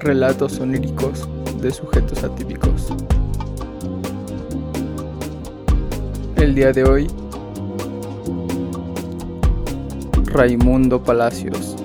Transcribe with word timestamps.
Relatos 0.00 0.58
oníricos 0.58 1.28
de 1.60 1.70
sujetos 1.70 2.22
atípicos. 2.24 2.88
El 6.36 6.54
día 6.54 6.72
de 6.72 6.84
hoy, 6.84 7.06
Raimundo 10.26 11.02
Palacios. 11.02 11.76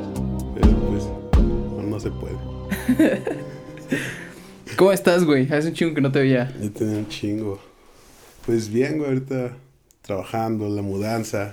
Pero 0.56 0.70
pues 0.90 1.04
no, 1.86 2.00
se 2.00 2.12
puede. 2.12 2.36
¿Cómo 4.76 4.92
estás, 4.92 5.24
güey? 5.24 5.52
Hace 5.54 5.70
un 5.70 5.74
chingo 5.74 5.94
que 5.94 6.02
no 6.02 6.12
te 6.12 6.20
veía. 6.20 6.54
Yo 6.62 6.72
tenía 6.72 6.98
un 6.98 7.08
chingo. 7.08 7.60
Pues 8.46 8.70
bien, 8.70 8.98
güey, 8.98 9.10
ahorita 9.10 9.56
trabajando 10.02 10.66
en 10.66 10.76
la 10.76 10.82
mudanza. 10.82 11.52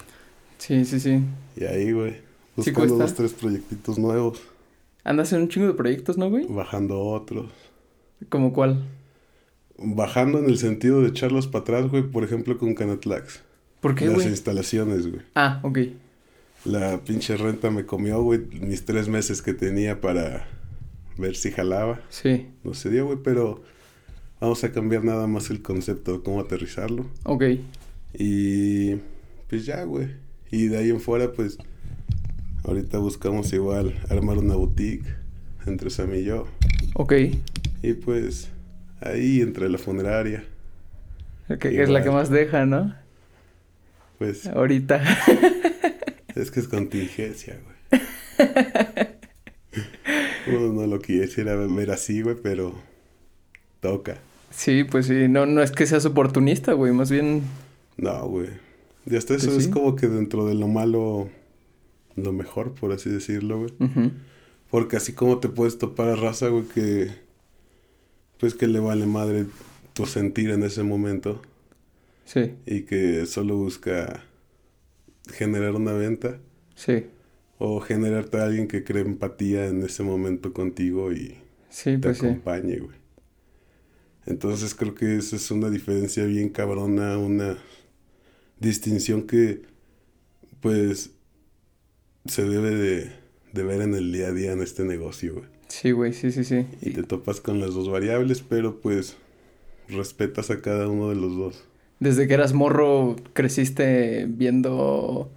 Sí, 0.58 0.84
sí, 0.84 0.98
sí. 0.98 1.20
Y 1.56 1.64
ahí, 1.64 1.92
güey, 1.92 2.12
Sí, 2.12 2.70
buscando 2.70 2.94
¿cómo 2.94 3.02
dos, 3.02 3.14
tres 3.14 3.32
proyectitos 3.34 3.98
nuevos. 3.98 4.40
Andas 5.06 5.32
en 5.32 5.42
un 5.42 5.48
chingo 5.48 5.68
de 5.68 5.74
proyectos, 5.74 6.18
¿no, 6.18 6.28
güey? 6.28 6.46
Bajando 6.48 7.00
otros. 7.00 7.50
¿Como 8.28 8.52
cuál? 8.52 8.84
Bajando 9.78 10.38
en 10.40 10.46
el 10.46 10.58
sentido 10.58 11.00
de 11.02 11.08
echarlos 11.08 11.46
para 11.46 11.62
atrás, 11.62 11.88
güey, 11.90 12.02
por 12.02 12.24
ejemplo, 12.24 12.58
con 12.58 12.74
Canatlax. 12.74 13.42
¿Por 13.80 13.94
qué, 13.94 14.06
Las 14.06 14.14
güey? 14.16 14.28
instalaciones, 14.28 15.06
güey. 15.06 15.22
Ah, 15.36 15.60
ok. 15.62 15.78
La 16.64 16.98
pinche 17.04 17.36
renta 17.36 17.70
me 17.70 17.86
comió, 17.86 18.20
güey, 18.22 18.40
mis 18.60 18.84
tres 18.84 19.08
meses 19.08 19.42
que 19.42 19.54
tenía 19.54 20.00
para 20.00 20.48
ver 21.18 21.36
si 21.36 21.52
jalaba. 21.52 22.00
Sí, 22.08 22.48
No 22.64 22.74
se 22.74 22.90
dio, 22.90 23.06
güey, 23.06 23.18
pero 23.22 23.62
vamos 24.40 24.64
a 24.64 24.72
cambiar 24.72 25.04
nada 25.04 25.28
más 25.28 25.50
el 25.50 25.62
concepto 25.62 26.14
de 26.14 26.22
cómo 26.24 26.40
aterrizarlo. 26.40 27.06
ok. 27.24 27.44
Y 28.18 28.96
pues 29.48 29.66
ya, 29.66 29.84
güey. 29.84 30.08
Y 30.50 30.66
de 30.66 30.78
ahí 30.78 30.90
en 30.90 31.00
fuera, 31.00 31.32
pues 31.32 31.58
ahorita 32.66 32.98
buscamos 32.98 33.52
igual 33.52 33.94
armar 34.10 34.38
una 34.38 34.54
boutique 34.56 35.06
entre 35.66 35.90
Sam 35.90 36.14
y 36.14 36.24
yo. 36.24 36.46
Ok. 36.94 37.12
Y 37.82 37.92
pues 37.94 38.48
ahí 39.00 39.40
entre 39.40 39.68
la 39.68 39.78
funeraria, 39.78 40.44
Que 41.60 41.82
es 41.82 41.88
la 41.88 42.02
que 42.02 42.10
más 42.10 42.30
deja, 42.30 42.66
¿no? 42.66 42.94
pues 44.18 44.46
Ahorita. 44.46 45.02
es 46.34 46.50
que 46.50 46.60
es 46.60 46.68
contingencia, 46.68 47.58
güey. 47.64 48.00
Uno 50.48 50.72
no 50.72 50.86
lo 50.86 51.00
quisiera 51.00 51.54
ver 51.56 51.90
así, 51.90 52.22
güey, 52.22 52.36
pero 52.42 52.74
toca. 53.80 54.16
Sí, 54.50 54.84
pues 54.84 55.06
sí. 55.06 55.28
No, 55.28 55.44
no 55.44 55.62
es 55.62 55.70
que 55.72 55.86
seas 55.86 56.06
oportunista, 56.06 56.72
güey. 56.72 56.92
Más 56.92 57.10
bien. 57.10 57.42
No, 57.96 58.26
güey. 58.28 58.48
Y 59.06 59.16
hasta 59.16 59.34
eso 59.34 59.46
Pues 59.46 59.58
es 59.58 59.64
sí. 59.64 59.70
como 59.70 59.96
que 59.96 60.06
dentro 60.08 60.46
de 60.46 60.54
lo 60.54 60.66
malo, 60.68 61.28
lo 62.16 62.32
mejor, 62.32 62.74
por 62.74 62.92
así 62.92 63.10
decirlo, 63.10 63.58
güey. 63.60 63.72
Porque 64.70 64.96
así 64.96 65.12
como 65.12 65.38
te 65.38 65.48
puedes 65.48 65.78
topar 65.78 66.08
a 66.08 66.16
raza, 66.16 66.48
güey, 66.48 66.64
que 66.64 67.10
pues 68.38 68.54
que 68.54 68.66
le 68.66 68.80
vale 68.80 69.06
madre 69.06 69.46
tu 69.94 70.04
sentir 70.06 70.50
en 70.50 70.62
ese 70.62 70.82
momento 70.82 71.40
Sí, 72.26 72.54
y 72.66 72.82
que 72.82 73.24
solo 73.24 73.56
busca 73.56 74.24
generar 75.32 75.74
una 75.76 75.92
venta 75.92 76.38
sí. 76.74 77.06
o 77.58 77.80
generarte 77.80 78.38
a 78.38 78.44
alguien 78.44 78.66
que 78.68 78.82
cree 78.84 79.02
empatía 79.02 79.66
en 79.68 79.82
ese 79.84 80.02
momento 80.02 80.52
contigo 80.52 81.12
y 81.12 81.36
Sí, 81.70 81.92
te 81.92 81.98
pues 82.00 82.22
acompañe, 82.22 82.78
güey. 82.78 82.96
Entonces 84.26 84.74
creo 84.74 84.94
que 84.94 85.16
esa 85.16 85.36
es 85.36 85.50
una 85.50 85.70
diferencia 85.70 86.24
bien 86.24 86.48
cabrona, 86.48 87.16
una 87.16 87.58
distinción 88.58 89.22
que 89.26 89.62
pues 90.60 91.12
se 92.28 92.44
debe 92.44 92.70
de, 92.74 93.10
de 93.52 93.62
ver 93.62 93.80
en 93.82 93.94
el 93.94 94.12
día 94.12 94.28
a 94.28 94.32
día 94.32 94.52
en 94.52 94.62
este 94.62 94.84
negocio, 94.84 95.34
güey. 95.34 95.46
Sí, 95.68 95.90
güey, 95.90 96.12
sí, 96.12 96.30
sí, 96.32 96.44
sí. 96.44 96.66
Y 96.80 96.90
te 96.90 97.02
topas 97.02 97.40
con 97.40 97.60
las 97.60 97.74
dos 97.74 97.88
variables, 97.90 98.40
pero 98.42 98.80
pues 98.80 99.16
respetas 99.88 100.50
a 100.50 100.60
cada 100.60 100.88
uno 100.88 101.08
de 101.10 101.16
los 101.16 101.36
dos. 101.36 101.64
Desde 101.98 102.28
que 102.28 102.34
eras 102.34 102.52
morro, 102.52 103.16
creciste 103.32 104.26
viendo 104.28 105.30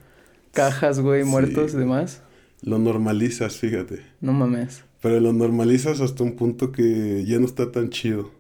cajas, 0.51 0.99
güey, 0.99 1.23
Sí. 1.23 1.29
muertos 1.29 1.73
y 1.73 1.77
demás. 1.77 2.21
Lo 2.61 2.77
normalizas, 2.77 3.57
fíjate. 3.57 4.01
No 4.21 4.33
mames. 4.33 4.83
Pero 5.01 5.19
lo 5.21 5.31
normalizas 5.31 6.01
hasta 6.01 6.23
un 6.23 6.35
punto 6.35 6.71
que 6.73 7.23
ya 7.25 7.39
no 7.39 7.45
está 7.45 7.71
tan 7.71 7.89
chido, 7.89 8.31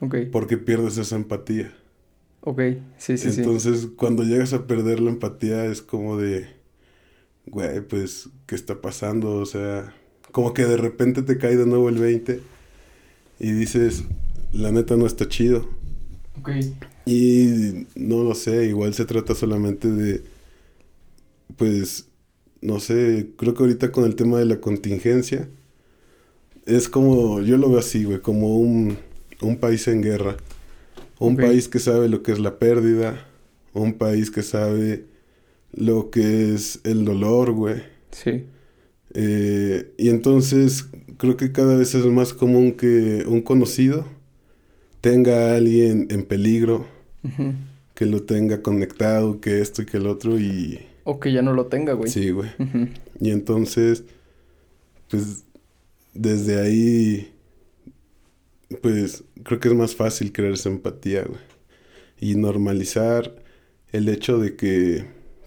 Ok, 0.00 0.16
porque 0.30 0.58
pierdes 0.58 0.98
esa 0.98 1.16
empatía. 1.16 1.72
ok. 2.42 2.60
Sí, 2.98 3.16
sí, 3.16 3.32
sí. 3.32 3.40
Entonces, 3.40 3.88
cuando 3.96 4.22
llegas 4.22 4.52
a 4.52 4.66
perder 4.66 5.00
la 5.00 5.10
empatía, 5.10 5.64
es 5.64 5.80
como 5.80 6.18
de, 6.18 6.46
güey, 7.46 7.80
pues, 7.80 8.28
¿qué 8.46 8.54
está 8.54 8.80
pasando? 8.80 9.36
O 9.36 9.46
sea, 9.46 9.94
como 10.32 10.54
que 10.54 10.64
de 10.64 10.76
repente 10.76 11.22
te 11.22 11.38
cae 11.38 11.56
de 11.56 11.66
nuevo 11.66 11.88
el 11.88 11.98
20 11.98 12.40
y 13.40 13.52
dices, 13.52 14.04
la 14.52 14.72
neta 14.72 14.96
no 14.96 15.06
está 15.06 15.28
chido. 15.28 15.68
Ok. 16.40 16.50
Y 17.06 17.86
no 17.94 18.22
lo 18.22 18.34
sé, 18.34 18.66
igual 18.66 18.94
se 18.94 19.04
trata 19.04 19.34
solamente 19.34 19.88
de, 19.88 20.22
pues, 21.56 22.06
no 22.60 22.80
sé, 22.80 23.30
creo 23.36 23.54
que 23.54 23.62
ahorita 23.62 23.92
con 23.92 24.04
el 24.04 24.16
tema 24.16 24.38
de 24.38 24.46
la 24.46 24.60
contingencia, 24.60 25.48
es 26.66 26.88
como, 26.88 27.42
yo 27.42 27.58
lo 27.58 27.68
veo 27.68 27.78
así, 27.78 28.04
güey, 28.04 28.20
como 28.20 28.56
un, 28.56 28.96
un 29.42 29.56
país 29.58 29.86
en 29.88 30.02
guerra. 30.02 30.36
Un 31.18 31.36
país 31.36 31.68
que 31.68 31.78
sabe 31.78 32.08
lo 32.08 32.22
que 32.22 32.32
es 32.32 32.38
la 32.38 32.58
pérdida, 32.58 33.26
un 33.72 33.94
país 33.94 34.30
que 34.30 34.42
sabe 34.42 35.04
lo 35.76 36.10
que 36.10 36.54
es 36.54 36.80
el 36.84 37.04
dolor, 37.04 37.52
güey. 37.52 37.82
Sí. 38.10 38.44
Eh, 39.14 39.92
y 39.96 40.08
entonces 40.08 40.88
creo 41.18 41.36
que 41.36 41.52
cada 41.52 41.76
vez 41.76 41.94
es 41.94 42.04
más 42.06 42.32
común 42.32 42.72
que 42.72 43.24
un 43.26 43.42
conocido 43.42 44.06
tenga 45.00 45.52
a 45.52 45.56
alguien 45.56 46.06
en 46.10 46.24
peligro, 46.24 46.86
que 47.94 48.06
lo 48.06 48.22
tenga 48.22 48.62
conectado, 48.62 49.38
que 49.38 49.60
esto 49.60 49.82
y 49.82 49.86
que 49.86 49.98
el 49.98 50.06
otro 50.06 50.40
y... 50.40 50.80
O 51.04 51.20
que 51.20 51.30
ya 51.30 51.42
no 51.42 51.52
lo 51.52 51.66
tenga, 51.66 51.92
güey. 51.92 52.10
Sí, 52.10 52.30
güey. 52.30 52.48
Y 53.20 53.30
entonces, 53.30 54.04
pues 55.10 55.44
desde 56.14 56.58
ahí, 56.58 57.34
pues 58.80 59.24
creo 59.42 59.60
que 59.60 59.68
es 59.68 59.74
más 59.74 59.94
fácil 59.94 60.32
crear 60.32 60.54
esa 60.54 60.70
empatía, 60.70 61.24
güey. 61.24 61.40
Y 62.18 62.36
normalizar 62.36 63.42
el 63.92 64.08
hecho 64.08 64.38
de 64.38 64.56
que, 64.56 65.04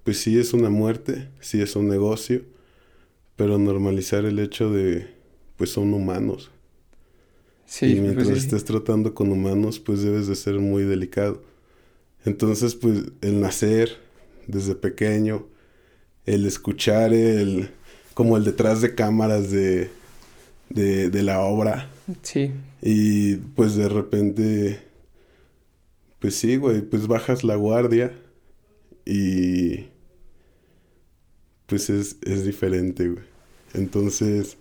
pues 0.07 0.19
sí 0.19 0.40
es 0.40 0.53
una 0.53 0.69
muerte, 0.69 1.28
sí 1.41 1.62
es 1.62 1.75
un 1.75 1.90
negocio, 1.90 2.41
pero 3.35 3.57
normalizar 3.57 4.23
el 4.23 4.40
hecho 4.40 4.72
de, 4.72 5.06
pues 5.57 5.72
son 5.72 5.94
humanos. 5.94 6.50
Sí, 7.66 7.88
y 7.88 7.90
pues 7.95 8.01
mientras 8.03 8.28
sí. 8.29 8.34
estés 8.35 8.63
tratando 8.63 9.13
con 9.13 9.29
humanos, 9.34 9.79
pues 9.81 10.03
debes 10.03 10.28
de 10.28 10.35
ser 10.35 10.59
muy 10.59 10.84
delicado. 10.84 11.44
Entonces, 12.23 12.73
pues 12.75 13.03
el 13.19 13.41
nacer 13.41 13.97
desde 14.47 14.75
pequeño, 14.75 15.46
el 16.25 16.46
escuchar 16.46 17.12
el, 17.13 17.72
como 18.13 18.38
el 18.38 18.46
detrás 18.46 18.79
de 18.79 18.96
cámaras 18.96 19.51
de, 19.51 19.90
de, 20.69 21.09
de 21.09 21.22
la 21.22 21.41
obra, 21.41 21.91
Sí, 22.22 22.53
y 22.81 23.35
pues 23.35 23.75
de 23.75 23.90
repente, 23.90 24.79
pues 26.19 26.35
sí, 26.38 26.56
güey, 26.56 26.81
pues 26.81 27.07
bajas 27.07 27.44
la 27.44 27.57
guardia 27.57 28.17
y 29.06 29.88
pues 31.67 31.89
es, 31.91 32.17
es 32.23 32.45
diferente, 32.45 33.09
güey. 33.09 33.25
Entonces, 33.73 34.57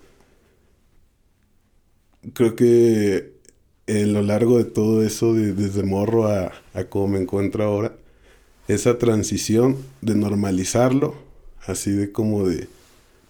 creo 2.34 2.56
que 2.56 3.34
en 3.87 4.12
lo 4.12 4.22
largo 4.22 4.59
de 4.59 4.65
todo 4.65 5.03
eso, 5.05 5.34
de- 5.34 5.53
desde 5.53 5.83
morro 5.84 6.27
a, 6.27 6.53
a 6.75 6.84
cómo 6.84 7.09
me 7.09 7.21
encuentro 7.21 7.65
ahora, 7.65 7.97
esa 8.69 8.99
transición 8.99 9.77
de 10.03 10.15
normalizarlo, 10.17 11.17
así 11.67 11.93
de 11.93 12.12
como 12.12 12.49
de 12.49 12.69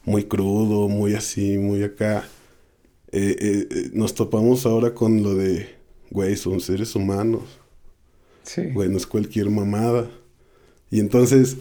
muy 0.05 0.25
crudo, 0.27 0.89
muy 0.89 1.15
así, 1.15 1.59
muy 1.59 1.85
acá. 1.85 2.29
eh, 3.13 3.37
eh, 3.41 3.69
eh, 3.71 3.91
nos 3.95 4.15
topamos 4.15 4.67
ahora 4.67 4.95
con 4.95 5.23
lo 5.23 5.35
de, 5.37 5.69
güey, 6.11 6.37
son 6.37 6.61
seres 6.61 6.95
humanos, 6.97 7.43
sí. 8.43 8.63
güey, 8.73 8.89
no 8.89 8.97
es 8.97 9.07
cualquier 9.07 9.51
mamada. 9.51 10.11
Y 10.91 11.01
entonces, 11.01 11.59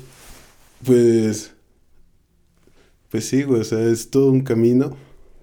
pues, 0.85 1.54
pues 3.15 3.29
sí, 3.29 3.43
güey, 3.43 3.61
o 3.61 3.63
sea, 3.63 3.79
es 3.81 4.09
todo 4.09 4.29
un 4.31 4.41
camino, 4.41 4.97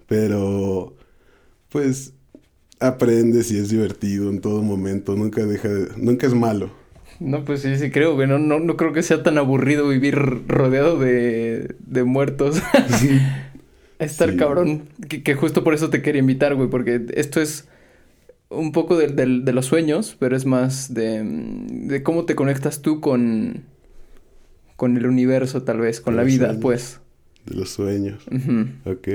pero, 0.07 0.95
pues, 1.69 2.13
aprendes 2.79 3.51
y 3.51 3.57
es 3.57 3.69
divertido 3.69 4.29
en 4.29 4.41
todo 4.41 4.61
momento, 4.61 5.15
nunca 5.15 5.45
deja 5.45 5.69
de, 5.69 5.89
nunca 5.97 6.27
es 6.27 6.35
malo. 6.35 6.71
No, 7.19 7.43
pues 7.45 7.61
sí, 7.61 7.75
sí 7.77 7.89
creo, 7.91 8.15
güey. 8.15 8.27
No, 8.27 8.39
no, 8.39 8.59
no 8.59 8.75
creo 8.77 8.93
que 8.93 9.03
sea 9.03 9.23
tan 9.23 9.37
aburrido 9.37 9.87
vivir 9.87 10.15
rodeado 10.47 10.99
de, 10.99 11.75
de 11.79 12.03
muertos. 12.03 12.61
Estar 13.99 14.31
Sí. 14.31 14.37
cabrón. 14.37 14.89
Que, 15.09 15.23
que 15.23 15.35
justo 15.35 15.63
por 15.63 15.73
eso 15.73 15.89
te 15.89 16.01
quería 16.01 16.19
invitar, 16.19 16.55
güey. 16.55 16.69
Porque 16.69 17.05
esto 17.15 17.39
es 17.41 17.67
un 18.49 18.71
poco 18.71 18.97
de, 18.97 19.07
de- 19.07 19.41
de 19.41 19.53
los 19.53 19.65
sueños, 19.67 20.15
pero 20.19 20.35
es 20.35 20.45
más 20.45 20.93
de, 20.93 21.23
de 21.23 22.03
cómo 22.03 22.25
te 22.25 22.35
conectas 22.35 22.81
tú 22.81 22.99
con, 22.99 23.63
con 24.75 24.97
el 24.97 25.05
universo, 25.05 25.63
tal 25.63 25.79
vez, 25.79 26.01
con 26.01 26.15
la 26.15 26.23
vida, 26.23 26.57
pues. 26.59 26.99
De 27.45 27.55
los 27.55 27.69
sueños. 27.69 28.23
Ujú. 28.31 28.67
Ok. 28.89 29.07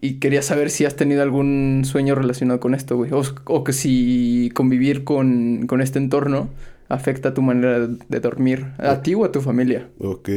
Y 0.00 0.14
quería 0.14 0.42
saber 0.42 0.70
si 0.70 0.84
has 0.84 0.96
tenido 0.96 1.22
algún 1.22 1.82
sueño 1.84 2.14
relacionado 2.14 2.60
con 2.60 2.74
esto, 2.74 2.96
güey. 2.96 3.10
O, 3.12 3.22
o 3.46 3.64
que 3.64 3.72
si 3.72 4.50
convivir 4.54 5.04
con, 5.04 5.66
con 5.66 5.80
este 5.80 5.98
entorno 5.98 6.50
afecta 6.88 7.32
tu 7.34 7.42
manera 7.42 7.86
de 7.86 8.20
dormir, 8.20 8.66
a 8.78 9.02
ti 9.02 9.14
o 9.14 9.24
a 9.24 9.32
tu 9.32 9.40
familia. 9.40 9.88
Ok. 9.98 10.28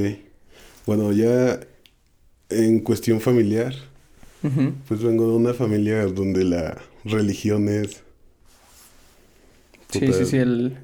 Bueno, 0.86 1.12
ya 1.12 1.60
en 2.50 2.80
cuestión 2.80 3.20
familiar, 3.20 3.74
Ujú. 4.44 4.72
pues 4.88 5.04
vengo 5.04 5.28
de 5.30 5.36
una 5.36 5.54
familia 5.54 6.06
donde 6.06 6.46
la 6.46 6.78
religión 7.04 7.68
es 7.68 8.04
Sí, 9.90 10.00
Puta, 10.00 10.14
sí, 10.14 10.26
sí, 10.26 10.38
el, 10.38 10.78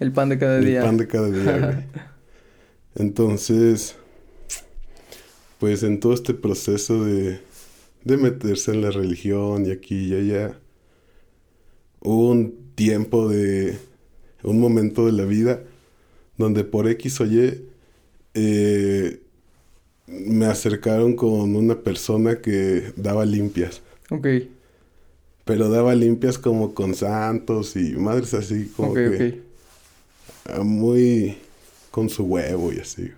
el 0.00 0.12
pan 0.12 0.28
de 0.28 0.38
cada 0.38 0.58
el 0.58 0.64
día. 0.64 0.82
pan 0.82 0.96
de 0.96 1.06
cada 1.06 1.30
día, 1.30 1.58
güey. 1.58 2.02
Entonces, 2.96 3.96
pues 5.60 5.82
en 5.82 6.00
todo 6.00 6.14
este 6.14 6.32
proceso 6.32 7.04
de, 7.04 7.38
de 8.02 8.16
meterse 8.16 8.72
en 8.72 8.80
la 8.80 8.90
religión 8.90 9.66
y 9.66 9.70
aquí 9.70 10.06
y 10.06 10.14
allá, 10.14 10.58
hubo 12.00 12.30
un 12.30 12.72
tiempo 12.74 13.28
de, 13.28 13.78
un 14.42 14.58
momento 14.58 15.04
de 15.04 15.12
la 15.12 15.26
vida 15.26 15.62
donde 16.38 16.64
por 16.64 16.88
X 16.88 17.20
o 17.20 17.26
Y 17.26 17.62
eh, 18.32 19.20
me 20.06 20.46
acercaron 20.46 21.14
con 21.14 21.54
una 21.54 21.78
persona 21.82 22.40
que 22.40 22.92
daba 22.96 23.26
limpias. 23.26 23.82
Ok, 24.08 24.26
Pero 25.44 25.68
daba 25.68 25.94
limpias 25.94 26.38
como 26.38 26.72
con 26.72 26.94
santos 26.94 27.76
y 27.76 27.92
madres 27.96 28.32
así, 28.32 28.72
como 28.74 28.94
que 28.94 29.42
muy 30.62 31.36
con 31.90 32.08
su 32.08 32.24
huevo 32.24 32.72
y 32.72 32.78
así. 32.78 33.10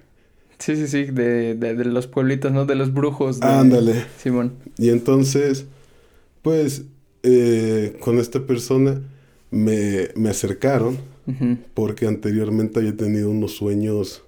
Sí, 0.62 0.76
sí, 0.76 0.86
sí, 0.86 1.04
de, 1.06 1.54
de, 1.56 1.74
de 1.74 1.84
los 1.86 2.06
pueblitos, 2.06 2.52
¿no? 2.52 2.64
De 2.66 2.76
los 2.76 2.92
brujos. 2.94 3.40
de- 3.40 3.46
Ándale. 3.48 4.04
Simón. 4.16 4.52
Y 4.78 4.90
entonces, 4.90 5.66
pues, 6.42 6.84
eh, 7.24 7.96
con 8.00 8.18
esta 8.18 8.46
persona 8.46 9.00
me, 9.50 10.08
me 10.14 10.28
acercaron 10.30 10.98
porque 11.74 12.06
anteriormente 12.06 12.78
había 12.80 12.96
tenido 12.96 13.30
unos 13.30 13.52
sueños 13.56 14.22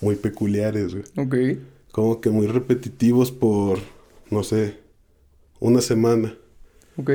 muy 0.00 0.14
peculiares, 0.16 0.94
güey. 0.94 1.04
Ok. 1.16 1.58
Como 1.92 2.20
que 2.20 2.30
muy 2.30 2.46
repetitivos 2.46 3.32
por, 3.32 3.78
no 4.30 4.42
sé, 4.44 4.76
una 5.58 5.80
semana. 5.80 6.34
Ok. 6.96 7.10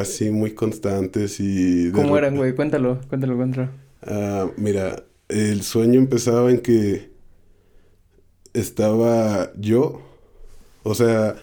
Así 0.00 0.30
muy 0.30 0.52
constantes 0.52 1.38
y... 1.40 1.90
¿Cómo 1.92 2.16
eran, 2.16 2.36
güey? 2.36 2.54
Cuéntalo, 2.54 3.00
cuéntalo, 3.08 3.36
cuéntalo. 3.36 3.68
Ah, 4.02 4.50
mira, 4.56 5.04
el 5.28 5.62
sueño 5.62 5.98
empezaba 5.98 6.50
en 6.50 6.60
que 6.60 7.13
estaba 8.54 9.52
yo, 9.58 10.00
o 10.82 10.94
sea, 10.94 11.36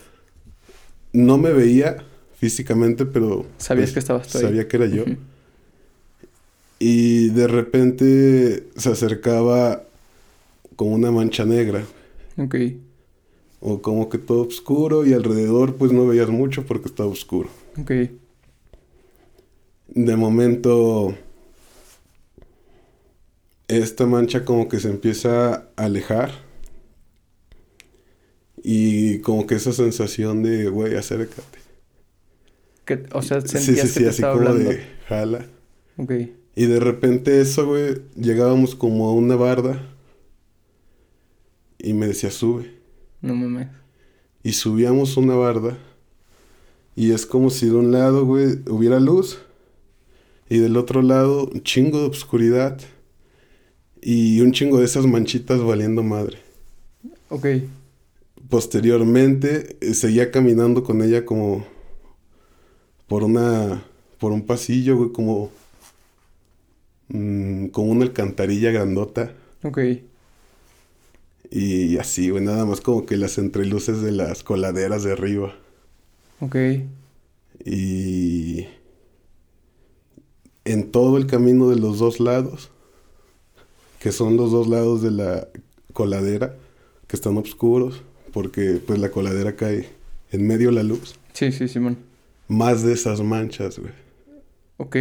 no 1.13 1.37
me 1.37 1.51
veía 1.51 2.03
físicamente, 2.39 3.05
pero 3.05 3.45
Sabías 3.57 3.87
pues, 3.89 3.93
que 3.93 3.99
estabas 3.99 4.27
tú 4.27 4.37
ahí. 4.39 4.43
sabía 4.45 4.67
que 4.67 4.77
era 4.77 4.85
yo. 4.87 5.03
Y 6.79 7.29
de 7.29 7.47
repente 7.47 8.67
se 8.75 8.89
acercaba 8.89 9.83
como 10.75 10.95
una 10.95 11.11
mancha 11.11 11.45
negra, 11.45 11.83
Ok. 12.37 12.55
o 13.59 13.81
como 13.83 14.09
que 14.09 14.17
todo 14.17 14.47
oscuro 14.47 15.05
y 15.05 15.13
alrededor 15.13 15.75
pues 15.75 15.91
no 15.91 16.07
veías 16.07 16.29
mucho 16.29 16.65
porque 16.65 16.87
estaba 16.87 17.09
oscuro. 17.09 17.49
Ok. 17.79 17.91
De 19.93 20.15
momento, 20.15 21.13
esta 23.67 24.05
mancha 24.05 24.43
como 24.45 24.67
que 24.67 24.79
se 24.79 24.89
empieza 24.89 25.53
a 25.75 25.83
alejar. 25.85 26.31
Y 28.63 29.19
como 29.19 29.47
que 29.47 29.55
esa 29.55 29.71
sensación 29.73 30.43
de, 30.43 30.69
güey, 30.69 30.95
acércate. 30.95 31.59
Que- 32.85 33.03
o 33.13 33.21
sea, 33.21 33.41
sentías 33.41 33.63
Sí, 33.65 33.75
sí, 33.75 33.81
que 33.81 33.87
sí, 33.87 33.99
te 34.03 34.09
así 34.09 34.21
como 34.21 34.33
hablando. 34.33 34.69
de 34.69 34.83
jala. 35.07 35.45
Ok. 35.97 36.11
Y 36.55 36.65
de 36.65 36.79
repente 36.79 37.41
eso, 37.41 37.65
güey, 37.65 38.01
llegábamos 38.15 38.75
como 38.75 39.07
a 39.07 39.13
una 39.13 39.35
barda. 39.35 39.87
Y 41.79 41.93
me 41.93 42.07
decía, 42.07 42.29
sube. 42.29 42.71
No 43.21 43.33
mames. 43.35 43.67
Y 44.43 44.53
subíamos 44.53 45.17
una 45.17 45.35
barda. 45.35 45.77
Y 46.95 47.11
es 47.11 47.25
como 47.25 47.49
si 47.49 47.67
de 47.67 47.73
un 47.75 47.91
lado, 47.91 48.25
güey, 48.25 48.59
hubiera 48.69 48.99
luz. 48.99 49.39
Y 50.49 50.57
del 50.59 50.75
otro 50.77 51.01
lado, 51.01 51.45
un 51.47 51.63
chingo 51.63 52.01
de 52.01 52.07
oscuridad. 52.07 52.79
Y 54.01 54.41
un 54.41 54.51
chingo 54.51 54.79
de 54.79 54.85
esas 54.85 55.05
manchitas 55.05 55.61
valiendo 55.63 56.03
madre. 56.03 56.37
Ok. 57.29 57.45
Posteriormente, 58.51 59.77
eh, 59.79 59.93
seguía 59.93 60.29
caminando 60.29 60.83
con 60.83 61.01
ella 61.01 61.23
como 61.25 61.65
por 63.07 63.23
una, 63.23 63.81
por 64.19 64.33
un 64.33 64.45
pasillo, 64.45 64.97
güey, 64.97 65.13
como, 65.13 65.49
mm, 67.07 67.67
como 67.67 67.91
una 67.93 68.03
alcantarilla 68.03 68.71
grandota. 68.71 69.33
Ok. 69.63 69.79
Y 71.49 71.97
así, 71.97 72.29
güey, 72.29 72.43
nada 72.43 72.65
más 72.65 72.81
como 72.81 73.05
que 73.05 73.15
las 73.15 73.37
entreluces 73.37 74.01
de 74.01 74.11
las 74.11 74.43
coladeras 74.43 75.03
de 75.03 75.13
arriba. 75.13 75.55
Ok. 76.41 76.57
Y 77.63 78.65
en 80.65 80.91
todo 80.91 81.17
el 81.17 81.25
camino 81.25 81.69
de 81.69 81.77
los 81.77 81.99
dos 81.99 82.19
lados, 82.19 82.69
que 83.99 84.11
son 84.11 84.35
los 84.35 84.51
dos 84.51 84.67
lados 84.67 85.01
de 85.01 85.11
la 85.11 85.47
coladera, 85.93 86.57
que 87.07 87.15
están 87.15 87.37
oscuros, 87.37 88.03
porque 88.31 88.79
pues 88.85 88.99
la 88.99 89.11
coladera 89.11 89.55
cae 89.55 89.87
en 90.31 90.47
medio 90.47 90.69
de 90.69 90.75
la 90.75 90.83
luz. 90.83 91.15
Sí, 91.33 91.51
sí, 91.51 91.67
Simón. 91.67 91.97
Más 92.47 92.83
de 92.83 92.93
esas 92.93 93.21
manchas, 93.21 93.79
güey. 93.79 93.93
Ok. 94.77 94.95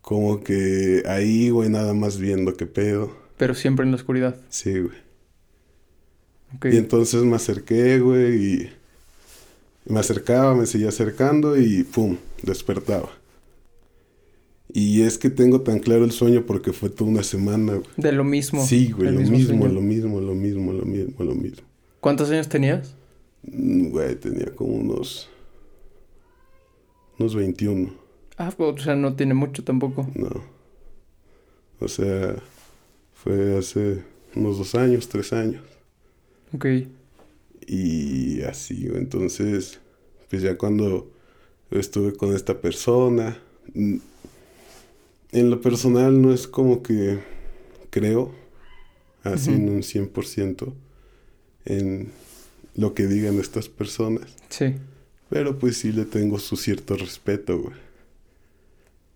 Como 0.00 0.42
que 0.42 1.02
ahí, 1.06 1.50
güey, 1.50 1.68
nada 1.68 1.94
más 1.94 2.18
viendo 2.18 2.54
qué 2.54 2.66
pedo. 2.66 3.14
Pero 3.36 3.54
siempre 3.54 3.84
en 3.84 3.92
la 3.92 3.96
oscuridad. 3.96 4.36
Sí, 4.48 4.72
güey. 4.72 4.96
Ok. 6.56 6.66
Y 6.72 6.76
entonces 6.76 7.22
me 7.22 7.36
acerqué, 7.36 7.98
güey, 8.00 8.44
y 8.44 8.70
me 9.86 10.00
acercaba, 10.00 10.54
me 10.54 10.66
seguía 10.66 10.88
acercando 10.88 11.56
y 11.56 11.84
pum, 11.84 12.16
despertaba. 12.42 13.10
Y 14.74 15.02
es 15.02 15.18
que 15.18 15.28
tengo 15.28 15.60
tan 15.60 15.80
claro 15.80 16.04
el 16.04 16.12
sueño 16.12 16.44
porque 16.46 16.72
fue 16.72 16.88
toda 16.88 17.10
una 17.10 17.22
semana, 17.22 17.74
güey. 17.74 17.86
De 17.96 18.12
lo 18.12 18.24
mismo. 18.24 18.64
Sí, 18.64 18.90
güey, 18.90 19.12
lo 19.12 19.20
mismo, 19.20 19.66
lo 19.66 19.80
mismo, 19.82 20.20
lo 20.20 20.34
mismo, 20.34 20.72
lo 20.72 20.84
mismo, 20.84 21.24
lo 21.24 21.34
mismo. 21.34 21.71
¿Cuántos 22.02 22.28
años 22.32 22.48
tenías? 22.48 22.96
Mm, 23.44 23.90
Güey, 23.90 24.16
tenía 24.16 24.52
como 24.56 24.74
unos. 24.74 25.28
unos 27.16 27.36
21, 27.36 27.92
Ah, 28.36 28.52
o 28.58 28.78
sea, 28.78 28.96
no 28.96 29.14
tiene 29.14 29.34
mucho 29.34 29.62
tampoco. 29.62 30.10
no. 30.16 30.30
O 31.78 31.86
sea, 31.86 32.36
fue 33.14 33.56
hace 33.56 34.02
unos 34.34 34.58
dos 34.58 34.74
años, 34.74 35.08
tres 35.08 35.32
años. 35.32 35.62
Ok. 36.52 36.66
Y 37.68 38.42
así, 38.42 38.88
entonces, 38.94 39.78
pues 40.28 40.42
ya 40.42 40.58
cuando 40.58 41.08
estuve 41.70 42.16
con 42.16 42.34
esta 42.34 42.60
persona, 42.60 43.38
mm, 43.74 43.96
en 45.32 45.50
lo 45.50 45.60
personal 45.60 46.20
no 46.20 46.32
es 46.32 46.48
como 46.48 46.82
que 46.82 47.20
creo, 47.90 48.32
así 49.22 49.50
Ujú. 49.50 49.60
en 49.60 49.68
un 49.68 49.82
100% 49.84 50.74
en 51.64 52.10
lo 52.74 52.94
que 52.94 53.06
digan 53.06 53.38
estas 53.38 53.68
personas, 53.68 54.34
Sí. 54.48 54.74
pero 55.28 55.58
pues 55.58 55.76
sí 55.78 55.92
le 55.92 56.04
tengo 56.04 56.38
su 56.38 56.56
cierto 56.56 56.96
respeto, 56.96 57.58
güey. 57.58 57.74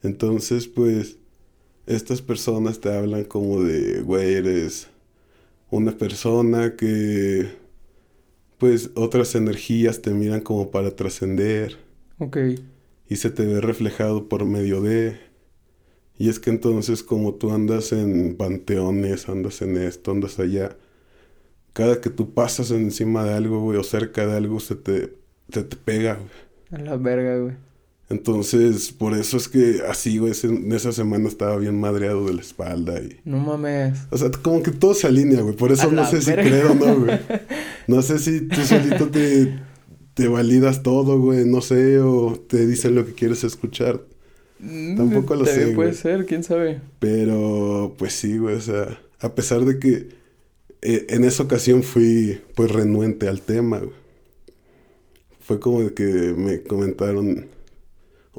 Entonces, 0.03 0.67
pues, 0.67 1.17
estas 1.87 2.23
personas 2.23 2.81
te 2.81 2.93
hablan 2.95 3.25
como 3.25 3.63
de, 3.63 4.01
güey, 4.03 4.35
eres 4.35 4.89
una 5.71 5.97
persona 5.97 6.77
que, 6.77 7.49
pues, 8.59 8.91
otras 8.95 9.35
energías 9.35 10.03
te 10.03 10.11
miran 10.13 10.41
como 10.41 10.71
para 10.71 10.95
trascender 10.95 11.77
Ok. 12.19 12.37
y 13.09 13.17
se 13.17 13.31
te 13.31 13.45
ve 13.47 13.61
reflejado 13.61 14.29
por 14.29 14.45
medio 14.45 14.81
de... 14.81 15.19
Y 16.19 16.31
es 16.31 16.39
que 16.41 16.49
entonces 16.49 17.03
como 17.03 17.35
tú 17.35 17.51
andas 17.51 17.93
en 17.93 18.37
panteones, 18.37 19.29
andas 19.29 19.61
en 19.61 19.77
esto, 19.77 20.13
andas 20.13 20.39
allá, 20.39 20.75
cada 21.77 22.01
que 22.01 22.09
tú 22.09 22.33
pasas 22.33 22.71
encima 22.71 23.23
de 23.25 23.35
algo, 23.35 23.61
güey, 23.61 23.77
o 23.79 23.85
cerca 23.85 24.27
de 24.27 24.35
algo, 24.35 24.61
se 24.61 24.77
te, 24.77 25.13
se 25.53 25.63
te 25.63 25.77
pega, 25.77 26.15
güey. 26.15 26.81
A 26.81 26.85
la 26.85 26.97
verga, 26.97 27.37
güey. 27.39 27.55
Entonces, 28.09 28.93
por 28.93 29.15
eso 29.15 29.37
es 29.37 29.49
que 29.49 29.83
así, 29.89 30.19
güey, 30.19 30.31
ese- 30.33 30.47
en 30.47 30.73
esa 30.73 30.93
semana 30.93 31.29
estaba 31.29 31.57
bien 31.59 31.79
madreado 31.79 32.25
de 32.27 32.35
la 32.35 32.41
espalda 32.41 33.01
y... 33.01 33.21
No 33.25 33.39
mames. 33.39 33.99
O 34.11 34.17
sea, 34.17 34.31
como 34.31 34.63
que 34.63 34.71
todo 34.71 34.95
se 34.95 35.09
alinea, 35.09 35.43
güey. 35.43 35.57
Por 35.57 35.73
eso 35.73 35.89
A 35.89 35.93
no 35.93 36.07
sé 36.07 36.23
si 36.23 36.33
creo 36.33 36.71
o 36.73 36.75
no, 36.75 37.01
güey. 37.01 37.19
No 37.89 38.03
sé 38.03 38.19
si 38.21 38.41
tú 38.49 38.61
solito 38.63 39.09
te, 39.11 39.59
te 40.15 40.29
validas 40.29 40.83
todo, 40.83 41.21
güey. 41.21 41.45
No 41.45 41.61
sé, 41.61 41.99
o 42.01 42.37
te 42.49 42.67
dicen 42.67 42.95
lo 42.95 43.05
que 43.07 43.13
quieres 43.13 43.45
escuchar. 43.45 44.01
Mm, 44.61 44.97
Tampoco 44.97 45.35
lo 45.37 45.45
sé, 45.45 45.69
puede 45.69 45.75
güey. 45.75 45.95
ser, 45.95 46.27
quién 46.27 46.43
sabe. 46.45 46.81
Pero, 47.01 47.95
pues 47.99 48.13
sí, 48.15 48.39
güey. 48.39 48.55
O 48.57 48.61
sea, 48.61 48.99
a 49.21 49.35
pesar 49.35 49.65
de 49.65 49.79
que 49.79 50.09
eh, 50.83 51.07
en 51.11 51.25
esa 51.25 51.43
ocasión 51.43 51.83
fui, 51.83 52.41
pues, 52.55 52.71
renuente 52.71 53.29
al 53.29 53.41
tema, 53.41 53.79
güey. 53.79 53.97
fue 55.41 55.61
como 55.61 55.89
que 55.95 56.05
me 56.05 56.63
comentaron, 56.63 57.47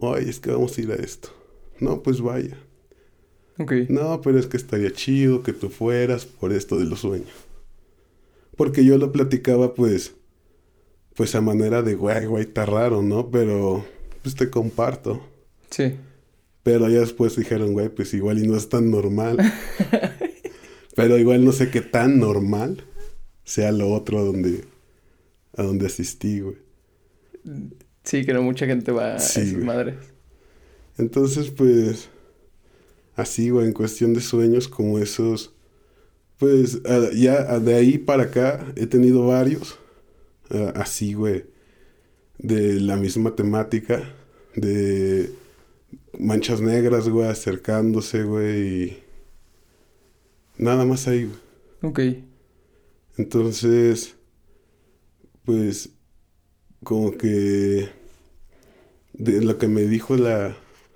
ay, 0.02 0.30
es 0.30 0.40
que 0.40 0.52
vamos 0.52 0.78
a 0.78 0.82
ir 0.82 0.92
a 0.92 0.96
esto. 0.96 1.30
No, 1.80 2.02
pues 2.02 2.22
vaya. 2.22 2.58
Ok. 3.60 3.72
No, 3.90 4.22
pero 4.22 4.40
es 4.40 4.48
que 4.48 4.58
estaría 4.58 4.92
chido 4.92 5.44
que 5.44 5.54
tú 5.54 5.70
fueras 5.70 6.26
por 6.26 6.54
esto 6.54 6.78
de 6.78 6.86
los 6.86 7.00
sueños. 7.00 7.30
Porque 8.56 8.84
yo 8.84 8.98
lo 8.98 9.12
platicaba 9.12 9.74
pues, 9.76 10.14
pues 11.16 11.36
a 11.36 11.42
manera 11.42 11.82
de, 11.82 11.96
güey, 11.96 12.26
güey, 12.26 12.44
está 12.44 12.66
raro, 12.66 13.02
¿no? 13.02 13.30
Pero, 13.30 13.86
pues 14.22 14.36
te 14.36 14.50
comparto. 14.50 15.22
Sí. 15.70 15.96
Pero 16.64 16.90
ya 16.90 17.00
después 17.00 17.36
dijeron, 17.36 17.74
güey, 17.74 17.90
pues 17.90 18.14
igual 18.14 18.40
y 18.40 18.48
no 18.48 18.58
es 18.58 18.68
tan 18.68 18.92
normal. 18.92 19.38
pero 20.98 21.20
igual 21.20 21.46
no 21.46 21.52
sé 21.52 21.70
qué 21.70 21.82
tan 21.82 22.18
normal 22.18 22.84
sea 23.44 23.72
lo 23.72 23.94
otro 23.94 24.18
a 24.18 24.24
donde, 24.24 24.66
a 25.56 25.62
donde 25.62 25.86
asistí, 25.86 26.40
güey. 26.40 26.58
Sí, 28.04 28.26
que 28.26 28.34
no 28.34 28.42
mucha 28.42 28.66
gente 28.66 28.92
va 28.92 29.14
a 29.14 29.16
esas 29.18 29.54
güey. 29.54 29.64
madres. 29.64 29.96
Entonces, 30.98 31.52
pues, 31.52 32.10
así, 33.16 33.52
güey, 33.52 33.68
en 33.68 33.74
cuestión 33.74 34.16
de 34.16 34.22
sueños 34.22 34.68
como 34.68 34.98
esos, 34.98 35.54
pues, 36.40 36.82
ya 37.14 37.60
de 37.60 37.76
ahí 37.76 38.00
para 38.00 38.24
acá 38.24 38.66
he 38.76 38.88
tenido 38.88 39.28
varios, 39.28 39.78
así, 40.74 41.14
güey, 41.14 41.46
de 42.40 42.80
la 42.80 42.98
misma 42.98 43.36
temática, 43.36 44.16
de 44.56 45.30
manchas 46.18 46.60
negras, 46.60 47.08
güey, 47.08 47.28
acercándose, 47.28 48.24
güey, 48.24 48.84
y 48.84 49.07
nada 50.58 50.86
más 50.86 51.08
ahí. 51.08 51.32
Ok. 51.82 52.00
Entonces, 53.18 54.16
pues, 55.46 55.90
como 56.84 57.12
que 57.18 57.90
de 59.14 59.42
lo 59.42 59.58
que 59.58 59.68
me 59.68 59.84
dijo 59.84 60.16
la, 60.16 60.56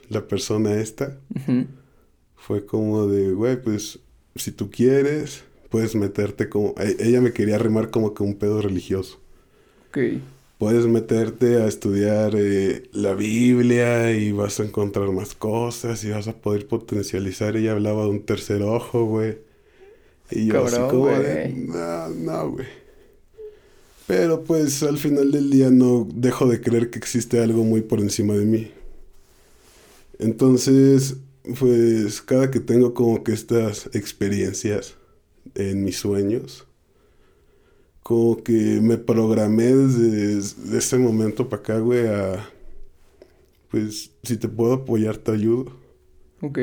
la 0.09 0.27
persona 0.27 0.75
esta, 0.75 1.19
fue 2.35 2.65
como 2.65 3.07
de, 3.07 3.31
güey, 3.33 3.61
pues, 3.61 3.99
si 4.35 4.51
tú 4.51 4.69
quieres, 4.69 5.43
puedes 5.69 5.95
meterte 5.95 6.49
como... 6.49 6.75
e- 6.77 6.97
Ella 6.99 7.21
me 7.21 7.33
quería 7.33 7.55
arrimar 7.55 7.89
como 7.91 8.13
que 8.13 8.23
un 8.23 8.35
pedo 8.35 8.61
religioso. 8.61 9.19
Ok. 9.89 9.97
Puedes 10.57 10.85
meterte 10.85 11.57
a 11.57 11.67
estudiar 11.67 12.33
eh, 12.37 12.83
la 12.93 13.15
Biblia 13.15 14.11
y 14.11 14.31
vas 14.31 14.59
a 14.59 14.63
encontrar 14.63 15.11
más 15.11 15.33
cosas 15.33 16.03
y 16.03 16.11
vas 16.11 16.27
a 16.27 16.37
poder 16.39 16.67
potencializar. 16.67 17.57
Ella 17.57 17.71
hablaba 17.71 18.03
de 18.03 18.09
un 18.11 18.23
tercer 18.25 18.61
ojo, 18.61 19.05
güey. 19.05 19.39
Y 20.31 20.47
yo 20.47 20.65
así 20.65 20.77
Cabrón, 20.77 20.89
como 20.89 21.01
güey. 21.03 21.23
de, 21.23 21.49
no, 21.49 22.09
no, 22.09 22.51
güey. 22.51 22.67
Pero 24.07 24.43
pues 24.43 24.83
al 24.83 24.97
final 24.97 25.31
del 25.31 25.49
día 25.49 25.69
no 25.71 26.07
dejo 26.13 26.47
de 26.47 26.59
creer 26.61 26.89
que 26.89 26.99
existe 26.99 27.41
algo 27.41 27.63
muy 27.63 27.81
por 27.81 27.99
encima 27.99 28.33
de 28.35 28.45
mí. 28.45 28.71
Entonces, 30.19 31.17
pues 31.59 32.21
cada 32.21 32.51
que 32.51 32.59
tengo 32.59 32.93
como 32.93 33.23
que 33.23 33.33
estas 33.33 33.89
experiencias 33.93 34.95
en 35.55 35.83
mis 35.83 35.97
sueños, 35.97 36.67
como 38.03 38.43
que 38.43 38.79
me 38.81 38.97
programé 38.97 39.73
desde, 39.75 40.35
desde 40.35 40.77
ese 40.77 40.97
momento 40.97 41.49
para 41.49 41.61
acá, 41.61 41.79
güey, 41.79 42.07
a... 42.07 42.49
Pues 43.69 44.11
si 44.23 44.37
te 44.37 44.49
puedo 44.49 44.73
apoyar, 44.73 45.17
te 45.17 45.31
ayudo. 45.31 45.71
Ok. 46.41 46.59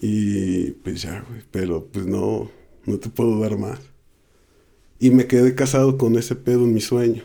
Y 0.00 0.72
pues 0.72 1.02
ya, 1.02 1.24
güey, 1.28 1.42
pero 1.50 1.86
pues 1.86 2.06
no, 2.06 2.50
no 2.86 2.98
te 2.98 3.08
puedo 3.08 3.38
dar 3.40 3.58
más. 3.58 3.78
Y 4.98 5.10
me 5.10 5.26
quedé 5.26 5.54
casado 5.54 5.98
con 5.98 6.16
ese 6.16 6.34
pedo 6.36 6.64
en 6.64 6.72
mis 6.74 6.86
sueños. 6.86 7.24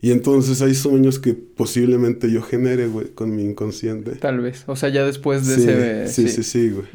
Y 0.00 0.12
entonces 0.12 0.60
hay 0.60 0.74
sueños 0.74 1.18
que 1.18 1.32
posiblemente 1.32 2.30
yo 2.30 2.42
genere, 2.42 2.88
güey, 2.88 3.08
con 3.14 3.34
mi 3.34 3.42
inconsciente. 3.42 4.12
Tal 4.16 4.40
vez. 4.40 4.64
O 4.66 4.76
sea, 4.76 4.90
ya 4.90 5.04
después 5.06 5.46
de 5.46 5.54
Sí, 5.56 5.62
ese... 5.62 6.08
sí, 6.08 6.28
sí, 6.28 6.42
sí, 6.42 6.70
güey. 6.70 6.86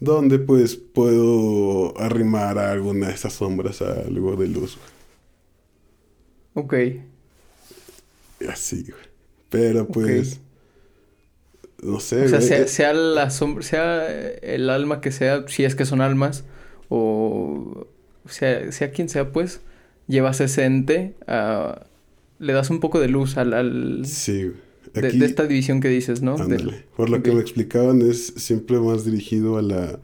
Donde 0.00 0.38
pues 0.38 0.74
puedo 0.74 1.96
arrimar 2.00 2.58
a 2.58 2.72
alguna 2.72 3.08
de 3.08 3.14
esas 3.14 3.34
sombras 3.34 3.82
a 3.82 3.92
algo 4.00 4.34
de 4.36 4.48
luz, 4.48 4.78
güey. 6.54 6.64
Ok. 6.64 6.74
Así, 8.48 8.82
güey. 8.82 9.04
Pero 9.50 9.86
pues... 9.86 10.40
No 11.82 11.98
sé, 12.00 12.24
O 12.24 12.28
sea, 12.28 12.40
sea, 12.40 12.58
eh, 12.62 12.68
sea 12.68 12.92
la 12.94 13.30
sombra, 13.30 13.62
sea 13.64 14.06
el 14.08 14.70
alma 14.70 15.00
que 15.00 15.10
sea, 15.12 15.44
si 15.48 15.64
es 15.64 15.74
que 15.74 15.84
son 15.84 16.00
almas, 16.00 16.44
o 16.88 17.86
sea, 18.28 18.70
sea 18.72 18.90
quien 18.92 19.08
sea, 19.08 19.32
pues, 19.32 19.60
llevas 20.06 20.40
ese 20.40 20.64
ente 20.64 21.14
a... 21.26 21.86
Le 22.38 22.52
das 22.52 22.70
un 22.70 22.80
poco 22.80 22.98
de 23.00 23.08
luz 23.08 23.36
al... 23.36 23.52
al- 23.52 24.02
Sí, 24.06 24.52
de, 24.94 25.08
Aquí- 25.08 25.18
de 25.18 25.26
esta 25.26 25.46
división 25.46 25.80
que 25.80 25.88
dices, 25.88 26.22
¿no? 26.22 26.36
Por 26.96 27.08
lo 27.10 27.22
que 27.22 27.32
me 27.32 27.40
explicaban 27.40 28.02
es 28.02 28.26
siempre 28.36 28.78
más 28.78 29.04
dirigido 29.04 29.56
a 29.58 29.62
la 29.62 29.98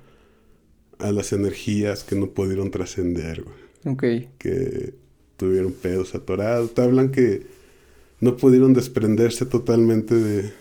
a 1.00 1.12
las 1.12 1.32
energías 1.32 2.02
que 2.02 2.16
no 2.16 2.30
pudieron 2.30 2.73
trascender, 2.73 3.44
güey. 3.44 3.94
Ok. 3.94 4.28
Que 4.38 4.94
tuvieron 5.37 5.73
pedos 5.73 6.16
atorados. 6.16 6.75
Te 6.75 6.82
hablan 6.82 7.12
que 7.12 7.47
no 8.20 8.37
pudieron 8.37 8.75
desprenderse 8.75 9.47
totalmente 9.47 10.16
de 10.16 10.52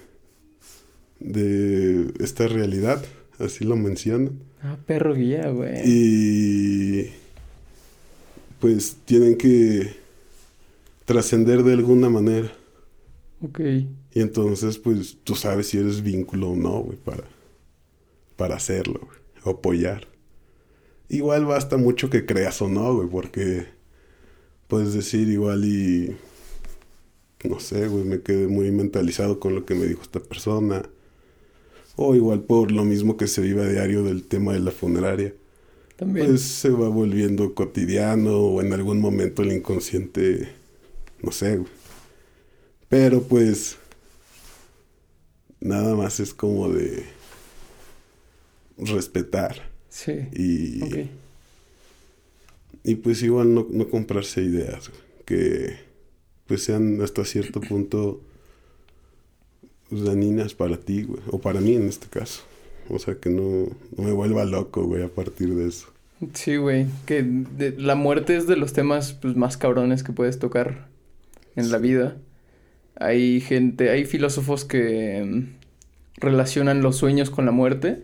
de 1.20 2.14
esta 2.20 2.48
realidad, 2.48 3.04
así 3.40 3.66
lo 3.66 3.76
mencionan. 3.76 4.40
Ah, 4.62 4.78
perro 4.86 5.14
guía, 5.14 5.50
güey. 5.50 5.82
Y 5.86 7.12
pues 8.60 8.98
tienen 9.06 9.38
que 9.38 9.96
trascender 11.06 11.64
de 11.64 11.74
alguna 11.74 12.10
manera. 12.10 12.52
Ok. 13.42 13.60
Y 13.60 14.22
entonces, 14.22 14.78
pues, 14.80 15.18
tú 15.24 15.36
sabes 15.36 15.68
si 15.68 15.78
eres 15.78 16.02
vínculo 16.02 16.50
o 16.50 16.56
no, 16.56 16.80
güey, 16.82 16.98
para, 16.98 17.24
para 18.36 18.56
hacerlo, 18.56 19.00
güey, 19.00 19.56
apoyar. 19.56 20.08
Igual 21.10 21.46
basta 21.46 21.78
mucho 21.78 22.10
que 22.10 22.26
creas 22.26 22.62
o 22.62 22.68
no, 22.68 22.96
güey, 22.96 23.08
porque 23.08 23.68
puedes 24.68 24.94
decir 24.94 25.30
igual 25.30 25.64
y, 25.66 26.18
no 27.48 27.60
sé, 27.60 27.88
güey, 27.88 28.04
me 28.04 28.22
quedé 28.22 28.48
muy 28.48 28.72
mentalizado 28.72 29.40
con 29.40 29.56
lo 29.56 29.66
que 29.66 29.76
me 29.76 29.86
dijo 29.86 30.02
esta 30.02 30.20
persona. 30.20 30.90
O 31.98 32.16
igual 32.16 32.44
por 32.44 32.72
lo 32.72 32.86
mismo 32.86 33.18
que 33.18 33.28
se 33.28 33.42
vive 33.42 33.64
a 33.64 33.70
diario 33.70 34.04
del 34.04 34.24
tema 34.24 34.54
de 34.54 34.60
la 34.60 34.72
funeraria. 34.72 35.34
También. 35.98 36.28
Pues 36.28 36.42
se 36.42 36.70
va 36.70 36.88
volviendo 36.88 37.54
cotidiano 37.54 38.38
o 38.38 38.62
en 38.62 38.72
algún 38.72 39.02
momento 39.02 39.42
el 39.42 39.52
inconsciente, 39.52 40.48
no 41.22 41.32
sé, 41.32 41.58
güey. 41.58 41.72
Pero 42.88 43.24
pues 43.24 43.78
nada 45.60 45.96
más 45.96 46.20
es 46.20 46.34
como 46.34 46.70
de 46.70 47.04
respetar 48.78 49.70
sí. 49.90 50.28
y, 50.34 51.10
y 52.84 52.96
pues 52.96 53.24
igual 53.24 53.54
no, 53.54 53.68
no 53.70 53.90
comprarse 53.90 54.44
ideas 54.44 54.90
güey, 54.90 55.02
que 55.26 55.78
pues 56.46 56.64
sean 56.64 57.02
hasta 57.02 57.26
cierto 57.26 57.60
punto 57.60 58.22
pues, 59.90 60.04
dañinas 60.04 60.54
para 60.54 60.78
ti, 60.78 61.04
güey, 61.04 61.22
o 61.32 61.40
para 61.40 61.62
mí 61.62 61.76
en 61.76 61.88
este 61.88 62.08
caso. 62.08 62.44
O 62.90 63.00
sea, 63.00 63.16
que 63.16 63.30
no, 63.30 63.68
no 63.98 64.04
me 64.04 64.12
vuelva 64.14 64.46
loco, 64.46 64.84
güey, 64.86 65.04
a 65.04 65.10
partir 65.10 65.54
de 65.56 65.68
eso. 65.68 65.88
Sí, 66.34 66.56
güey. 66.58 66.88
Que 67.06 67.24
de- 67.24 67.74
la 67.78 67.96
muerte 67.96 68.36
es 68.38 68.48
de 68.48 68.56
los 68.58 68.74
temas 68.74 69.14
pues, 69.14 69.36
más 69.36 69.58
cabrones 69.58 70.04
que 70.04 70.14
puedes 70.14 70.40
tocar 70.40 70.88
en 71.56 71.72
la 71.72 71.78
vida. 71.80 72.18
Hay 72.96 73.42
gente, 73.42 73.90
hay 73.92 74.06
filósofos 74.06 74.66
que 74.66 75.24
mm, 75.24 76.20
relacionan 76.20 76.82
los 76.82 76.96
sueños 76.98 77.30
con 77.30 77.46
la 77.46 77.52
muerte, 77.52 78.04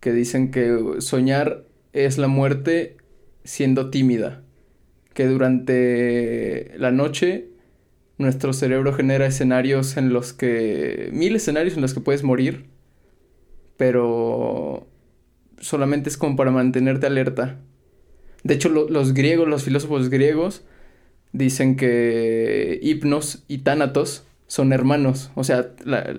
que 0.00 0.12
dicen 0.12 0.50
que 0.50 0.96
soñar 0.98 1.64
es 1.92 2.18
la 2.18 2.26
muerte 2.28 2.96
siendo 3.44 3.90
tímida, 3.90 4.42
que 5.14 5.26
durante 5.26 6.72
la 6.78 6.90
noche 6.90 7.48
nuestro 8.22 8.52
cerebro 8.54 8.94
genera 8.94 9.26
escenarios 9.26 9.96
en 9.98 10.12
los 10.12 10.32
que, 10.32 11.10
mil 11.12 11.36
escenarios 11.36 11.74
en 11.76 11.82
los 11.82 11.94
que 11.94 12.00
puedes 12.00 12.24
morir, 12.24 12.66
pero 13.76 14.86
solamente 15.60 16.08
es 16.10 16.16
como 16.16 16.36
para 16.36 16.50
mantenerte 16.50 17.06
alerta. 17.06 17.58
De 18.44 18.54
hecho, 18.54 18.68
lo- 18.68 18.88
los 18.88 19.14
griegos, 19.14 19.48
los 19.48 19.64
filósofos 19.64 20.10
griegos, 20.10 20.64
dicen 21.32 21.76
que 21.76 22.80
Hipnos 22.82 23.44
y 23.48 23.58
Tánatos 23.58 24.24
son 24.48 24.72
hermanos. 24.72 25.30
O 25.36 25.44
sea, 25.44 25.70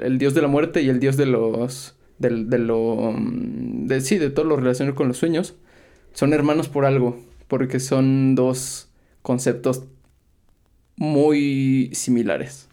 el 0.04 0.18
dios 0.20 0.34
de 0.34 0.42
la 0.44 0.48
muerte 0.50 0.82
y 0.84 0.90
el 0.90 1.00
dios 1.00 1.18
de 1.18 1.26
los. 1.28 1.96
de 2.20 2.60
lo. 2.60 3.14
mm, 3.18 3.88
de, 3.88 4.02
sí, 4.02 4.18
de 4.20 4.30
todo 4.32 4.46
lo 4.46 4.58
relacionado 4.58 4.96
con 4.96 5.08
los 5.10 5.18
sueños. 5.18 5.56
Son 6.14 6.34
hermanos 6.34 6.70
por 6.70 6.86
algo. 6.86 7.20
Porque 7.48 7.80
son 7.80 8.36
dos 8.36 8.90
conceptos 9.22 9.86
muy 10.96 11.90
similares. 11.94 12.68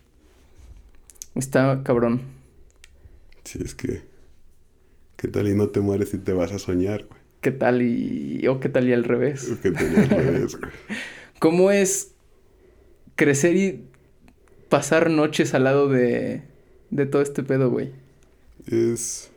Está 1.35 1.83
cabrón. 1.85 2.23
Si 3.45 3.63
es 3.63 3.75
que, 3.75 4.03
¿qué 5.17 5.29
tal 5.29 5.49
y 5.49 5.55
no 5.55 5.69
te 5.69 5.81
mueres 5.81 6.13
y 6.15 6.19
te 6.19 6.33
vas 6.33 6.53
a 6.53 6.59
soñar, 6.59 7.07
güey? 7.07 7.21
¿Qué 7.41 7.51
tal 7.53 7.83
y. 7.83 8.47
o 8.49 8.61
qué 8.61 8.69
tal 8.69 8.89
y 8.89 8.93
al 8.93 9.05
revés? 9.05 9.51
¿Qué 9.63 9.71
tal 9.71 9.93
y 9.93 9.97
al 9.97 10.09
revés, 10.11 10.57
güey? 10.57 10.73
¿Cómo 11.39 11.71
es 11.71 12.13
crecer 13.17 13.57
y 13.57 13.85
pasar 14.71 15.11
noches 15.11 15.53
al 15.53 15.65
lado 15.65 15.89
de, 15.89 16.43
de 16.91 17.07
todo 17.07 17.21
este 17.21 17.43
pedo, 17.43 17.71
güey. 17.71 17.91
Es... 18.67 19.31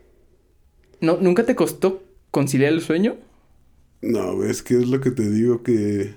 ¿No, 1.01 1.17
¿Nunca 1.17 1.45
te 1.45 1.55
costó 1.55 2.01
conciliar 2.31 2.71
el 2.71 2.81
sueño? 2.81 3.17
No, 4.01 4.43
es 4.43 4.63
que 4.63 4.75
es 4.75 4.87
lo 4.87 5.01
que 5.01 5.11
te 5.11 5.29
digo 5.29 5.63
que... 5.63 6.13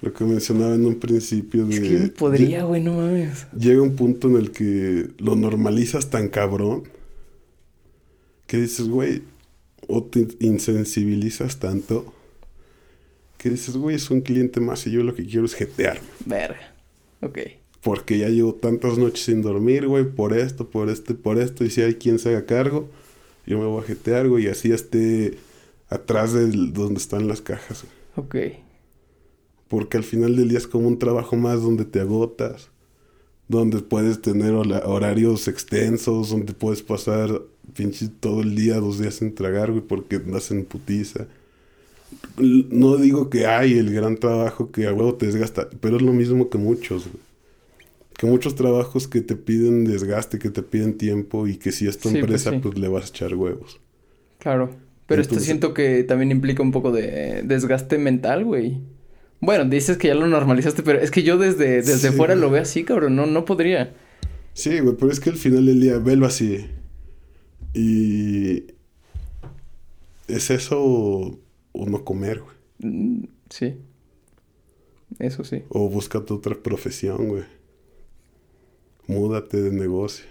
Lo 0.00 0.12
que 0.12 0.24
mencionaba 0.24 0.74
en 0.74 0.86
un 0.86 0.94
principio 0.96 1.66
de... 1.66 1.74
Es 1.74 1.80
que 1.80 2.08
podría, 2.10 2.64
güey, 2.64 2.82
no 2.82 2.94
mames. 2.94 3.46
Llega 3.58 3.82
un 3.82 3.96
punto 3.96 4.28
en 4.28 4.36
el 4.36 4.52
que 4.52 5.08
lo 5.18 5.34
normalizas 5.34 6.08
tan 6.10 6.28
cabrón 6.28 6.84
que 8.46 8.58
dices, 8.58 8.88
güey, 8.88 9.22
o 9.88 10.04
te 10.04 10.28
insensibilizas 10.40 11.58
tanto 11.58 12.14
que 13.38 13.50
dices, 13.50 13.76
güey, 13.76 13.96
es 13.96 14.10
un 14.10 14.20
cliente 14.20 14.60
más 14.60 14.86
y 14.86 14.90
yo 14.90 15.02
lo 15.02 15.14
que 15.14 15.24
quiero 15.24 15.46
es 15.46 15.54
jetearme. 15.54 16.06
Verga. 16.26 16.74
Ok. 17.22 17.38
Porque 17.80 18.18
ya 18.18 18.28
llevo 18.28 18.54
tantas 18.54 18.98
noches 18.98 19.24
sin 19.24 19.42
dormir, 19.42 19.86
güey, 19.86 20.04
por 20.04 20.36
esto, 20.36 20.68
por 20.68 20.90
esto, 20.90 21.16
por 21.16 21.38
esto. 21.38 21.64
Y 21.64 21.70
si 21.70 21.80
hay 21.82 21.94
quien 21.94 22.18
se 22.18 22.30
haga 22.30 22.46
cargo, 22.46 22.88
yo 23.46 23.58
me 23.58 23.64
voy 23.64 23.82
a 23.82 23.86
jetear, 23.86 24.28
güey, 24.28 24.44
y 24.44 24.48
así 24.48 24.72
esté 24.72 25.38
atrás 25.88 26.32
de 26.32 26.48
donde 26.48 26.98
están 26.98 27.28
las 27.28 27.40
cajas. 27.40 27.84
Ok. 28.16 28.36
Porque 29.68 29.96
al 29.96 30.04
final 30.04 30.36
del 30.36 30.48
día 30.48 30.58
es 30.58 30.66
como 30.66 30.88
un 30.88 30.98
trabajo 30.98 31.36
más 31.36 31.62
donde 31.62 31.84
te 31.84 32.00
agotas, 32.00 32.70
donde 33.48 33.80
puedes 33.80 34.20
tener 34.20 34.52
horarios 34.52 35.46
extensos, 35.48 36.30
donde 36.30 36.52
puedes 36.52 36.82
pasar 36.82 37.42
pinche 37.74 38.08
todo 38.20 38.42
el 38.42 38.54
día, 38.54 38.76
dos 38.76 38.98
días 38.98 39.16
sin 39.16 39.34
tragar, 39.34 39.70
güey, 39.70 39.82
porque 39.82 40.16
andas 40.16 40.50
en 40.50 40.64
putiza. 40.64 41.26
No 42.38 42.96
digo 42.96 43.28
que 43.28 43.46
hay 43.46 43.76
el 43.78 43.92
gran 43.92 44.16
trabajo 44.16 44.70
que 44.70 44.86
a 44.86 44.92
huevo 44.92 45.14
te 45.14 45.26
desgasta, 45.26 45.68
pero 45.80 45.96
es 45.96 46.02
lo 46.02 46.12
mismo 46.12 46.48
que 46.48 46.56
muchos, 46.58 47.06
güey 47.08 47.28
que 48.18 48.26
muchos 48.26 48.56
trabajos 48.56 49.06
que 49.06 49.20
te 49.20 49.36
piden 49.36 49.84
desgaste, 49.84 50.40
que 50.40 50.50
te 50.50 50.64
piden 50.64 50.98
tiempo 50.98 51.46
y 51.46 51.56
que 51.56 51.70
si 51.70 51.86
es 51.86 51.98
tu 51.98 52.10
pues 52.10 52.16
empresa, 52.16 52.52
pues, 52.60 52.76
le 52.76 52.88
vas 52.88 53.04
a 53.04 53.08
echar 53.08 53.34
huevos. 53.36 53.80
Claro. 54.38 54.70
Pero 55.06 55.22
esto 55.22 55.38
siento 55.38 55.72
que 55.72 56.02
también 56.02 56.32
implica 56.32 56.60
un 56.60 56.72
poco 56.72 56.90
de 56.90 57.42
desgaste 57.44 57.96
mental, 57.96 58.44
güey. 58.44 58.78
Bueno, 59.40 59.64
dices 59.64 59.96
que 59.98 60.08
ya 60.08 60.14
lo 60.14 60.26
normalizaste, 60.26 60.82
pero 60.82 61.00
es 61.00 61.10
que 61.10 61.22
yo 61.22 61.38
desde, 61.38 61.82
desde 61.82 62.12
fuera 62.12 62.34
lo 62.34 62.50
veo 62.50 62.62
así, 62.62 62.84
cabrón. 62.84 63.16
No, 63.16 63.26
no 63.26 63.44
podría. 63.44 63.94
Sí, 64.52 64.80
güey, 64.80 64.96
pero 64.96 65.12
es 65.12 65.20
que 65.20 65.30
al 65.30 65.36
final 65.36 65.66
del 65.66 65.80
día, 65.80 65.98
velo 65.98 66.26
así. 66.26 66.66
Y. 67.74 68.64
¿Es 70.26 70.50
eso 70.50 70.78
o, 70.82 71.86
no 71.86 72.04
comer, 72.04 72.40
güey? 72.40 72.56
Mm, 72.80 73.24
sí. 73.48 73.76
Eso 75.18 75.44
sí. 75.44 75.62
O 75.68 75.88
búscate 75.88 76.34
otra 76.34 76.54
profesión, 76.54 77.28
güey 77.28 77.44
múdate 79.08 79.60
de 79.60 79.72
negocio. 79.72 80.26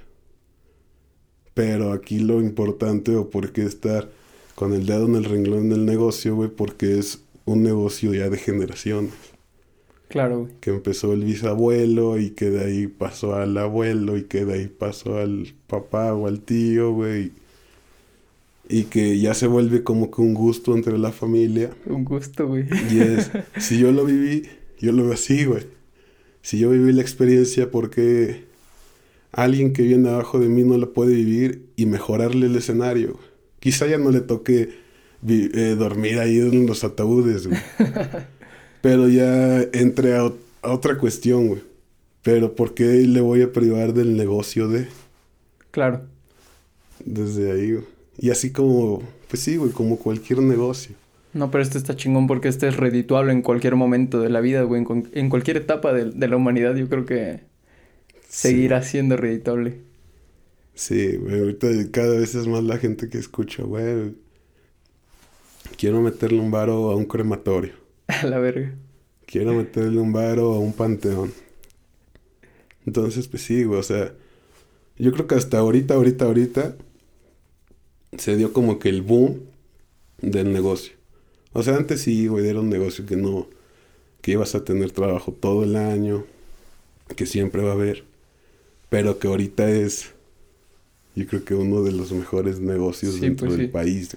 Pero 1.53 1.91
aquí 1.91 2.19
lo 2.19 2.39
importante 2.39 3.15
o 3.15 3.29
por 3.29 3.51
qué 3.51 3.63
estar 3.63 4.09
con 4.55 4.73
el 4.73 4.85
dedo 4.85 5.05
en 5.05 5.15
el 5.15 5.25
renglón 5.25 5.69
del 5.69 5.85
negocio, 5.85 6.35
güey, 6.35 6.49
porque 6.49 6.97
es 6.97 7.19
un 7.47 7.63
negocio 7.63 8.13
ya 8.13 8.29
de 8.29 8.37
generaciones. 8.37 9.13
Claro, 10.09 10.41
güey. 10.41 10.51
Que 10.61 10.69
empezó 10.69 11.13
el 11.13 11.23
bisabuelo 11.23 12.19
y 12.19 12.29
que 12.29 12.51
de 12.51 12.63
ahí 12.63 12.87
pasó 12.87 13.33
al 13.33 13.57
abuelo 13.57 14.17
y 14.17 14.25
que 14.25 14.45
de 14.45 14.53
ahí 14.53 14.67
pasó 14.67 15.17
al 15.17 15.55
papá 15.65 16.13
o 16.13 16.27
al 16.27 16.41
tío, 16.41 16.91
güey. 16.91 17.31
Y 18.69 18.83
que 18.83 19.17
ya 19.19 19.33
se 19.33 19.47
vuelve 19.47 19.81
como 19.81 20.11
que 20.11 20.21
un 20.21 20.35
gusto 20.35 20.75
entre 20.75 20.99
la 20.99 21.11
familia. 21.11 21.71
Un 21.87 22.05
gusto, 22.05 22.47
güey. 22.47 22.65
Y 22.91 22.99
es, 22.99 23.31
si 23.57 23.79
yo 23.79 23.91
lo 23.91 24.05
viví, 24.05 24.43
yo 24.79 24.91
lo 24.91 25.05
veo 25.05 25.13
así, 25.13 25.45
güey. 25.45 25.65
Si 26.43 26.59
yo 26.59 26.69
viví 26.69 26.93
la 26.93 27.01
experiencia, 27.01 27.71
¿por 27.71 27.89
qué 27.89 28.47
alguien 29.31 29.73
que 29.73 29.83
viene 29.83 30.09
abajo 30.09 30.39
de 30.39 30.47
mí 30.47 30.63
no 30.63 30.77
la 30.77 30.87
puede 30.87 31.15
vivir 31.15 31.69
y 31.75 31.85
mejorarle 31.85 32.47
el 32.47 32.55
escenario. 32.55 33.19
Quizá 33.59 33.87
ya 33.87 33.97
no 33.97 34.11
le 34.11 34.21
toque 34.21 34.69
eh, 35.25 35.75
dormir 35.77 36.19
ahí 36.19 36.39
en 36.39 36.65
los 36.65 36.83
ataúdes, 36.83 37.47
güey. 37.47 37.59
Pero 38.81 39.07
ya 39.07 39.61
entre 39.73 40.15
a, 40.15 40.31
otra 40.61 40.97
cuestión, 40.97 41.47
güey. 41.47 41.61
Pero 42.23 42.55
¿por 42.55 42.73
qué 42.73 42.83
le 42.83 43.21
voy 43.21 43.41
a 43.41 43.51
privar 43.51 43.93
del 43.93 44.17
negocio 44.17 44.67
de? 44.67 44.87
Claro. 45.71 46.01
Desde 47.03 47.51
ahí, 47.51 47.73
güey. 47.73 47.85
Y 48.19 48.31
así 48.31 48.51
como, 48.51 49.01
pues 49.29 49.43
sí, 49.43 49.57
güey, 49.57 49.71
como 49.71 49.97
cualquier 49.97 50.39
negocio. 50.39 50.95
No, 51.33 51.51
pero 51.51 51.61
este 51.61 51.77
está 51.77 51.95
chingón 51.95 52.25
porque 52.25 52.47
este 52.47 52.67
es 52.67 52.77
redituable 52.77 53.31
en 53.31 53.41
cualquier 53.41 53.75
momento 53.75 54.19
de 54.19 54.29
la 54.29 54.41
vida, 54.41 54.63
güey. 54.63 54.83
En, 55.13 55.29
cualquier 55.29 55.57
etapa 55.57 55.93
de 55.93 56.27
la 56.27 56.35
humanidad, 56.35 56.75
yo 56.75 56.89
creo 56.89 57.05
que 57.05 57.41
seguirá 58.27 58.81
siendo 58.81 59.17
reditable. 59.17 59.87
Sí, 60.77 61.15
güey, 61.15 61.39
ahorita 61.39 61.67
cada 61.91 62.19
vez 62.19 62.35
es 62.35 62.47
más 62.47 62.63
la 62.63 62.77
gente 62.77 63.09
que 63.09 63.17
escucha, 63.17 63.63
güey. 63.63 64.13
Quiero 65.77 66.01
meterle 66.01 66.39
un 66.39 66.51
varo 66.51 66.91
a 66.91 66.95
un 66.95 67.05
crematorio. 67.05 67.73
A 68.07 68.25
la 68.25 68.39
verga. 68.39 68.73
Quiero 69.25 69.53
meterle 69.53 69.99
un 69.99 70.13
varo 70.13 70.53
a 70.53 70.59
un 70.59 70.71
panteón. 70.71 71.33
Entonces, 72.85 73.27
pues 73.27 73.43
sí, 73.43 73.65
güey, 73.65 73.77
o 73.77 73.83
sea, 73.83 74.13
yo 74.97 75.11
creo 75.11 75.27
que 75.27 75.35
hasta 75.35 75.59
ahorita, 75.59 75.95
ahorita, 75.95 76.23
ahorita, 76.23 76.75
se 78.17 78.37
dio 78.37 78.53
como 78.53 78.79
que 78.79 78.87
el 78.87 79.01
boom 79.01 79.41
del 80.21 80.53
negocio. 80.53 80.93
O 81.51 81.61
sea, 81.61 81.75
antes 81.75 82.01
sí, 82.01 82.27
güey, 82.27 82.47
era 82.47 82.61
un 82.61 82.69
negocio 82.69 83.05
que 83.05 83.17
no, 83.17 83.47
que 84.21 84.31
ibas 84.31 84.55
a 84.55 84.63
tener 84.63 84.91
trabajo 84.91 85.33
todo 85.33 85.65
el 85.65 85.75
año, 85.75 86.23
que 87.17 87.25
siempre 87.25 87.61
va 87.61 87.71
a 87.71 87.73
haber 87.73 88.05
pero 88.89 89.19
que 89.19 89.27
ahorita 89.27 89.69
es, 89.69 90.11
yo 91.15 91.27
creo 91.27 91.43
que 91.43 91.55
uno 91.55 91.83
de 91.83 91.91
los 91.91 92.11
mejores 92.11 92.59
negocios 92.59 93.19
dentro 93.19 93.47
pues 93.47 93.57
del 93.57 93.69
país. 93.69 94.15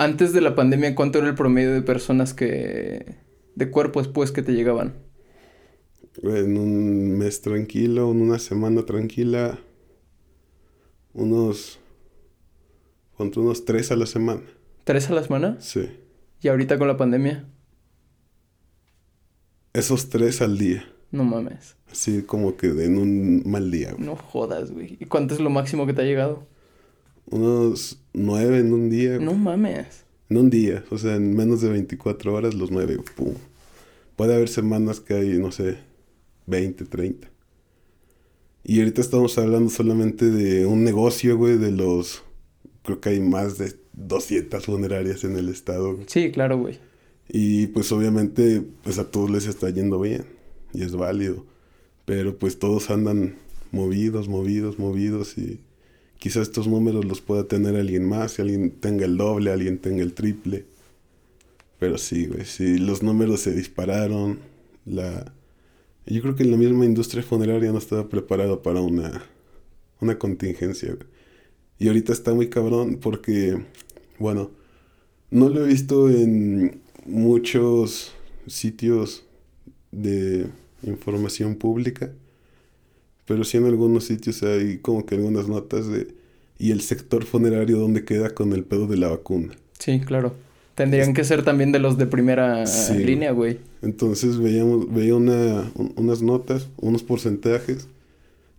Antes 0.00 0.32
de 0.32 0.40
la 0.40 0.54
pandemia, 0.54 0.94
¿cuánto 0.94 1.18
era 1.18 1.26
el 1.26 1.34
promedio 1.34 1.72
de 1.72 1.82
personas 1.82 2.32
que, 2.32 3.16
de 3.56 3.70
cuerpos 3.72 4.06
pues 4.06 4.30
que 4.30 4.42
te 4.42 4.52
llegaban? 4.52 4.94
En 6.22 6.56
un 6.56 7.18
mes 7.18 7.40
tranquilo, 7.40 8.08
en 8.12 8.22
una 8.22 8.38
semana 8.38 8.86
tranquila, 8.86 9.58
unos, 11.14 11.80
¿cuánto? 13.16 13.40
Unos 13.40 13.64
tres 13.64 13.90
a 13.90 13.96
la 13.96 14.06
semana. 14.06 14.42
¿Tres 14.84 15.10
a 15.10 15.14
la 15.14 15.24
semana? 15.24 15.56
Sí. 15.58 15.90
¿Y 16.42 16.46
ahorita 16.46 16.78
con 16.78 16.86
la 16.86 16.96
pandemia? 16.96 17.48
Esos 19.72 20.10
tres 20.10 20.40
al 20.40 20.58
día. 20.58 20.84
No 21.10 21.24
mames. 21.24 21.74
Así 21.90 22.22
como 22.22 22.56
que 22.56 22.68
en 22.68 22.98
un 22.98 23.42
mal 23.46 23.72
día, 23.72 23.96
No 23.98 24.14
jodas, 24.14 24.70
güey. 24.70 24.96
¿Y 25.00 25.06
cuánto 25.06 25.34
es 25.34 25.40
lo 25.40 25.50
máximo 25.50 25.88
que 25.88 25.92
te 25.92 26.02
ha 26.02 26.04
llegado? 26.04 26.46
Unos 27.30 28.00
nueve 28.12 28.58
en 28.58 28.72
un 28.72 28.90
día. 28.90 29.18
No 29.18 29.34
mames. 29.34 30.04
En 30.30 30.38
un 30.38 30.50
día. 30.50 30.84
O 30.90 30.98
sea, 30.98 31.16
en 31.16 31.36
menos 31.36 31.60
de 31.60 31.70
24 31.70 32.34
horas 32.34 32.54
los 32.54 32.70
nueve. 32.70 32.98
Pum. 33.16 33.34
Puede 34.16 34.34
haber 34.34 34.48
semanas 34.48 35.00
que 35.00 35.14
hay, 35.14 35.38
no 35.38 35.52
sé, 35.52 35.78
20, 36.46 36.84
30. 36.86 37.28
Y 38.64 38.80
ahorita 38.80 39.00
estamos 39.00 39.38
hablando 39.38 39.70
solamente 39.70 40.26
de 40.26 40.66
un 40.66 40.84
negocio, 40.84 41.36
güey, 41.36 41.56
de 41.56 41.70
los... 41.70 42.22
Creo 42.82 43.00
que 43.00 43.10
hay 43.10 43.20
más 43.20 43.58
de 43.58 43.74
200 43.92 44.64
funerarias 44.64 45.24
en 45.24 45.36
el 45.36 45.48
estado. 45.48 45.98
Sí, 46.06 46.30
claro, 46.32 46.58
güey. 46.58 46.78
Y 47.28 47.68
pues 47.68 47.92
obviamente, 47.92 48.62
pues 48.82 48.98
a 48.98 49.10
todos 49.10 49.30
les 49.30 49.46
está 49.46 49.70
yendo 49.70 50.00
bien. 50.00 50.24
Y 50.72 50.82
es 50.82 50.96
válido. 50.96 51.46
Pero 52.04 52.38
pues 52.38 52.58
todos 52.58 52.90
andan 52.90 53.36
movidos, 53.70 54.28
movidos, 54.28 54.78
movidos 54.78 55.36
y 55.38 55.60
quizás 56.18 56.42
estos 56.42 56.68
números 56.68 57.04
los 57.04 57.20
pueda 57.20 57.44
tener 57.44 57.76
alguien 57.76 58.04
más, 58.06 58.38
alguien 58.38 58.70
tenga 58.70 59.04
el 59.04 59.16
doble, 59.16 59.52
alguien 59.52 59.78
tenga 59.78 60.02
el 60.02 60.12
triple. 60.12 60.66
Pero 61.78 61.96
sí, 61.96 62.26
güey, 62.26 62.44
sí, 62.44 62.78
los 62.78 63.02
números 63.02 63.40
se 63.40 63.52
dispararon, 63.52 64.40
la... 64.84 65.32
Yo 66.06 66.22
creo 66.22 66.34
que 66.34 66.44
la 66.44 66.56
misma 66.56 66.86
industria 66.86 67.22
funeraria 67.22 67.70
no 67.70 67.78
estaba 67.78 68.08
preparada 68.08 68.62
para 68.62 68.80
una, 68.80 69.22
una 70.00 70.18
contingencia. 70.18 70.96
Y 71.78 71.86
ahorita 71.88 72.12
está 72.12 72.32
muy 72.34 72.48
cabrón 72.48 72.98
porque, 73.00 73.62
bueno, 74.18 74.50
no 75.30 75.48
lo 75.50 75.64
he 75.64 75.68
visto 75.68 76.08
en 76.10 76.80
muchos 77.04 78.12
sitios 78.46 79.24
de 79.92 80.46
información 80.82 81.56
pública, 81.56 82.12
pero 83.28 83.44
sí 83.44 83.58
en 83.58 83.66
algunos 83.66 84.04
sitios 84.04 84.42
hay 84.42 84.78
como 84.78 85.04
que 85.04 85.14
algunas 85.14 85.48
notas 85.48 85.86
de... 85.86 86.08
Y 86.58 86.72
el 86.72 86.80
sector 86.80 87.24
funerario, 87.24 87.78
¿dónde 87.78 88.04
queda 88.04 88.30
con 88.30 88.52
el 88.52 88.64
pedo 88.64 88.88
de 88.88 88.96
la 88.96 89.08
vacuna? 89.08 89.54
Sí, 89.78 90.00
claro. 90.00 90.34
Tendrían 90.74 91.14
que 91.14 91.22
ser 91.22 91.44
también 91.44 91.70
de 91.70 91.78
los 91.78 91.98
de 91.98 92.06
primera 92.06 92.64
línea, 92.96 93.30
güey. 93.32 93.58
Entonces 93.82 94.38
veíamos, 94.38 94.92
veía 94.92 95.14
una, 95.14 95.70
unas 95.94 96.22
notas, 96.22 96.68
unos 96.78 97.02
porcentajes 97.04 97.86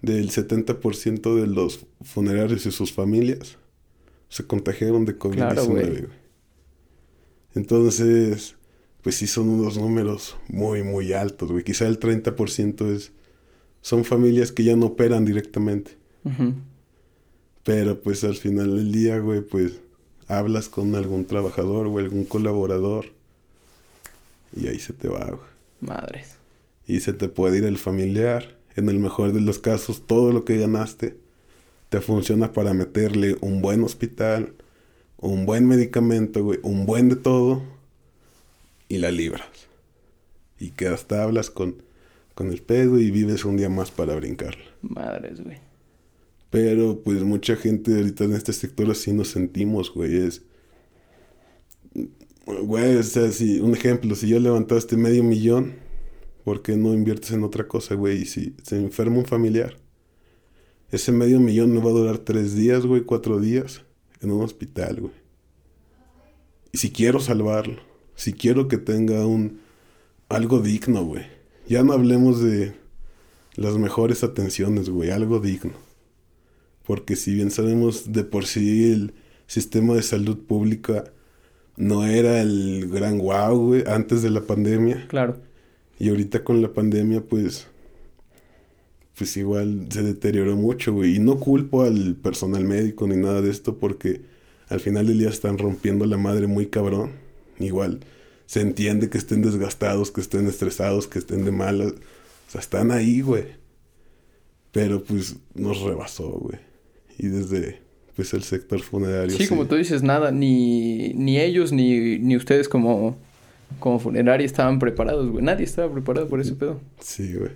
del 0.02 0.30
70% 0.30 1.36
de 1.36 1.48
los 1.48 1.86
funerarios 2.02 2.66
y 2.66 2.72
sus 2.72 2.94
familias 2.94 3.58
se 4.30 4.46
contagiaron 4.46 5.04
de 5.06 5.18
COVID-19. 5.18 6.08
Entonces, 7.56 8.56
pues 9.02 9.16
sí 9.16 9.28
son 9.28 9.50
unos 9.50 9.78
números 9.78 10.38
muy, 10.48 10.84
muy 10.84 11.12
altos, 11.12 11.52
güey. 11.52 11.64
Quizá 11.64 11.88
el 11.88 12.00
30% 12.00 12.96
es 12.96 13.12
son 13.82 14.06
familias 14.06 14.52
que 14.52 14.64
ya 14.64 14.76
no 14.76 14.88
operan 14.88 15.26
directamente. 15.26 15.98
Pero 17.64 18.02
pues 18.02 18.24
al 18.24 18.36
final 18.36 18.76
del 18.76 18.92
día, 18.92 19.20
güey, 19.20 19.42
pues 19.42 19.80
hablas 20.28 20.70
con 20.70 20.96
algún 20.96 21.26
trabajador 21.26 21.88
o 21.88 21.98
algún 21.98 22.26
colaborador 22.26 23.08
y 24.56 24.68
ahí 24.68 24.80
se 24.80 24.94
te 24.94 25.08
va, 25.08 25.26
güey. 25.26 25.50
Madres. 25.82 26.36
Y 26.88 27.00
se 27.00 27.14
te 27.14 27.30
puede 27.30 27.60
ir 27.60 27.66
el 27.66 27.78
familiar. 27.78 28.58
En 28.76 28.90
el 28.90 29.00
mejor 29.00 29.34
de 29.34 29.42
los 29.42 29.60
casos, 29.60 30.06
todo 30.08 30.32
lo 30.32 30.46
que 30.46 30.58
ganaste 30.58 31.18
te 31.90 32.02
funciona 32.02 32.54
para 32.54 32.74
meterle 32.74 33.38
un 33.42 33.62
buen 33.62 33.84
hospital, 33.84 34.54
un 35.18 35.46
buen 35.46 35.68
medicamento, 35.68 36.44
güey, 36.44 36.60
un 36.62 36.86
buen 36.86 37.10
de 37.10 37.16
todo 37.16 37.64
y 38.88 38.98
la 39.00 39.12
libras. 39.12 39.48
Y 40.60 40.72
que 40.72 40.88
hasta 40.88 41.24
hablas 41.24 41.50
con, 41.50 41.82
con 42.40 42.54
el 42.54 42.62
pedo 42.62 42.98
y 42.98 43.12
vives 43.12 43.44
un 43.44 43.58
día 43.58 43.68
más 43.68 43.92
para 43.92 44.16
brincarla. 44.16 44.64
Madres, 44.82 45.42
güey. 45.44 45.58
Pero 46.50 47.02
pues 47.04 47.22
mucha 47.22 47.58
gente 47.58 47.94
ahorita 47.94 48.24
en 48.24 48.32
este 48.32 48.54
sector 48.54 48.90
así 48.90 49.12
nos 49.12 49.28
sentimos, 49.28 49.94
güey. 49.94 50.26
Es. 50.26 50.44
Güey, 52.46 52.96
o 52.96 53.04
sea, 53.04 53.30
si, 53.34 53.60
un 53.60 53.74
ejemplo, 53.74 54.16
si 54.16 54.30
ya 54.30 54.40
levantaste 54.40 54.96
medio 54.96 55.22
millón, 55.22 55.74
¿por 56.46 56.62
qué 56.62 56.78
no 56.78 56.94
inviertes 56.94 57.32
en 57.32 57.44
otra 57.44 57.68
cosa, 57.68 57.96
güey? 57.96 58.22
Y 58.22 58.26
si 58.26 58.56
se 58.64 58.78
enferma 58.78 59.18
un 59.18 59.26
familiar, 59.26 59.76
ese 60.92 61.12
medio 61.12 61.42
millón 61.42 61.74
me 61.74 61.82
va 61.82 61.90
a 61.90 61.94
durar 61.94 62.20
tres 62.20 62.56
días, 62.56 62.86
güey, 62.86 63.02
cuatro 63.02 63.42
días 63.42 63.84
en 64.22 64.32
un 64.32 64.46
hospital, 64.46 65.02
güey. 65.02 65.14
Y 66.72 66.78
si 66.78 66.90
quiero 66.90 67.20
salvarlo, 67.20 67.82
si 68.16 68.32
quiero 68.32 68.70
que 68.70 68.78
tenga 68.78 69.26
un. 69.26 69.60
algo 70.30 70.62
digno, 70.62 71.04
güey. 71.04 71.39
Ya 71.70 71.84
no 71.84 71.94
hablemos 71.94 72.42
de 72.42 72.74
las 73.56 73.78
mejores 73.78 74.24
atenciones, 74.24 74.90
güey, 74.90 75.12
algo 75.12 75.40
digno. 75.40 75.74
Porque 76.84 77.16
si 77.16 77.36
bien 77.36 77.52
sabemos 77.52 78.12
de 78.12 78.24
por 78.24 78.48
sí 78.48 78.92
el 78.92 79.14
sistema 79.46 79.94
de 79.94 80.02
salud 80.02 80.40
pública 80.40 81.04
no 81.78 82.08
era 82.08 82.42
el 82.42 82.90
gran 82.92 83.20
wow, 83.20 83.68
güey, 83.68 83.84
antes 83.86 84.24
de 84.24 84.32
la 84.32 84.42
pandemia. 84.42 85.06
Claro. 85.10 85.38
Y 86.00 86.10
ahorita 86.10 86.44
con 86.44 86.64
la 86.64 86.74
pandemia, 86.74 87.22
pues, 87.22 87.68
pues 89.16 89.38
igual 89.38 89.90
se 89.92 90.02
deterioró 90.02 90.56
mucho, 90.56 90.92
güey. 90.94 91.18
Y 91.18 91.20
no 91.20 91.40
culpo 91.40 91.84
al 91.84 92.16
personal 92.16 92.64
médico 92.64 93.06
ni 93.06 93.16
nada 93.16 93.44
de 93.44 93.52
esto 93.52 93.78
porque 93.78 94.22
al 94.70 94.80
final 94.80 95.06
del 95.06 95.20
día 95.20 95.30
están 95.30 95.60
rompiendo 95.60 96.08
la 96.08 96.18
madre 96.18 96.48
muy 96.48 96.66
cabrón. 96.66 97.12
Igual 97.60 98.00
se 98.50 98.62
entiende 98.62 99.12
que 99.12 99.20
estén 99.20 99.44
desgastados, 99.44 100.10
que 100.10 100.22
estén 100.22 100.48
estresados, 100.48 101.08
que 101.08 101.20
estén 101.20 101.46
de 101.46 101.52
malas. 101.52 101.92
O 101.92 102.52
sea, 102.52 102.60
están 102.60 102.90
ahí, 102.90 103.22
güey. 103.22 103.46
Pero 104.72 105.04
pues 105.04 105.36
nos 105.54 105.80
rebasó, 105.82 106.32
güey. 106.32 106.58
Y 107.20 107.28
desde 107.28 107.80
pues 108.16 108.34
el 108.34 108.42
sector 108.42 108.82
funerario. 108.82 109.38
Sí, 109.38 109.48
como 109.48 109.68
tú 109.68 109.76
dices, 109.76 110.02
nada, 110.02 110.32
ni, 110.32 111.14
ni 111.14 111.40
ellos 111.40 111.72
ni, 111.72 112.18
ni 112.18 112.36
ustedes 112.36 112.68
como, 112.68 113.20
como 113.80 114.00
funeraria 114.00 114.48
estaban 114.48 114.80
preparados, 114.80 115.30
güey. 115.30 115.44
Nadie 115.46 115.66
estaba 115.66 115.94
preparado 115.94 116.28
por 116.28 116.42
ese 116.42 116.54
pedo. 116.54 116.82
Sí, 117.00 117.36
güey. 117.36 117.52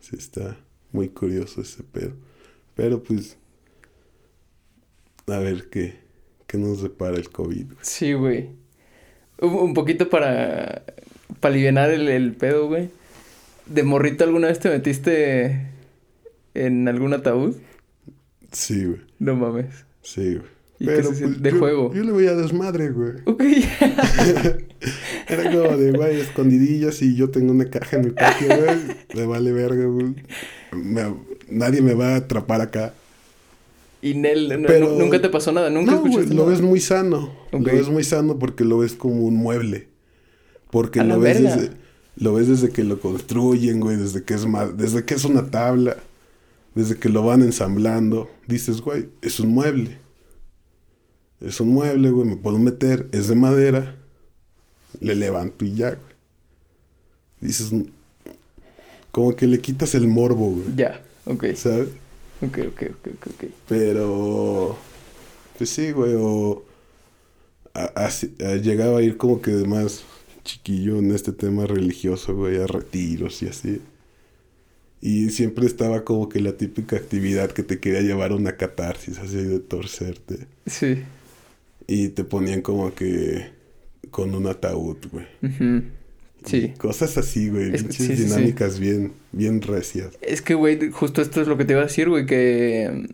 Sí, 0.00 0.16
está 0.16 0.56
muy 0.92 1.10
curioso 1.10 1.60
ese 1.60 1.82
pedo. 1.82 2.14
Pero 2.74 3.02
pues. 3.02 3.36
A 5.26 5.40
ver 5.40 5.68
qué, 5.68 5.98
qué 6.46 6.56
nos 6.56 6.82
depara 6.82 7.18
el 7.18 7.28
COVID. 7.28 7.66
güey. 7.66 7.78
Sí, 7.82 8.14
güey. 8.14 8.57
Un, 9.40 9.74
poquito 9.74 10.08
para, 10.08 10.82
para 11.40 11.54
aliviar 11.54 11.90
el, 11.90 12.08
el 12.08 12.32
pedo, 12.32 12.66
güey. 12.68 12.90
¿De 13.66 13.82
morrito 13.82 14.24
alguna 14.24 14.48
vez 14.48 14.58
te 14.58 14.68
metiste 14.70 15.66
en 16.54 16.88
algún 16.88 17.14
ataúd? 17.14 17.56
Sí, 18.52 18.84
güey. 18.84 19.00
No 19.18 19.36
mames. 19.36 19.84
Sí, 20.02 20.34
güey. 20.34 20.58
¿Y 20.80 20.86
qué 20.86 21.02
se 21.02 21.14
siente? 21.14 21.40
¿De 21.40 21.50
yo, 21.50 21.58
juego? 21.58 21.92
Yo 21.92 22.04
le 22.04 22.12
voy 22.12 22.26
a 22.28 22.34
desmadre, 22.34 22.90
güey. 22.90 23.14
Ok. 23.24 23.42
Era 25.28 25.50
como 25.52 25.76
de, 25.76 25.90
güey, 25.92 26.20
escondidillas 26.20 27.02
y 27.02 27.16
yo 27.16 27.30
tengo 27.30 27.52
una 27.52 27.64
caja 27.66 27.96
en 27.96 28.06
mi 28.06 28.10
patio, 28.10 28.46
güey. 28.48 28.78
Me 29.14 29.26
vale 29.26 29.52
verga, 29.52 29.84
güey. 29.86 30.14
Me- 30.72 31.14
nadie 31.48 31.82
me 31.82 31.94
va 31.94 32.14
a 32.14 32.16
atrapar 32.16 32.60
acá. 32.60 32.94
Y 34.02 34.14
Nel, 34.14 34.48
no- 34.62 34.66
Pero- 34.68 34.96
nunca 34.98 35.20
te 35.20 35.28
pasó 35.28 35.52
nada, 35.52 35.70
nunca 35.70 35.92
No, 35.92 35.96
escuchaste 35.98 36.34
lo 36.34 36.42
nada? 36.42 36.50
ves 36.50 36.60
muy 36.60 36.80
sano. 36.80 37.32
Lo 37.52 37.58
ves 37.60 37.88
muy 37.88 38.04
sano 38.04 38.38
porque 38.38 38.64
lo 38.64 38.78
ves 38.78 38.92
como 38.94 39.24
un 39.24 39.34
mueble. 39.36 39.88
Porque 40.70 41.02
lo 41.02 41.18
ves 41.18 41.42
desde, 41.42 41.70
lo 42.16 42.34
ves 42.34 42.48
desde 42.48 42.70
que 42.70 42.84
lo 42.84 43.00
construyen, 43.00 43.80
güey, 43.80 43.96
desde 43.96 44.22
que 44.24 44.34
es 44.34 44.46
ma- 44.46 44.66
desde 44.66 45.04
que 45.04 45.14
es 45.14 45.24
una 45.24 45.50
tabla, 45.50 45.96
desde 46.74 46.96
que 46.96 47.08
lo 47.08 47.24
van 47.24 47.42
ensamblando. 47.42 48.28
Dices, 48.46 48.80
güey, 48.82 49.08
es 49.22 49.40
un 49.40 49.48
mueble. 49.48 49.96
Es 51.40 51.60
un 51.60 51.68
mueble, 51.70 52.10
güey, 52.10 52.28
me 52.28 52.36
puedo 52.36 52.58
meter, 52.58 53.08
es 53.12 53.28
de 53.28 53.34
madera. 53.34 53.96
Le 55.00 55.14
levanto 55.14 55.64
y 55.64 55.74
ya, 55.74 55.90
güey. 55.90 56.00
Dices, 57.40 57.72
"Mm", 57.72 57.82
como 59.12 59.34
que 59.36 59.46
le 59.46 59.60
quitas 59.60 59.94
el 59.94 60.08
morbo, 60.08 60.50
güey. 60.50 60.66
Ya, 60.76 61.00
ok. 61.26 61.46
¿Sabes? 61.54 61.88
Ok, 62.40 62.58
ok, 62.68 62.82
ok, 62.90 63.08
ok. 63.26 63.44
Pero, 63.68 64.76
pues 65.56 65.70
sí, 65.70 65.90
güey, 65.92 66.14
o 66.16 66.64
a- 67.74 68.08
llegaba 68.62 68.98
a 68.98 69.02
ir 69.02 69.16
como 69.16 69.40
que 69.42 69.50
de 69.52 69.66
más 69.66 70.04
chiquillo 70.44 70.98
en 70.98 71.10
este 71.12 71.32
tema 71.32 71.66
religioso, 71.66 72.34
güey, 72.34 72.56
a 72.60 72.66
retiros 72.66 73.42
y 73.42 73.48
así. 73.48 73.80
Y 75.00 75.30
siempre 75.30 75.66
estaba 75.66 76.04
como 76.04 76.28
que 76.28 76.40
la 76.40 76.52
típica 76.56 76.96
actividad 76.96 77.50
que 77.52 77.62
te 77.62 77.78
quería 77.78 78.00
llevar 78.00 78.32
a 78.32 78.36
una 78.36 78.56
catarsis, 78.56 79.18
así 79.18 79.36
de 79.36 79.60
torcerte. 79.60 80.46
Sí. 80.66 81.02
Y 81.86 82.08
te 82.08 82.24
ponían 82.24 82.62
como 82.62 82.94
que 82.94 83.50
con 84.10 84.34
un 84.34 84.46
ataúd, 84.46 84.96
güey. 85.12 85.26
Sí. 86.44 86.72
Cosas 86.78 87.18
así, 87.18 87.48
güey, 87.50 87.74
Es- 87.74 87.86
sí, 87.90 88.06
sí. 88.06 88.14
dinámicas 88.14 88.78
bien, 88.78 89.12
bien 89.32 89.60
recias. 89.60 90.10
Es 90.22 90.40
que, 90.42 90.54
güey, 90.54 90.90
justo 90.90 91.20
esto 91.20 91.40
es 91.42 91.48
lo 91.48 91.56
que 91.58 91.64
te 91.64 91.72
iba 91.72 91.82
a 91.82 91.86
decir, 91.86 92.08
güey, 92.08 92.26
que 92.26 93.08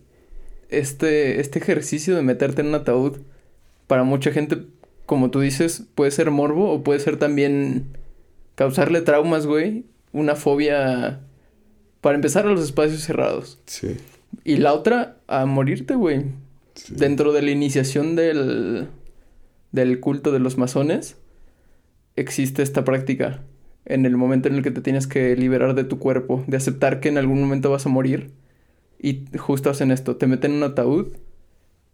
este, 0.69 1.41
este 1.41 1.59
ejercicio 1.59 2.15
de 2.17 2.23
meterte 2.23 2.61
en 2.63 2.69
un 2.69 2.75
ataúd, 2.75 3.19
para 3.87 4.05
mucha 4.05 4.31
gente, 4.33 4.59
como 5.07 5.31
tú 5.31 5.41
dices, 5.41 5.85
puede 5.95 6.11
ser 6.11 6.31
morbo 6.31 6.71
o 6.73 6.83
puede 6.83 7.01
ser 7.01 7.17
también 7.19 7.97
causarle 8.55 9.01
traumas, 9.01 9.47
güey, 9.47 9.85
una 10.13 10.37
fobia, 10.37 11.21
para 12.01 12.15
empezar, 12.17 12.47
a 12.47 12.51
los 12.51 12.63
espacios 12.63 13.03
cerrados. 13.03 13.59
Sí, 13.67 13.97
Y 14.45 14.57
la 14.59 14.73
otra, 14.75 15.17
a 15.27 15.47
morirte, 15.47 15.95
güey. 15.95 16.23
sí. 16.75 16.95
Dentro 16.97 17.33
de 17.33 17.43
la 17.43 17.51
iniciación 17.51 18.17
del, 18.17 18.89
del 19.73 20.01
culto 20.01 20.31
de 20.33 20.39
los 20.41 20.57
masones, 20.59 21.17
existe 22.17 22.63
esta 22.63 22.85
práctica. 22.85 23.43
En 23.85 24.07
el 24.07 24.17
momento 24.17 24.49
en 24.49 24.55
el 24.55 24.63
que 24.63 24.71
te 24.71 24.81
tienes 24.81 25.07
que 25.07 25.37
liberar 25.37 25.75
de 25.75 25.85
tu 25.85 25.99
cuerpo, 25.99 26.43
de 26.47 26.57
aceptar 26.57 27.01
que 27.01 27.09
en 27.09 27.19
algún 27.19 27.41
momento 27.41 27.71
vas 27.71 27.87
a 27.87 27.91
morir. 27.91 28.33
Y 28.99 29.25
justo 29.37 29.69
hacen 29.69 29.91
esto, 29.91 30.17
te 30.17 30.27
meten 30.27 30.53
en 30.53 30.57
un 30.59 30.63
ataúd, 30.63 31.09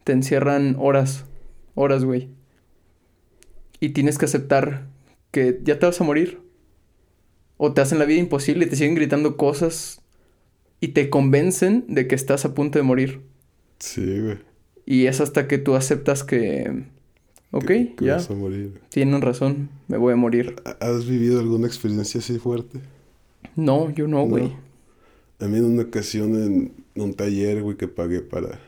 te 0.04 0.12
encierran 0.12 0.76
horas, 0.78 1.24
horas, 1.74 2.04
güey. 2.04 2.28
Y 3.80 3.90
tienes 3.90 4.18
que 4.18 4.26
aceptar 4.26 4.86
que 5.32 5.60
ya 5.64 5.78
te 5.78 5.86
vas 5.86 6.00
a 6.00 6.04
morir. 6.04 6.40
O 7.56 7.72
te 7.72 7.80
hacen 7.80 7.98
la 7.98 8.04
vida 8.04 8.20
imposible 8.20 8.66
y 8.66 8.68
te 8.68 8.76
siguen 8.76 8.94
gritando 8.94 9.36
cosas 9.36 10.00
y 10.80 10.88
te 10.88 11.10
convencen 11.10 11.84
de 11.88 12.06
que 12.06 12.14
estás 12.14 12.44
a 12.44 12.54
punto 12.54 12.78
de 12.78 12.84
morir. 12.84 13.20
Sí, 13.78 14.20
güey. 14.20 14.38
Y 14.86 15.06
es 15.06 15.20
hasta 15.20 15.46
que 15.46 15.58
tú 15.58 15.74
aceptas 15.74 16.24
que... 16.24 16.84
Ok, 17.52 17.66
que- 17.66 17.94
que 17.96 18.04
ya, 18.04 18.14
vas 18.14 18.30
a 18.30 18.34
morir. 18.34 18.80
tienen 18.90 19.20
razón, 19.20 19.68
me 19.88 19.96
voy 19.96 20.12
a 20.12 20.16
morir. 20.16 20.54
¿Has 20.80 21.06
vivido 21.06 21.40
alguna 21.40 21.66
experiencia 21.66 22.20
así 22.20 22.38
fuerte? 22.38 22.80
No, 23.56 23.90
yo 23.90 24.06
no, 24.06 24.24
güey. 24.26 24.52
A 25.40 25.46
mí 25.46 25.58
en 25.58 25.64
una 25.64 25.82
ocasión 25.82 26.34
en 26.34 26.72
un 27.02 27.14
taller, 27.14 27.62
güey, 27.62 27.76
que 27.76 27.88
pagué 27.88 28.20
para... 28.20 28.60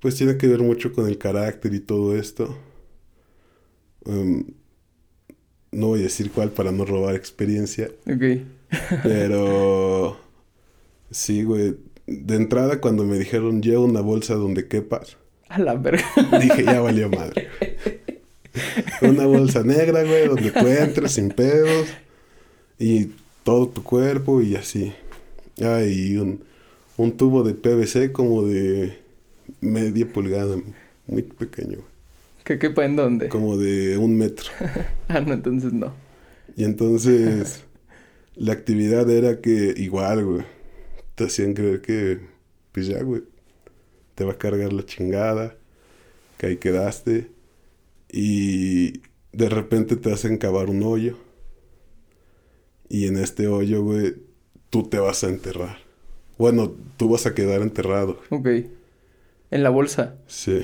Pues 0.00 0.16
tiene 0.16 0.36
que 0.36 0.46
ver 0.48 0.60
mucho 0.60 0.92
con 0.92 1.06
el 1.06 1.18
carácter 1.18 1.74
y 1.74 1.80
todo 1.80 2.16
esto. 2.16 2.56
Em, 4.06 4.44
no 5.70 5.88
voy 5.88 6.00
a 6.00 6.04
decir 6.04 6.30
cuál 6.30 6.50
para 6.50 6.72
no 6.72 6.84
robar 6.84 7.14
experiencia, 7.14 7.90
Ok. 8.06 8.42
pero... 9.02 10.16
sí, 11.10 11.42
güey. 11.44 11.76
De 12.06 12.34
entrada, 12.36 12.80
cuando 12.80 13.04
me 13.04 13.18
dijeron, 13.18 13.62
lleva 13.62 13.84
una 13.84 14.00
bolsa 14.00 14.34
donde 14.34 14.66
quepas, 14.66 15.16
A 15.52 15.58
la 15.58 15.74
verga. 15.74 16.04
dije, 16.40 16.64
ya 16.64 16.80
valió 16.80 17.10
madre. 17.10 17.48
Una 19.02 19.26
bolsa 19.26 19.62
negra, 19.62 20.02
güey, 20.02 20.28
donde 20.28 20.50
tú 20.50 20.66
entres 20.66 21.12
sin 21.12 21.28
pedos. 21.28 21.88
Y 22.78 23.10
todo 23.44 23.68
tu 23.68 23.82
cuerpo 23.82 24.40
y 24.40 24.56
así. 24.56 24.92
Ah, 25.62 25.82
y 25.82 26.16
un, 26.16 26.42
un 26.96 27.16
tubo 27.16 27.42
de 27.42 27.54
PVC 27.54 28.12
como 28.12 28.44
de 28.44 28.98
media 29.60 30.06
pulgada, 30.10 30.56
muy 31.06 31.22
pequeño, 31.22 31.78
¿Que 32.44 32.58
quepa 32.58 32.84
en 32.84 32.96
dónde? 32.96 33.28
como 33.28 33.56
de 33.56 33.98
un 33.98 34.16
metro. 34.16 34.50
Ah, 35.08 35.20
no, 35.20 35.34
entonces 35.34 35.72
no. 35.72 35.92
Y 36.56 36.64
entonces 36.64 37.64
la 38.34 38.54
actividad 38.54 39.08
era 39.10 39.40
que 39.40 39.74
igual, 39.76 40.24
güey, 40.24 40.42
te 41.14 41.24
hacían 41.24 41.52
creer 41.54 41.82
que, 41.82 42.20
pues 42.72 42.86
ya, 42.86 43.02
güey, 43.02 43.22
te 44.14 44.24
va 44.24 44.32
a 44.32 44.38
cargar 44.38 44.72
la 44.72 44.84
chingada, 44.84 45.56
que 46.38 46.46
ahí 46.46 46.56
quedaste, 46.56 47.30
y 48.10 49.00
de 49.32 49.48
repente 49.48 49.96
te 49.96 50.12
hacen 50.12 50.38
cavar 50.38 50.68
un 50.68 50.82
hoyo, 50.82 51.16
y 52.88 53.06
en 53.06 53.16
este 53.16 53.48
hoyo, 53.48 53.82
güey, 53.82 54.16
tú 54.68 54.82
te 54.82 54.98
vas 54.98 55.24
a 55.24 55.28
enterrar. 55.28 55.78
Bueno, 56.36 56.74
tú 56.96 57.08
vas 57.08 57.24
a 57.24 57.34
quedar 57.34 57.62
enterrado. 57.62 58.20
Ok. 58.30 58.48
En 59.50 59.62
la 59.62 59.70
bolsa. 59.70 60.16
Sí. 60.26 60.62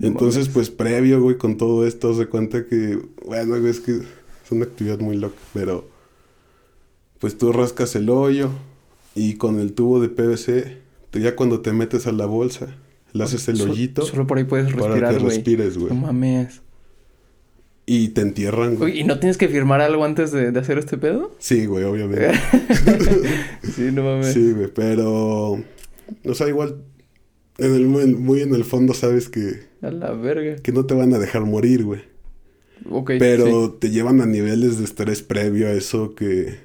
Entonces, 0.00 0.48
pues 0.48 0.70
previo, 0.70 1.20
güey, 1.20 1.36
con 1.36 1.56
todo 1.56 1.86
esto, 1.86 2.14
se 2.14 2.26
cuenta 2.26 2.66
que, 2.66 2.98
bueno, 3.26 3.60
güey, 3.60 3.70
es 3.70 3.80
que 3.80 3.92
es 3.92 4.50
una 4.50 4.64
actividad 4.64 4.98
muy 4.98 5.16
loca, 5.16 5.36
pero 5.52 5.88
pues 7.18 7.36
tú 7.36 7.52
rascas 7.52 7.94
el 7.94 8.08
hoyo 8.08 8.50
y 9.14 9.34
con 9.34 9.60
el 9.60 9.74
tubo 9.74 10.00
de 10.00 10.08
PVC, 10.08 10.78
ya 11.12 11.36
cuando 11.36 11.60
te 11.60 11.72
metes 11.72 12.06
a 12.06 12.12
la 12.12 12.26
bolsa, 12.26 12.76
le 13.12 13.24
haces 13.24 13.48
el 13.48 13.60
hoyito. 13.60 14.02
Solo 14.02 14.26
por 14.26 14.38
ahí 14.38 14.44
puedes 14.44 14.66
respirar, 14.66 15.00
Para 15.00 15.18
que 15.18 15.24
respires, 15.24 15.78
güey. 15.78 15.92
No 15.92 16.00
mames. 16.00 16.62
Y 17.86 18.10
te 18.10 18.20
entierran, 18.20 18.76
güey. 18.76 19.00
¿y 19.00 19.04
no 19.04 19.18
tienes 19.18 19.36
que 19.36 19.48
firmar 19.48 19.80
algo 19.80 20.04
antes 20.04 20.30
de, 20.30 20.52
de 20.52 20.60
hacer 20.60 20.78
este 20.78 20.96
pedo? 20.96 21.34
Sí, 21.38 21.66
güey, 21.66 21.84
obviamente. 21.84 22.30
sí, 23.64 23.90
no 23.92 24.04
mames. 24.04 24.32
sí, 24.32 24.52
güey, 24.52 24.68
pero, 24.72 25.52
o 26.24 26.34
sea, 26.34 26.48
igual, 26.48 26.84
en 27.58 27.74
el, 27.74 27.86
muy 27.86 28.42
en 28.42 28.54
el 28.54 28.64
fondo 28.64 28.94
sabes 28.94 29.28
que, 29.28 29.64
A 29.82 29.90
la 29.90 30.12
verga. 30.12 30.56
que 30.62 30.70
no 30.70 30.86
te 30.86 30.94
van 30.94 31.12
a 31.14 31.18
dejar 31.18 31.44
morir, 31.44 31.84
güey. 31.84 32.02
Ok. 32.88 33.12
Pero 33.18 33.66
sí. 33.66 33.76
te 33.80 33.90
llevan 33.90 34.20
a 34.20 34.26
niveles 34.26 34.78
de 34.78 34.84
estrés 34.84 35.22
previo 35.22 35.66
a 35.66 35.72
eso 35.72 36.14
que... 36.14 36.58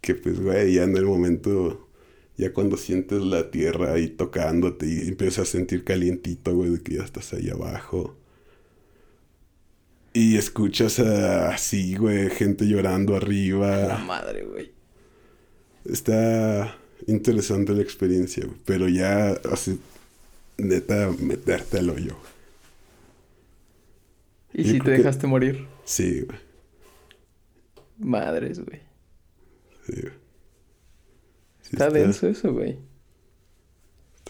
Que 0.00 0.14
pues, 0.14 0.40
güey, 0.40 0.74
ya 0.74 0.84
en 0.84 0.96
el 0.96 1.04
momento... 1.04 1.87
Ya 2.38 2.52
cuando 2.52 2.76
sientes 2.76 3.20
la 3.20 3.50
tierra 3.50 3.92
ahí 3.94 4.08
tocándote 4.08 4.86
y 4.86 5.08
empiezas 5.08 5.40
a 5.48 5.50
sentir 5.50 5.84
calientito, 5.84 6.54
güey, 6.54 6.70
de 6.70 6.80
que 6.82 6.94
ya 6.94 7.02
estás 7.02 7.32
ahí 7.34 7.50
abajo. 7.50 8.16
Y 10.14 10.36
escuchas 10.36 10.98
así, 11.00 11.96
güey, 11.96 12.30
gente 12.30 12.64
llorando 12.66 13.12
La 13.12 13.18
arriba. 13.18 13.98
madre, 13.98 14.44
güey. 14.44 14.72
Está 15.84 16.76
interesante 17.06 17.72
la 17.72 17.82
experiencia, 17.82 18.44
güey. 18.46 18.58
Pero 18.64 18.88
ya, 18.88 19.30
así, 19.52 19.78
neta, 20.56 21.10
meterte 21.20 21.78
al 21.78 21.90
hoyo. 21.90 22.16
¿Y 24.54 24.62
Yo 24.64 24.72
si 24.72 24.78
te 24.78 24.84
que- 24.84 24.90
dejaste 24.92 25.26
morir? 25.26 25.66
Sí, 25.84 26.22
güey. 26.22 26.38
Madres, 27.98 28.60
güey. 28.64 28.80
Sí, 29.86 30.00
güey. 30.02 30.12
Sí 31.68 31.76
Está 31.76 31.90
denso 31.90 32.26
eso, 32.26 32.52
güey. 32.54 32.78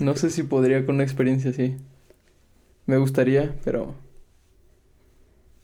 No 0.00 0.16
sé 0.16 0.30
si 0.30 0.42
podría 0.42 0.84
con 0.84 0.96
una 0.96 1.04
experiencia 1.04 1.50
así. 1.50 1.76
Me 2.86 2.96
gustaría, 2.98 3.54
pero 3.64 3.94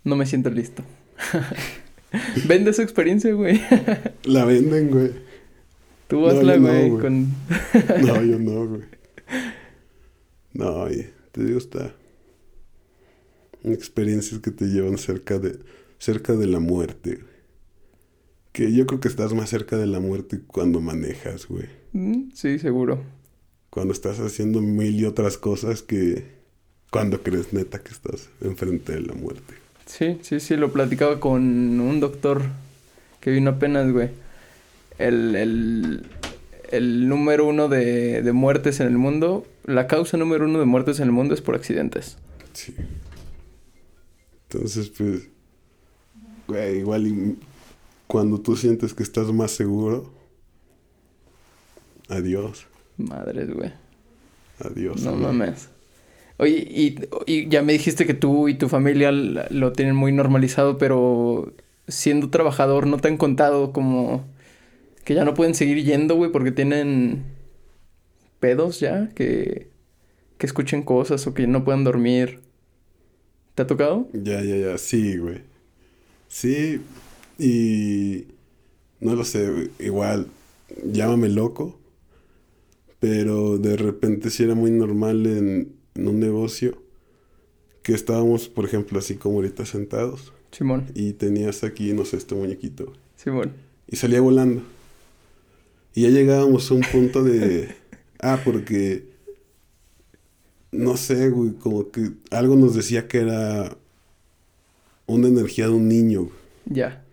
no 0.04 0.14
me 0.14 0.24
siento 0.24 0.50
listo. 0.50 0.84
Vende 2.46 2.70
esa 2.70 2.84
experiencia, 2.84 3.32
güey. 3.32 3.60
La 4.24 4.44
venden, 4.44 4.90
güey. 4.90 5.10
Tú 6.06 6.28
hazla, 6.28 6.58
no, 6.58 6.68
güey, 6.68 6.90
con... 7.00 7.26
No, 8.02 8.22
yo 8.22 8.38
no, 8.38 8.68
güey. 8.68 8.82
No, 10.52 10.74
oye, 10.82 11.10
te 11.32 11.42
digo, 11.42 11.58
está. 11.58 11.92
Experiencias 13.64 14.40
que 14.40 14.52
te 14.52 14.66
llevan 14.66 14.98
cerca 14.98 15.40
de, 15.40 15.58
cerca 15.98 16.34
de 16.34 16.46
la 16.46 16.60
muerte, 16.60 17.16
güey. 17.16 17.33
Que 18.54 18.72
yo 18.72 18.86
creo 18.86 19.00
que 19.00 19.08
estás 19.08 19.34
más 19.34 19.50
cerca 19.50 19.76
de 19.76 19.88
la 19.88 19.98
muerte 19.98 20.40
cuando 20.46 20.80
manejas, 20.80 21.48
güey. 21.48 21.66
Mm, 21.92 22.30
Sí, 22.34 22.60
seguro. 22.60 23.02
Cuando 23.68 23.92
estás 23.92 24.20
haciendo 24.20 24.60
mil 24.60 24.94
y 24.94 25.04
otras 25.04 25.36
cosas 25.38 25.82
que 25.82 26.24
cuando 26.92 27.20
crees 27.24 27.52
neta 27.52 27.82
que 27.82 27.90
estás 27.90 28.28
enfrente 28.40 28.92
de 28.92 29.00
la 29.00 29.14
muerte. 29.14 29.54
Sí, 29.86 30.18
sí, 30.22 30.38
sí, 30.38 30.56
lo 30.56 30.72
platicaba 30.72 31.18
con 31.18 31.42
un 31.80 31.98
doctor 31.98 32.42
que 33.20 33.32
vino 33.32 33.50
apenas, 33.50 33.90
güey. 33.90 34.10
El, 34.98 35.34
el, 35.34 36.06
el 36.70 37.08
número 37.08 37.48
uno 37.48 37.66
de, 37.68 38.22
de 38.22 38.32
muertes 38.32 38.78
en 38.78 38.86
el 38.86 38.96
mundo, 38.98 39.44
la 39.64 39.88
causa 39.88 40.16
número 40.16 40.44
uno 40.44 40.60
de 40.60 40.66
muertes 40.66 41.00
en 41.00 41.06
el 41.06 41.12
mundo 41.12 41.34
es 41.34 41.40
por 41.40 41.56
accidentes. 41.56 42.18
Sí. 42.52 42.72
Entonces, 44.48 44.90
pues, 44.90 45.28
güey, 46.46 46.78
igual 46.78 47.08
y 47.08 47.36
cuando 48.14 48.40
tú 48.40 48.54
sientes 48.54 48.94
que 48.94 49.02
estás 49.02 49.32
más 49.32 49.50
seguro, 49.50 50.12
adiós, 52.08 52.64
Madres, 52.96 53.52
güey. 53.52 53.72
adiós. 54.60 55.02
No 55.02 55.16
mames. 55.16 55.68
Oye, 56.36 56.58
y, 56.58 56.96
y 57.26 57.48
ya 57.48 57.62
me 57.62 57.72
dijiste 57.72 58.06
que 58.06 58.14
tú 58.14 58.48
y 58.48 58.54
tu 58.54 58.68
familia 58.68 59.10
lo 59.10 59.72
tienen 59.72 59.96
muy 59.96 60.12
normalizado, 60.12 60.78
pero 60.78 61.52
siendo 61.88 62.30
trabajador, 62.30 62.86
¿no 62.86 62.98
te 62.98 63.08
han 63.08 63.16
contado 63.16 63.72
como 63.72 64.24
que 65.04 65.14
ya 65.16 65.24
no 65.24 65.34
pueden 65.34 65.56
seguir 65.56 65.84
yendo, 65.84 66.14
güey, 66.14 66.30
porque 66.30 66.52
tienen 66.52 67.24
pedos 68.38 68.78
ya? 68.78 69.08
Que, 69.16 69.70
que 70.38 70.46
escuchen 70.46 70.84
cosas 70.84 71.26
o 71.26 71.34
que 71.34 71.48
no 71.48 71.64
puedan 71.64 71.82
dormir. 71.82 72.38
¿Te 73.56 73.62
ha 73.62 73.66
tocado? 73.66 74.06
Ya, 74.12 74.40
ya, 74.40 74.56
ya, 74.56 74.78
sí, 74.78 75.16
güey. 75.18 75.40
Sí, 76.28 76.80
y 77.38 78.26
no 79.00 79.14
lo 79.14 79.24
sé, 79.24 79.70
igual, 79.78 80.28
llámame 80.84 81.28
loco, 81.28 81.78
pero 83.00 83.58
de 83.58 83.76
repente 83.76 84.30
sí 84.30 84.44
era 84.44 84.54
muy 84.54 84.70
normal 84.70 85.26
en, 85.26 85.72
en 85.94 86.08
un 86.08 86.20
negocio 86.20 86.82
que 87.82 87.92
estábamos, 87.92 88.48
por 88.48 88.64
ejemplo, 88.64 88.98
así 88.98 89.16
como 89.16 89.36
ahorita 89.36 89.66
sentados 89.66 90.32
Simón, 90.50 90.86
y 90.94 91.12
tenías 91.12 91.64
aquí, 91.64 91.92
no 91.92 92.04
sé, 92.04 92.16
este 92.16 92.34
muñequito. 92.34 92.92
Simón. 93.16 93.52
Y 93.86 93.96
salía 93.96 94.20
volando. 94.20 94.62
Y 95.94 96.02
ya 96.02 96.08
llegábamos 96.08 96.70
a 96.70 96.74
un 96.74 96.80
punto 96.80 97.22
de... 97.22 97.74
ah, 98.20 98.40
porque... 98.44 99.04
No 100.72 100.96
sé, 100.96 101.28
güey, 101.28 101.52
como 101.52 101.90
que 101.90 102.10
algo 102.30 102.56
nos 102.56 102.74
decía 102.74 103.06
que 103.06 103.18
era 103.18 103.76
una 105.06 105.28
energía 105.28 105.66
de 105.66 105.72
un 105.72 105.88
niño. 105.88 106.22
güey. 106.22 106.34
Ya. 106.66 107.03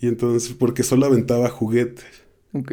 Y 0.00 0.06
entonces, 0.06 0.52
porque 0.52 0.82
solo 0.82 1.06
aventaba 1.06 1.48
juguetes. 1.48 2.04
Ok. 2.52 2.72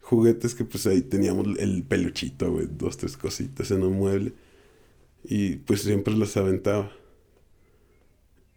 Juguetes 0.00 0.54
que 0.54 0.64
pues 0.64 0.86
ahí 0.86 1.02
teníamos 1.02 1.46
el 1.58 1.84
peluchito, 1.84 2.50
güey, 2.50 2.66
dos, 2.70 2.96
tres 2.96 3.16
cositas 3.16 3.70
en 3.70 3.82
un 3.82 3.94
mueble. 3.94 4.32
Y 5.24 5.56
pues 5.56 5.82
siempre 5.82 6.14
las 6.16 6.36
aventaba. 6.36 6.90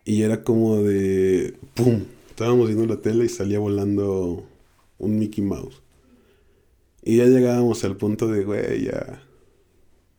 Y 0.04 0.24
era 0.24 0.44
como 0.44 0.82
de... 0.82 1.56
¡Pum! 1.76 2.06
Estábamos 2.30 2.68
viendo 2.68 2.88
la 2.88 3.02
tele 3.02 3.26
y 3.26 3.30
salía 3.30 3.60
volando 3.60 4.48
un 4.98 5.20
Mickey 5.20 5.44
Mouse. 5.44 5.82
Y 7.04 7.18
ya 7.18 7.26
llegábamos 7.26 7.84
al 7.84 7.98
punto 7.98 8.28
de, 8.28 8.44
güey, 8.44 8.86
ya... 8.86 9.24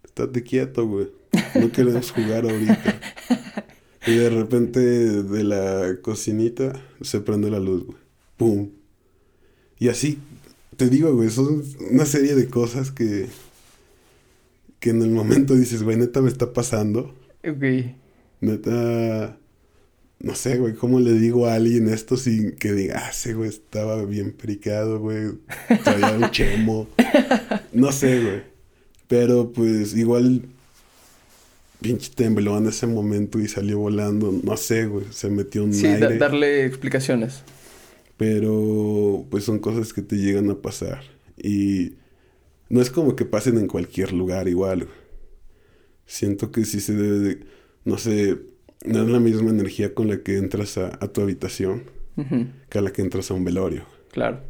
Estate 0.04 0.42
quieto, 0.42 0.86
güey. 0.86 1.08
No 1.54 1.72
queremos 1.72 2.10
jugar 2.10 2.44
ahorita. 2.44 3.00
Y 4.06 4.14
de 4.16 4.30
repente 4.30 4.80
de 4.80 5.44
la 5.44 5.98
cocinita 6.02 6.72
se 7.00 7.20
prende 7.20 7.50
la 7.50 7.60
luz, 7.60 7.84
güey. 7.84 7.98
¡Pum! 8.36 8.70
Y 9.78 9.88
así, 9.88 10.18
te 10.76 10.88
digo, 10.88 11.14
güey, 11.14 11.30
son 11.30 11.62
una 11.90 12.06
serie 12.06 12.34
de 12.34 12.48
cosas 12.48 12.90
que... 12.90 13.28
Que 14.80 14.90
en 14.90 15.02
el 15.02 15.10
momento 15.10 15.54
dices, 15.54 15.84
güey, 15.84 15.96
neta 15.96 16.20
me 16.20 16.28
está 16.28 16.52
pasando. 16.52 17.14
Ok. 17.44 17.94
Neta, 18.40 19.38
no 20.22 20.36
sé, 20.36 20.56
güey, 20.56 20.74
¿cómo 20.74 21.00
le 21.00 21.12
digo 21.14 21.46
a 21.46 21.54
alguien 21.54 21.88
esto 21.88 22.16
sin 22.16 22.52
que 22.52 22.72
diga, 22.72 23.02
ah, 23.04 23.10
ese 23.10 23.34
güey 23.34 23.48
estaba 23.48 24.04
bien 24.04 24.32
pericado, 24.32 25.00
güey, 25.00 25.32
traía 25.82 26.16
un 26.16 26.30
chemo? 26.30 26.88
No 27.72 27.90
sé, 27.90 28.22
güey. 28.22 28.42
Pero 29.08 29.50
pues 29.50 29.96
igual, 29.96 30.42
pinche 31.82 32.10
tembló 32.14 32.56
en 32.58 32.66
ese 32.66 32.86
momento 32.86 33.38
y 33.40 33.48
salió 33.48 33.78
volando, 33.78 34.32
no 34.42 34.56
sé, 34.56 34.86
güey, 34.86 35.06
se 35.10 35.28
metió 35.28 35.64
un 35.64 35.74
Sí, 35.74 35.82
da- 35.82 35.92
aire. 35.94 36.16
darle 36.18 36.64
explicaciones. 36.64 37.42
Pero 38.16 39.26
pues 39.30 39.44
son 39.44 39.58
cosas 39.58 39.92
que 39.92 40.02
te 40.02 40.16
llegan 40.16 40.50
a 40.50 40.54
pasar. 40.62 41.02
Y 41.36 41.94
no 42.68 42.80
es 42.80 42.90
como 42.90 43.16
que 43.16 43.24
pasen 43.24 43.58
en 43.58 43.66
cualquier 43.66 44.12
lugar 44.12 44.48
igual. 44.48 44.84
güey. 44.84 44.96
Siento 46.06 46.52
que 46.52 46.64
sí 46.64 46.80
se 46.80 46.94
debe 46.94 47.18
de, 47.18 47.40
no 47.84 47.98
sé, 47.98 48.38
no 48.84 49.02
es 49.02 49.08
la 49.08 49.20
misma 49.20 49.50
energía 49.50 49.94
con 49.94 50.08
la 50.08 50.22
que 50.22 50.36
entras 50.36 50.78
a, 50.78 50.88
a 51.00 51.08
tu 51.12 51.20
habitación 51.20 51.84
que 52.68 52.78
a 52.78 52.82
la 52.82 52.92
que 52.92 53.00
entras 53.02 53.30
a 53.30 53.34
un 53.34 53.44
velorio. 53.44 53.84
Claro. 54.12 54.40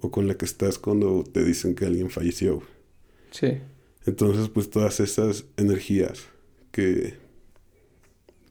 O 0.00 0.10
con 0.10 0.28
la 0.28 0.36
que 0.36 0.44
estás 0.44 0.78
cuando 0.78 1.24
te 1.24 1.44
dicen 1.44 1.74
que 1.74 1.84
alguien 1.86 2.08
falleció. 2.08 2.56
güey. 2.56 2.66
Sí. 3.32 3.58
Entonces 4.06 4.48
pues 4.48 4.70
todas 4.70 5.00
esas 5.00 5.44
energías 5.56 6.28
que 6.70 7.14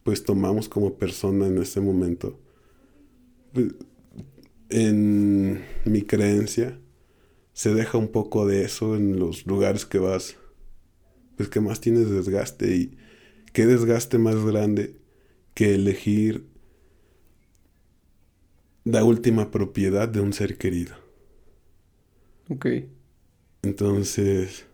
pues 0.03 0.23
tomamos 0.23 0.69
como 0.69 0.97
persona 0.97 1.47
en 1.47 1.58
ese 1.62 1.82
momento. 1.82 2.39
en 4.69 5.63
mi 5.86 6.01
creencia 6.01 6.80
se 7.53 7.73
deja 7.73 7.97
un 7.97 8.10
poco 8.10 8.45
de 8.45 8.63
eso 8.63 8.95
en 8.95 9.19
los 9.19 9.45
lugares 9.47 9.86
que 9.86 9.99
vas, 9.99 10.38
pues 11.36 11.49
que 11.49 11.60
más 11.60 11.82
tienes 11.82 12.10
desgaste 12.10 12.75
y 12.75 12.97
qué 13.51 13.65
desgaste 13.65 14.17
más 14.17 14.36
grande 14.45 14.95
que 15.53 15.73
elegir 15.73 16.45
la 18.84 19.03
última 19.03 19.51
propiedad 19.51 20.08
de 20.08 20.21
un 20.21 20.34
ser 20.34 20.58
querido. 20.58 20.95
Ok. 22.49 22.67
Entonces, 23.63 24.65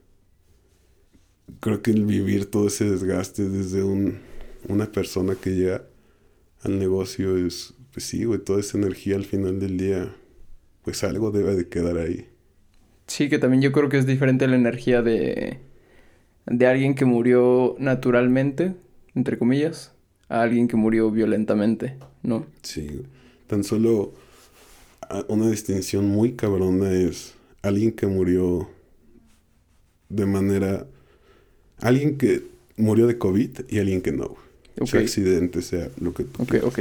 creo 1.59 1.81
que 1.81 1.91
el 1.91 2.05
vivir 2.05 2.45
todo 2.45 2.67
ese 2.67 2.89
desgaste 2.89 3.49
desde 3.49 3.83
un, 3.83 4.19
una 4.67 4.91
persona 4.91 5.35
que 5.35 5.51
llega 5.51 5.83
al 6.61 6.79
negocio 6.79 7.37
es, 7.37 7.73
pues 7.91 8.05
sí, 8.05 8.23
güey, 8.23 8.39
toda 8.39 8.59
esa 8.59 8.77
energía 8.77 9.15
al 9.15 9.25
final 9.25 9.59
del 9.59 9.77
día, 9.77 10.15
pues 10.83 11.03
algo 11.03 11.31
debe 11.31 11.55
de 11.55 11.67
quedar 11.67 11.97
ahí. 11.97 12.27
Sí, 13.07 13.29
que 13.29 13.39
también 13.39 13.61
yo 13.61 13.71
creo 13.71 13.89
que 13.89 13.97
es 13.97 14.05
diferente 14.05 14.47
la 14.47 14.55
energía 14.55 15.01
de, 15.01 15.59
de 16.45 16.67
alguien 16.67 16.95
que 16.95 17.05
murió 17.05 17.75
naturalmente, 17.79 18.75
entre 19.13 19.37
comillas, 19.37 19.93
a 20.29 20.41
alguien 20.41 20.67
que 20.67 20.77
murió 20.77 21.11
violentamente, 21.11 21.97
¿no? 22.23 22.45
Sí, 22.61 23.03
tan 23.47 23.63
solo 23.63 24.13
ah, 25.01 25.25
una 25.27 25.49
distinción 25.49 26.05
muy 26.05 26.33
cabrona 26.33 26.91
es 26.91 27.35
alguien 27.61 27.91
que 27.91 28.07
murió 28.07 28.69
de 30.09 30.25
manera... 30.25 30.87
Alguien 31.83 32.17
que 32.17 32.43
murió 32.77 33.07
de 33.07 33.17
COVID 33.17 33.49
y 33.69 33.79
alguien 33.79 34.01
que 34.01 34.13
no. 34.13 34.35
Ok. 34.79 34.87
Sea 34.87 35.01
accidente, 35.01 35.61
sea 35.61 35.89
lo 35.99 36.13
que 36.13 36.23
tú 36.23 36.43
Ok, 36.43 36.49
quieras. 36.49 36.67
ok. 36.69 36.79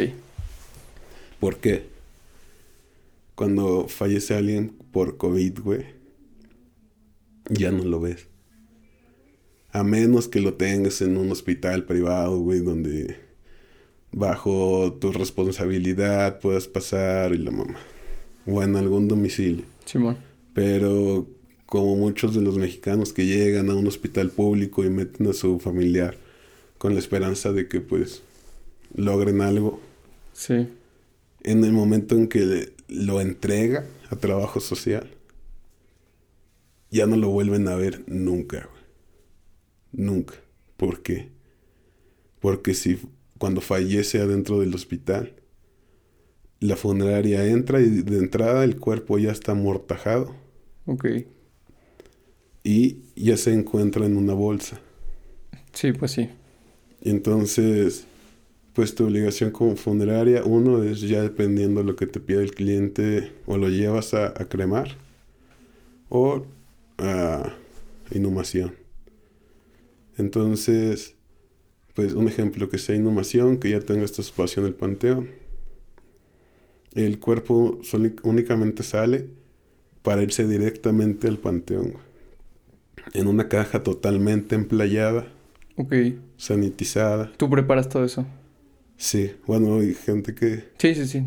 ¿Por 1.41 1.57
qué? 1.57 1.83
Cuando 3.35 3.88
fallece 3.88 4.35
alguien 4.35 4.73
por 4.93 5.17
COVID, 5.17 5.59
güey, 5.61 5.85
ya 7.51 7.73
no 7.73 7.83
lo 7.85 8.01
ves. 8.01 8.29
A 9.73 9.83
menos 9.83 10.29
que 10.29 10.41
lo 10.41 10.55
tengas 10.55 11.01
en 11.03 11.17
un 11.17 11.33
hospital 11.33 11.85
privado, 11.85 12.38
güey, 12.38 12.61
donde 12.61 13.17
bajo 14.12 14.97
tu 15.01 15.11
responsabilidad 15.12 16.38
puedas 16.41 16.69
pasar 16.69 17.33
y 17.35 17.38
la 17.38 17.51
mamá. 17.51 17.77
O 18.47 18.62
en 18.62 18.77
algún 18.77 19.09
domicilio. 19.09 19.65
Simón. 19.85 20.19
Pero 20.55 21.27
como 21.72 21.96
muchos 21.96 22.35
de 22.35 22.42
los 22.42 22.58
mexicanos 22.58 23.14
que 23.14 23.24
llegan 23.24 23.70
a 23.70 23.74
un 23.74 23.87
hospital 23.87 24.28
público 24.28 24.85
y 24.85 24.90
meten 24.90 25.26
a 25.28 25.32
su 25.32 25.58
familiar 25.58 26.18
con 26.76 26.92
la 26.92 26.98
esperanza 27.00 27.50
de 27.50 27.66
que 27.66 27.80
pues 27.80 28.20
logren 28.94 29.40
algo, 29.40 29.80
Sí. 30.35 30.68
en 31.42 31.64
el 31.64 31.72
momento 31.72 32.14
en 32.14 32.28
que 32.28 32.74
lo 32.88 33.22
entrega 33.22 33.87
a 34.11 34.16
trabajo 34.16 34.61
social, 34.61 35.08
ya 36.90 37.06
no 37.06 37.16
lo 37.16 37.30
vuelven 37.30 37.66
a 37.68 37.74
ver 37.74 38.04
nunca. 38.06 38.68
Nunca. 39.92 40.35
¿Por 40.76 41.02
qué? 41.02 41.30
Porque 42.38 42.74
si 42.74 42.98
cuando 43.38 43.62
fallece 43.62 44.18
adentro 44.20 44.61
del 44.61 44.74
hospital, 44.74 45.32
la 46.61 46.76
funeraria 46.76 47.46
entra 47.46 47.80
y 47.80 47.88
de 47.88 48.18
entrada 48.18 48.62
el 48.62 48.78
cuerpo 48.78 49.18
ya 49.18 49.32
está 49.32 49.52
amortajado 49.52 50.35
Ok. 50.85 51.06
Y 52.64 52.98
ya 53.16 53.37
se 53.37 53.53
encuentra 53.53 54.07
en 54.07 54.16
una 54.16 54.35
bolsa. 54.35 54.81
Sí, 55.72 55.92
pues 55.92 56.12
sí. 56.12 56.29
Entonces, 57.03 58.05
pues 58.72 58.94
tu 58.94 59.05
obligación 59.05 59.51
como 59.51 59.77
funeraria, 59.77 60.44
uno 60.44 60.83
es 60.83 61.01
ya 61.01 61.22
dependiendo 61.22 61.81
de 61.81 61.87
lo 61.87 61.96
que 61.96 62.07
te 62.07 62.20
pide 62.20 62.42
el 62.42 62.55
cliente, 62.55 63.33
o 63.46 63.57
lo 63.59 63.68
llevas 63.68 64.14
a, 64.14 64.29
a 64.29 64.48
cremar 64.48 64.96
o 66.09 66.44
a 66.98 67.55
inhumación. 68.11 68.75
Entonces, 70.18 71.14
pues 71.94 72.12
un 72.14 72.29
ejemplo 72.29 72.68
que 72.68 72.79
sea 72.79 72.96
inhumación, 72.96 73.59
que 73.59 73.70
ya 73.70 73.81
tenga 73.81 74.05
esta 74.05 74.22
espacio 74.22 74.62
en 74.62 74.68
el 74.68 74.75
panteón. 74.75 75.31
El 76.94 77.18
cuerpo 77.18 77.81
únicamente 78.22 78.83
sale 78.83 79.29
para 80.03 80.22
irse 80.22 80.46
directamente 80.46 81.29
al 81.29 81.38
panteón. 81.38 81.94
En 83.14 83.26
una 83.26 83.48
caja 83.48 83.83
totalmente 83.83 84.55
emplayada 84.55 85.26
Ok. 85.76 85.94
sanitizada. 86.37 87.33
¿Tú 87.37 87.48
preparas 87.50 87.88
todo 87.88 88.05
eso? 88.05 88.26
Sí, 88.96 89.33
bueno, 89.46 89.78
hay 89.81 89.94
gente 89.94 90.35
que... 90.35 90.64
Sí, 90.78 90.94
sí, 90.94 91.07
sí. 91.07 91.24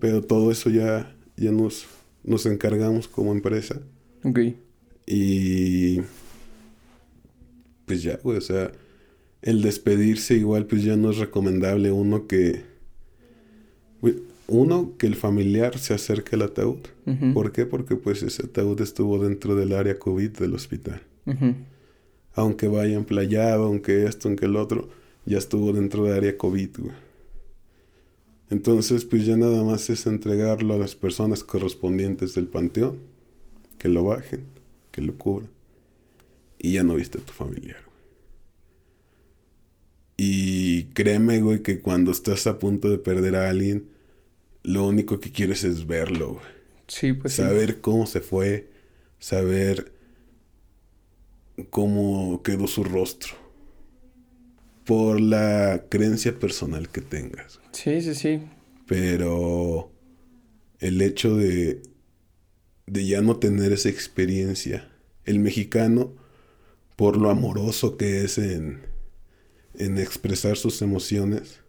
Pero 0.00 0.22
todo 0.22 0.50
eso 0.50 0.68
ya, 0.70 1.14
ya 1.36 1.50
nos, 1.52 1.86
nos 2.24 2.44
encargamos 2.46 3.08
como 3.08 3.32
empresa. 3.32 3.80
ok. 4.24 4.38
Y... 5.06 6.00
Pues 7.86 8.02
ya, 8.02 8.18
güey, 8.22 8.36
o 8.36 8.42
sea, 8.42 8.70
el 9.40 9.62
despedirse 9.62 10.34
igual 10.34 10.66
pues 10.66 10.82
ya 10.84 10.96
no 10.96 11.10
es 11.10 11.16
recomendable 11.18 11.90
uno 11.90 12.26
que... 12.26 12.62
güey, 14.02 14.16
Uno, 14.48 14.94
que 14.96 15.06
el 15.06 15.14
familiar 15.14 15.78
se 15.78 15.92
acerque 15.92 16.36
al 16.36 16.42
ataúd. 16.42 16.78
¿Por 17.34 17.52
qué? 17.52 17.66
Porque 17.66 17.96
pues 17.96 18.22
ese 18.22 18.46
ataúd 18.46 18.80
estuvo 18.80 19.22
dentro 19.22 19.54
del 19.54 19.74
área 19.74 19.98
COVID 19.98 20.30
del 20.30 20.54
hospital. 20.54 21.02
Aunque 22.32 22.66
vaya 22.66 22.96
emplayado, 22.96 23.64
aunque 23.64 24.06
esto, 24.06 24.28
aunque 24.28 24.46
el 24.46 24.56
otro, 24.56 24.88
ya 25.26 25.36
estuvo 25.36 25.72
dentro 25.72 26.04
de 26.04 26.16
área 26.16 26.36
COVID, 26.38 26.70
güey. 26.78 26.94
Entonces, 28.50 29.04
pues 29.04 29.26
ya 29.26 29.36
nada 29.36 29.62
más 29.62 29.90
es 29.90 30.06
entregarlo 30.06 30.72
a 30.72 30.78
las 30.78 30.94
personas 30.94 31.44
correspondientes 31.44 32.34
del 32.34 32.46
panteón, 32.46 32.98
que 33.76 33.88
lo 33.88 34.04
bajen, 34.04 34.44
que 34.90 35.02
lo 35.02 35.14
cubran. 35.16 35.50
Y 36.58 36.72
ya 36.72 36.82
no 36.82 36.94
viste 36.94 37.18
a 37.18 37.20
tu 37.20 37.34
familiar. 37.34 37.82
Y 40.16 40.84
créeme, 40.94 41.42
güey, 41.42 41.62
que 41.62 41.80
cuando 41.80 42.10
estás 42.10 42.46
a 42.46 42.58
punto 42.58 42.88
de 42.88 42.96
perder 42.96 43.36
a 43.36 43.50
alguien, 43.50 43.84
lo 44.62 44.86
único 44.86 45.20
que 45.20 45.30
quieres 45.32 45.64
es 45.64 45.86
verlo, 45.86 46.34
güey 46.34 46.46
Sí, 46.88 47.12
pues 47.12 47.34
sí. 47.34 47.42
saber 47.42 47.80
cómo 47.80 48.06
se 48.06 48.20
fue, 48.20 48.70
saber 49.18 49.92
cómo 51.70 52.42
quedó 52.42 52.66
su 52.66 52.84
rostro, 52.84 53.34
por 54.84 55.20
la 55.20 55.84
creencia 55.90 56.38
personal 56.38 56.88
que 56.88 57.00
tengas. 57.02 57.60
Sí, 57.72 58.00
sí, 58.00 58.14
sí. 58.14 58.40
Pero 58.86 59.92
el 60.78 61.02
hecho 61.02 61.36
de, 61.36 61.82
de 62.86 63.06
ya 63.06 63.20
no 63.20 63.36
tener 63.36 63.72
esa 63.72 63.90
experiencia, 63.90 64.90
el 65.26 65.40
mexicano, 65.40 66.14
por 66.96 67.18
lo 67.18 67.28
amoroso 67.28 67.98
que 67.98 68.24
es 68.24 68.38
en, 68.38 68.80
en 69.74 69.98
expresar 69.98 70.56
sus 70.56 70.80
emociones, 70.80 71.60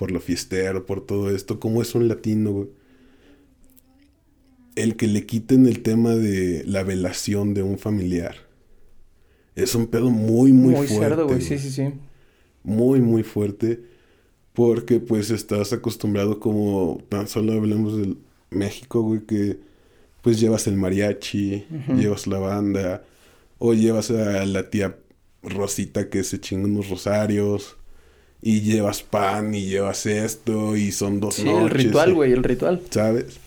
por 0.00 0.10
lo 0.12 0.18
fiestero, 0.18 0.86
por 0.86 1.04
todo 1.04 1.30
esto, 1.30 1.60
como 1.60 1.82
es 1.82 1.94
un 1.94 2.08
latino, 2.08 2.52
güey, 2.52 2.68
el 4.76 4.96
que 4.96 5.06
le 5.06 5.26
quiten 5.26 5.66
el 5.66 5.82
tema 5.82 6.14
de 6.14 6.64
la 6.64 6.84
velación 6.84 7.52
de 7.52 7.62
un 7.62 7.78
familiar 7.78 8.36
es 9.54 9.74
un 9.74 9.88
pedo 9.88 10.08
muy, 10.08 10.54
muy, 10.54 10.74
Muy, 10.74 10.86
fuerte. 10.86 10.94
cerdo, 11.06 11.26
güey. 11.26 11.42
Sí, 11.42 11.58
sí, 11.58 11.70
sí. 11.70 11.92
Muy, 12.62 13.02
muy 13.02 13.24
fuerte. 13.24 13.82
Porque 14.54 15.00
pues 15.00 15.28
estás 15.30 15.74
acostumbrado 15.74 16.40
como 16.40 17.02
tan 17.10 17.28
solo 17.28 17.52
hablamos 17.52 17.98
del 17.98 18.16
México, 18.48 19.02
güey, 19.02 19.20
que 19.26 19.58
pues 20.22 20.40
llevas 20.40 20.66
el 20.66 20.76
mariachi, 20.76 21.66
llevas 21.94 22.26
la 22.26 22.38
banda, 22.38 23.04
o 23.58 23.74
llevas 23.74 24.10
a 24.10 24.46
la 24.46 24.70
tía 24.70 24.96
Rosita 25.42 26.08
que 26.08 26.24
se 26.24 26.40
chinga 26.40 26.66
unos 26.68 26.88
rosarios, 26.88 27.76
y 28.42 28.60
llevas 28.62 29.02
pan, 29.02 29.54
y 29.54 29.66
llevas 29.66 30.06
esto, 30.06 30.76
y 30.76 30.92
son 30.92 31.20
dos 31.20 31.34
Sí, 31.36 31.44
noches. 31.44 31.62
el 31.62 31.70
ritual, 31.70 32.14
güey, 32.14 32.32
el 32.32 32.42
ritual. 32.42 32.82
¿Sabes? 32.90 33.38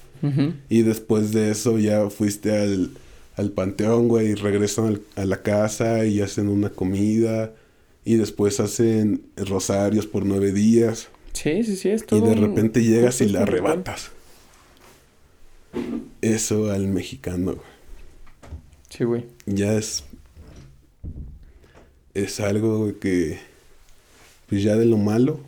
Y 0.69 0.83
después 0.83 1.33
de 1.33 1.51
eso 1.51 1.77
ya 1.79 2.09
fuiste 2.09 2.55
al, 2.57 2.91
al 3.35 3.51
panteón, 3.51 4.07
güey, 4.07 4.27
y 4.29 4.35
regresan 4.35 4.85
al- 4.85 5.01
a 5.17 5.25
la 5.25 5.41
casa 5.41 6.05
y 6.05 6.21
hacen 6.21 6.47
una 6.47 6.69
comida. 6.69 7.51
Y 8.05 8.15
después 8.15 8.59
hacen 8.61 9.23
rosarios 9.35 10.05
por 10.07 10.25
nueve 10.25 10.51
días. 10.53 11.09
Sí, 11.33 11.63
sí, 11.63 11.75
sí, 11.75 11.89
es 11.89 12.03
Y 12.11 12.15
de 12.15 12.21
un- 12.21 12.37
repente 12.41 12.83
llegas 12.83 13.19
y 13.21 13.27
la 13.29 13.41
arrebatas. 13.41 14.11
Eso 16.21 16.71
al 16.71 16.87
mexicano, 16.87 17.53
güey. 17.55 17.65
Sí, 18.89 19.03
güey. 19.05 19.25
Ya 19.45 19.73
es... 19.73 20.03
Es 22.13 22.39
algo 22.39 22.91
que... 22.99 23.39
Pues 24.53 24.61
ya 24.61 24.75
de 24.75 24.85
lo 24.85 24.97
malo, 24.97 25.39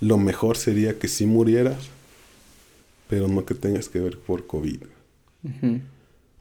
lo 0.00 0.16
mejor 0.16 0.56
sería 0.56 1.00
que 1.00 1.08
sí 1.08 1.26
murieras, 1.26 1.88
pero 3.08 3.26
no 3.26 3.44
que 3.44 3.56
tengas 3.56 3.88
que 3.88 3.98
ver 3.98 4.20
por 4.20 4.46
COVID. 4.46 4.84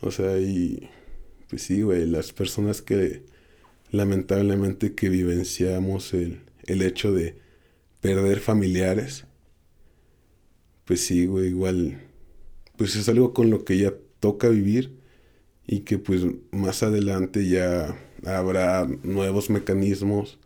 O 0.02 0.12
sea, 0.12 0.38
y 0.38 0.88
pues 1.50 1.64
sí, 1.64 1.82
güey, 1.82 2.06
las 2.06 2.32
personas 2.32 2.84
que 2.84 3.24
lamentablemente 3.90 4.94
que 4.94 5.10
vivenciamos 5.10 6.14
el, 6.14 6.42
el 6.68 6.84
hecho 6.84 7.12
de 7.12 7.40
perder 8.02 8.40
familiares, 8.40 9.26
pues 10.86 11.04
sí, 11.04 11.26
güey, 11.26 11.48
igual, 11.48 12.04
pues 12.78 12.96
es 12.96 13.10
algo 13.10 13.34
con 13.34 13.50
lo 13.50 13.66
que 13.66 13.80
ya 13.80 13.96
toca 14.20 14.48
vivir 14.48 14.92
y 15.66 15.80
que 15.80 15.98
pues 15.98 16.22
más 16.52 16.84
adelante 16.84 17.48
ya 17.50 17.98
habrá 18.28 18.88
nuevos 19.02 19.50
mecanismos 19.50 20.38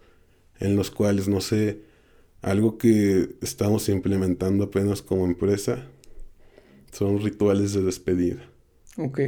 en 0.60 0.76
los 0.76 0.92
cuales, 0.92 1.28
no 1.28 1.42
sé, 1.42 1.82
algo 2.42 2.78
que 2.78 3.36
estamos 3.42 3.90
implementando 3.90 4.66
apenas 4.66 5.02
como 5.02 5.26
empresa 5.26 5.88
son 6.92 7.20
rituales 7.22 7.74
de 7.74 7.82
despedida. 7.82 8.42
Ok. 8.98 9.20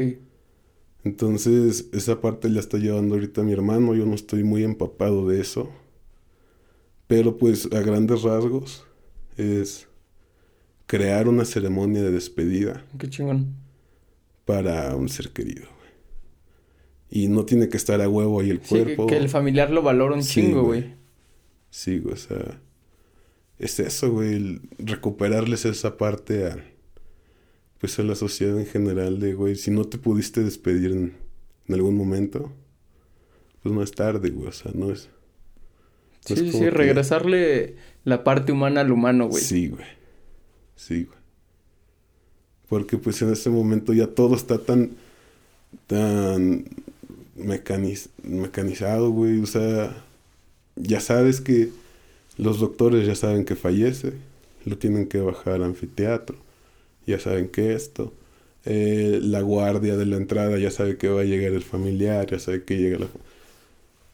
Entonces, 1.03 1.87
esa 1.93 2.21
parte 2.21 2.49
la 2.49 2.59
está 2.59 2.77
llevando 2.77 3.15
ahorita 3.15 3.43
mi 3.43 3.53
hermano, 3.53 3.95
yo 3.95 4.05
no 4.05 4.13
estoy 4.13 4.43
muy 4.43 4.63
empapado 4.63 5.27
de 5.27 5.41
eso. 5.41 5.69
Pero 7.07 7.37
pues 7.37 7.69
a 7.71 7.79
grandes 7.79 8.23
rasgos 8.23 8.85
es 9.37 9.87
crear 10.85 11.27
una 11.27 11.45
ceremonia 11.45 12.01
de 12.01 12.11
despedida. 12.11 12.85
Qué 12.97 13.09
chingón. 13.09 13.55
Para 14.45 14.95
un 14.95 15.07
ser 15.09 15.29
querido. 15.29 15.67
Y 17.09 17.29
no 17.29 17.45
tiene 17.45 17.69
que 17.69 17.77
estar 17.77 18.01
a 18.01 18.09
huevo 18.09 18.41
ahí 18.41 18.49
el 18.49 18.59
cuerpo. 18.59 19.07
que, 19.07 19.17
el 19.17 19.29
familiar 19.29 19.71
lo 19.71 19.81
valora 19.81 20.15
un 20.15 20.21
chingo, 20.21 20.63
güey. 20.63 20.96
Sí, 21.69 21.99
güey, 21.99 22.13
o 22.13 22.17
sea, 22.17 22.59
es 23.59 23.79
eso, 23.79 24.11
güey, 24.11 24.61
recuperarles 24.77 25.65
esa 25.65 25.97
parte 25.97 26.47
a, 26.47 26.63
pues 27.79 27.97
a 27.99 28.03
la 28.03 28.15
sociedad 28.15 28.57
en 28.59 28.65
general 28.65 29.19
de, 29.19 29.33
güey, 29.33 29.55
si 29.55 29.71
no 29.71 29.85
te 29.85 29.97
pudiste 29.97 30.43
despedir 30.43 30.91
en, 30.91 31.13
algún 31.69 31.95
momento, 31.95 32.51
pues 33.61 33.73
no 33.73 33.83
es 33.83 33.91
tarde, 33.91 34.29
güey, 34.29 34.47
o 34.47 34.51
sea, 34.51 34.71
no 34.73 34.91
es... 34.91 35.09
sí, 36.21 36.51
sí, 36.51 36.69
regresarle 36.69 37.75
la 38.03 38.23
parte 38.23 38.51
humana 38.51 38.81
al 38.81 38.91
humano, 38.91 39.27
güey. 39.27 39.43
Sí, 39.43 39.67
güey. 39.67 39.85
Sí, 40.75 41.03
güey. 41.03 41.17
Porque 42.69 42.97
pues 42.97 43.21
en 43.21 43.31
ese 43.31 43.49
momento 43.49 43.93
ya 43.93 44.07
todo 44.07 44.35
está 44.35 44.57
tan, 44.59 44.91
tan 45.87 46.65
mecanizado, 47.35 49.09
güey, 49.09 49.41
o 49.41 49.45
sea, 49.45 50.05
ya 50.79 50.99
sabes 50.99 51.41
que 51.41 51.69
los 52.37 52.59
doctores 52.59 53.05
ya 53.07 53.15
saben 53.15 53.45
que 53.45 53.55
fallece, 53.55 54.13
lo 54.65 54.77
tienen 54.77 55.07
que 55.07 55.19
bajar 55.19 55.55
al 55.55 55.63
anfiteatro, 55.63 56.37
ya 57.05 57.19
saben 57.19 57.49
que 57.49 57.73
esto, 57.73 58.13
eh, 58.65 59.19
la 59.21 59.41
guardia 59.41 59.95
de 59.95 60.05
la 60.05 60.17
entrada 60.17 60.57
ya 60.57 60.71
sabe 60.71 60.97
que 60.97 61.07
va 61.07 61.21
a 61.21 61.25
llegar 61.25 61.53
el 61.53 61.63
familiar, 61.63 62.29
ya 62.29 62.39
sabe 62.39 62.63
que 62.63 62.77
llega 62.77 62.99
la... 62.99 63.07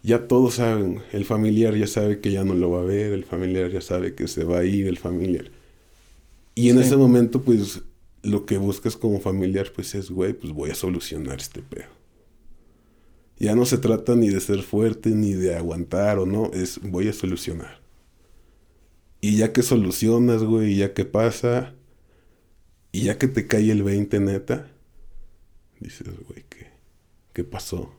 Ya 0.03 0.28
todos 0.28 0.55
saben, 0.55 1.01
el 1.14 1.26
familiar 1.26 1.76
ya 1.76 1.88
sabe 1.88 2.20
que 2.20 2.32
ya 2.32 2.43
no 2.43 2.53
lo 2.53 2.70
va 2.70 2.82
a 2.82 2.84
ver, 2.84 3.14
el 3.14 3.24
familiar 3.24 3.72
ya 3.72 3.82
sabe 3.82 4.16
que 4.16 4.28
se 4.28 4.43
va 4.43 4.59
a 4.59 4.66
ir, 4.66 4.88
el 4.88 4.97
familiar. 4.97 5.49
Y 6.55 6.70
en 6.70 6.80
ese 6.80 6.97
momento, 6.97 7.41
pues, 7.41 7.82
lo 8.22 8.45
que 8.45 8.57
buscas 8.57 8.97
como 8.97 9.20
familiar, 9.22 9.72
pues 9.74 9.95
es, 9.95 10.11
güey, 10.11 10.34
pues 10.34 10.51
voy 10.53 10.72
a 10.72 10.76
solucionar 10.76 11.39
este 11.39 11.61
pedo. 11.61 12.02
Ya 13.38 13.55
no 13.55 13.65
se 13.65 13.77
trata 13.77 14.15
ni 14.15 14.29
de 14.29 14.39
ser 14.39 14.61
fuerte, 14.61 15.09
ni 15.09 15.34
de 15.34 15.55
aguantar 15.55 16.19
o 16.19 16.25
no, 16.25 16.51
es 16.53 16.79
voy 16.81 17.07
a 17.07 17.13
solucionar. 17.13 17.81
Y 19.21 19.38
ya 19.38 19.53
que 19.53 19.63
solucionas, 19.63 20.43
güey, 20.43 20.73
y 20.73 20.77
ya 20.77 20.93
que 20.93 21.05
pasa, 21.05 21.73
y 22.91 23.03
ya 23.03 23.17
que 23.17 23.27
te 23.27 23.47
cae 23.47 23.71
el 23.71 23.84
20 23.84 24.19
neta, 24.19 24.69
dices, 25.79 26.07
güey, 26.27 26.45
¿qué, 26.49 26.67
¿qué 27.34 27.43
pasó? 27.43 27.93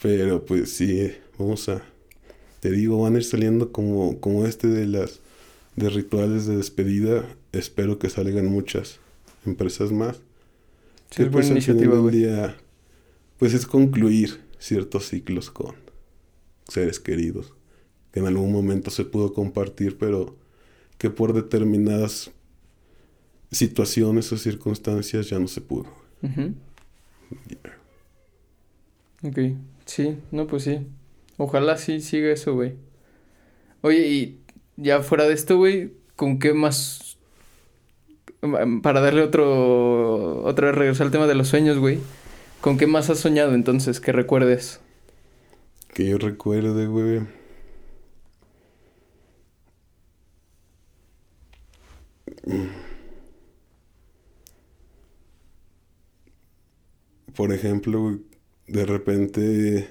Pero 0.00 0.44
pues 0.44 0.72
sí, 0.72 1.12
vamos 1.38 1.68
a... 1.68 1.82
Te 2.60 2.70
digo, 2.70 3.00
van 3.00 3.14
a 3.14 3.18
ir 3.18 3.24
saliendo 3.24 3.72
como, 3.72 4.20
como 4.20 4.46
este 4.46 4.68
de 4.68 4.86
las 4.86 5.20
de 5.76 5.88
rituales 5.88 6.46
de 6.46 6.56
despedida. 6.56 7.24
Espero 7.52 7.98
que 7.98 8.10
salgan 8.10 8.46
muchas 8.46 9.00
empresas 9.46 9.92
más. 9.92 10.20
Sí, 11.10 11.22
es 11.22 11.30
buena 11.30 11.48
pues, 11.48 11.50
iniciativa, 11.50 11.98
güey 11.98 12.26
pues 13.40 13.54
es 13.54 13.66
concluir 13.66 14.42
ciertos 14.58 15.08
ciclos 15.08 15.50
con 15.50 15.74
seres 16.68 17.00
queridos, 17.00 17.54
que 18.12 18.20
en 18.20 18.26
algún 18.26 18.52
momento 18.52 18.90
se 18.90 19.06
pudo 19.06 19.32
compartir, 19.32 19.96
pero 19.96 20.36
que 20.98 21.08
por 21.08 21.32
determinadas 21.32 22.30
situaciones 23.50 24.30
o 24.30 24.36
circunstancias 24.36 25.30
ya 25.30 25.38
no 25.38 25.48
se 25.48 25.62
pudo. 25.62 25.86
Ok, 29.24 29.38
sí, 29.86 30.18
no, 30.30 30.46
pues 30.46 30.64
sí. 30.64 30.80
Ojalá 31.38 31.78
sí 31.78 32.02
siga 32.02 32.30
eso, 32.30 32.52
güey. 32.52 32.74
Oye, 33.80 34.06
y 34.06 34.40
ya 34.76 35.00
fuera 35.00 35.24
de 35.24 35.32
esto, 35.32 35.56
güey, 35.56 35.94
¿con 36.14 36.38
qué 36.38 36.52
más? 36.52 37.16
Para 38.82 39.00
darle 39.00 39.22
otro. 39.22 40.42
Otra 40.42 40.66
vez 40.66 40.76
regresar 40.76 41.06
al 41.06 41.12
tema 41.12 41.26
de 41.26 41.34
los 41.34 41.48
sueños, 41.48 41.78
güey. 41.78 42.00
¿Con 42.60 42.76
qué 42.76 42.86
más 42.86 43.08
has 43.08 43.18
soñado 43.20 43.54
entonces 43.54 44.00
que 44.00 44.12
recuerdes? 44.12 44.80
Que 45.94 46.06
yo 46.06 46.18
recuerde, 46.18 46.86
güey. 46.86 47.20
Por 57.34 57.54
ejemplo, 57.54 58.18
de 58.66 58.84
repente, 58.84 59.88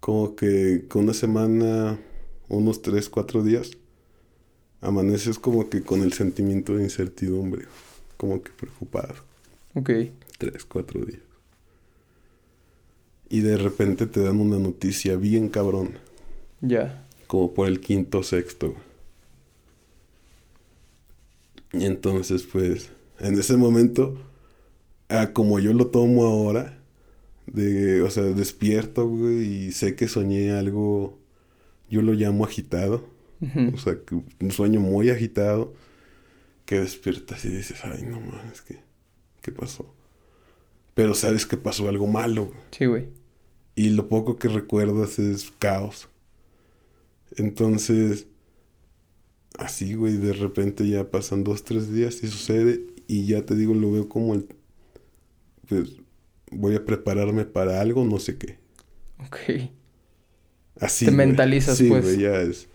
como 0.00 0.34
que 0.34 0.86
con 0.88 1.04
una 1.04 1.14
semana, 1.14 2.00
unos 2.48 2.82
tres, 2.82 3.08
cuatro 3.08 3.44
días, 3.44 3.70
amaneces 4.80 5.38
como 5.38 5.70
que 5.70 5.82
con 5.82 6.02
el 6.02 6.12
sentimiento 6.12 6.74
de 6.74 6.82
incertidumbre, 6.82 7.66
como 8.16 8.42
que 8.42 8.50
preocupado. 8.50 9.33
Ok 9.74 9.90
tres, 10.38 10.64
cuatro 10.64 11.04
días. 11.04 11.22
Y 13.28 13.40
de 13.40 13.56
repente 13.56 14.06
te 14.06 14.20
dan 14.20 14.40
una 14.40 14.58
noticia 14.58 15.16
bien 15.16 15.48
cabrón. 15.48 15.98
Ya. 16.60 17.06
Como 17.26 17.54
por 17.54 17.68
el 17.68 17.80
quinto 17.80 18.22
sexto. 18.22 18.74
Y 21.72 21.86
entonces, 21.86 22.44
pues, 22.44 22.90
en 23.18 23.38
ese 23.38 23.56
momento, 23.56 24.16
ah, 25.08 25.32
como 25.32 25.58
yo 25.58 25.72
lo 25.72 25.88
tomo 25.88 26.24
ahora, 26.24 26.78
de, 27.46 28.02
o 28.02 28.10
sea, 28.10 28.22
despierto, 28.22 29.08
güey, 29.08 29.66
y 29.66 29.72
sé 29.72 29.96
que 29.96 30.06
soñé 30.06 30.52
algo, 30.52 31.18
yo 31.90 32.02
lo 32.02 32.12
llamo 32.12 32.44
agitado. 32.44 33.12
O 33.74 33.76
sea, 33.76 33.98
un 34.40 34.50
sueño 34.52 34.80
muy 34.80 35.10
agitado, 35.10 35.74
que 36.64 36.80
despiertas 36.80 37.44
y 37.44 37.48
dices, 37.48 37.78
ay, 37.84 38.04
no 38.04 38.20
mames, 38.20 38.62
¿qué, 38.62 38.78
¿qué 39.44 39.52
pasó? 39.52 39.94
Pero 40.94 41.14
sabes 41.14 41.44
que 41.44 41.58
pasó 41.58 41.88
algo 41.88 42.06
malo. 42.06 42.50
Sí, 42.70 42.86
güey. 42.86 43.08
Y 43.76 43.90
lo 43.90 44.08
poco 44.08 44.36
que 44.36 44.48
recuerdas 44.48 45.18
es 45.18 45.52
caos. 45.58 46.08
Entonces, 47.36 48.26
así, 49.58 49.94
güey, 49.94 50.16
de 50.16 50.32
repente 50.32 50.88
ya 50.88 51.10
pasan 51.10 51.44
dos, 51.44 51.62
tres 51.62 51.92
días 51.92 52.22
y 52.22 52.28
sucede. 52.28 52.80
Y 53.06 53.26
ya 53.26 53.44
te 53.44 53.54
digo, 53.54 53.74
lo 53.74 53.92
veo 53.92 54.08
como 54.08 54.34
el... 54.34 54.48
Pues 55.68 55.90
voy 56.50 56.76
a 56.76 56.84
prepararme 56.84 57.44
para 57.44 57.80
algo, 57.80 58.04
no 58.04 58.18
sé 58.18 58.38
qué. 58.38 58.56
Ok. 59.26 59.68
Así. 60.80 61.04
Te 61.04 61.10
mentalizas, 61.10 61.76
sí, 61.76 61.88
pues. 61.88 62.04
Güey, 62.04 62.20
ya 62.20 62.40
es. 62.40 62.68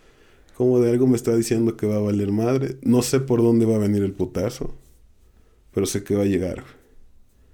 Como 0.56 0.80
de 0.82 0.92
algo 0.92 1.08
me 1.08 1.16
está 1.16 1.36
diciendo 1.36 1.78
que 1.78 1.88
va 1.88 1.96
a 1.96 2.00
valer 2.00 2.32
madre. 2.32 2.78
No 2.84 3.02
sé 3.02 3.20
por 3.22 3.42
dónde 3.42 3.66
va 3.66 3.76
a 3.76 3.80
venir 3.80 4.04
el 4.04 4.12
putazo. 4.12 4.76
Pero 5.74 5.86
sé 5.86 6.04
que 6.04 6.16
va 6.16 6.24
a 6.24 6.28
llegar. 6.28 6.64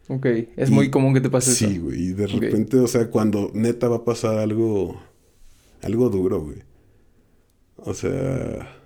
Ok, 0.08 0.26
es 0.56 0.70
muy 0.70 0.92
común 0.92 1.14
que 1.14 1.22
te 1.22 1.30
pase 1.30 1.52
eso. 1.52 1.68
Sí, 1.68 1.80
güey, 1.80 2.10
y 2.10 2.14
de 2.14 2.28
repente, 2.28 2.78
o 2.78 2.88
sea, 2.88 3.10
cuando 3.10 3.50
neta 3.54 3.88
va 3.88 3.98
a 3.98 4.06
pasar 4.06 4.38
algo, 4.38 5.02
algo 5.82 6.10
duro, 6.10 6.42
güey. 6.42 6.60
O 7.78 7.94
sea, 7.94 8.78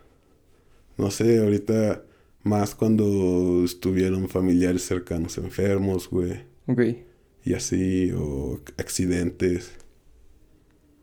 no 0.98 1.12
sé, 1.12 1.40
ahorita 1.40 2.04
más 2.44 2.74
cuando 2.74 3.64
estuvieron 3.66 4.30
familiares 4.30 4.86
cercanos 4.86 5.38
enfermos, 5.38 6.10
güey. 6.10 6.42
Ok. 6.68 6.82
Y 7.44 7.54
así, 7.54 8.12
o 8.16 8.60
accidentes. 8.78 9.72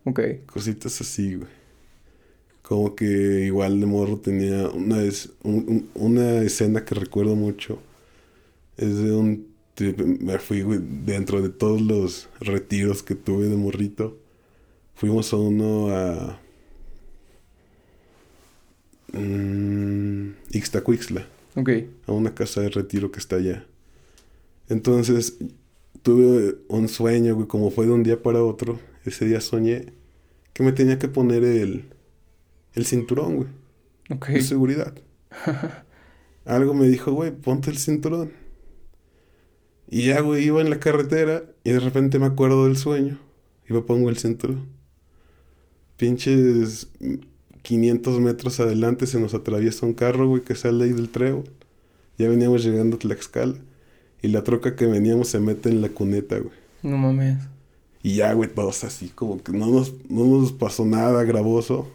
Ok. 0.05 0.21
Cositas 0.47 1.01
así, 1.01 1.35
güey. 1.35 1.51
Como 2.63 2.95
que 2.97 3.45
igual 3.47 3.81
de 3.81 3.87
morro 3.87 4.19
tenía 4.19 4.69
una, 4.71 4.99
vez, 4.99 5.31
una 5.43 6.43
escena 6.43 6.85
que 6.85 6.95
recuerdo 6.95 7.37
mucho. 7.37 7.79
Es 8.77 8.99
de 8.99 9.13
un 9.13 9.57
me 9.85 10.39
fui, 10.39 10.65
dentro 11.05 11.43
de 11.43 11.51
todos 11.51 11.81
los 11.81 12.29
retiros 12.41 13.03
que 13.03 13.15
tuve 13.15 13.47
de 13.47 13.57
morrito. 13.57 14.19
Fuimos 14.95 15.33
a 15.33 15.37
uno 15.37 15.89
a. 15.91 16.41
Ixtacuixla. 20.51 21.27
Ok. 21.55 21.71
A 22.07 22.13
una 22.13 22.35
casa 22.35 22.61
de 22.63 22.71
retiro 22.71 23.11
que 23.11 23.19
está 23.19 23.37
allá. 23.37 23.67
Entonces, 24.69 25.39
tuve 26.03 26.57
un 26.69 26.89
sueño, 26.89 27.35
güey, 27.35 27.47
como 27.47 27.71
fue 27.71 27.87
de 27.87 27.93
un 27.93 28.03
día 28.03 28.23
para 28.23 28.43
otro. 28.43 28.79
Ese 29.05 29.27
día 29.27 29.41
soñé 29.41 29.93
que 30.53 30.63
me 30.63 30.73
tenía 30.73 30.99
que 30.99 31.09
poner 31.09 31.45
el, 31.45 31.85
el 32.75 32.87
cinturón, 32.87 33.37
güey. 33.37 33.49
Ok. 34.11 34.29
De 34.29 34.43
seguridad. 34.43 34.95
Algo 36.45 36.75
me 36.75 36.89
dijo, 36.89 37.13
güey, 37.13 37.31
ponte 37.31 37.71
el 37.71 37.79
cinturón. 37.79 38.46
Y 39.89 40.07
ya, 40.07 40.21
güey, 40.21 40.45
iba 40.45 40.61
en 40.61 40.71
la 40.71 40.81
carretera 40.81 41.45
y 41.63 41.71
de 41.71 41.81
repente 41.81 42.19
me 42.19 42.27
acuerdo 42.27 42.65
del 42.67 42.77
sueño. 42.77 43.19
Iba 43.69 43.85
pongo 43.85 44.11
el 44.11 44.19
centro. 44.19 44.57
Pinches 45.97 46.89
500 47.63 48.21
metros 48.21 48.61
adelante 48.61 49.07
se 49.07 49.19
nos 49.21 49.35
atraviesa 49.35 49.87
un 49.87 49.95
carro, 49.95 50.29
güey, 50.29 50.43
que 50.43 50.55
sale 50.55 50.85
ahí 50.85 50.93
del 50.93 51.09
treo. 51.09 51.45
Ya 52.19 52.29
veníamos 52.29 52.65
llegando 52.65 52.97
a 52.97 52.99
Tlaxcala. 52.99 53.57
Y 54.23 54.29
la 54.29 54.43
troca 54.43 54.77
que 54.77 54.87
veníamos 54.87 55.29
se 55.29 55.41
mete 55.41 55.69
en 55.69 55.83
la 55.83 55.89
cuneta, 55.89 56.39
güey. 56.39 56.55
No 56.83 56.97
mames. 56.97 57.39
Y 58.03 58.17
ya, 58.17 58.33
güey, 58.33 58.53
todos 58.53 58.85
así, 58.85 59.09
como 59.09 59.43
que 59.43 59.53
no 59.53 59.67
nos, 59.67 59.93
no 60.09 60.25
nos 60.27 60.53
pasó 60.53 60.85
nada 60.85 61.23
gravoso. 61.25 61.91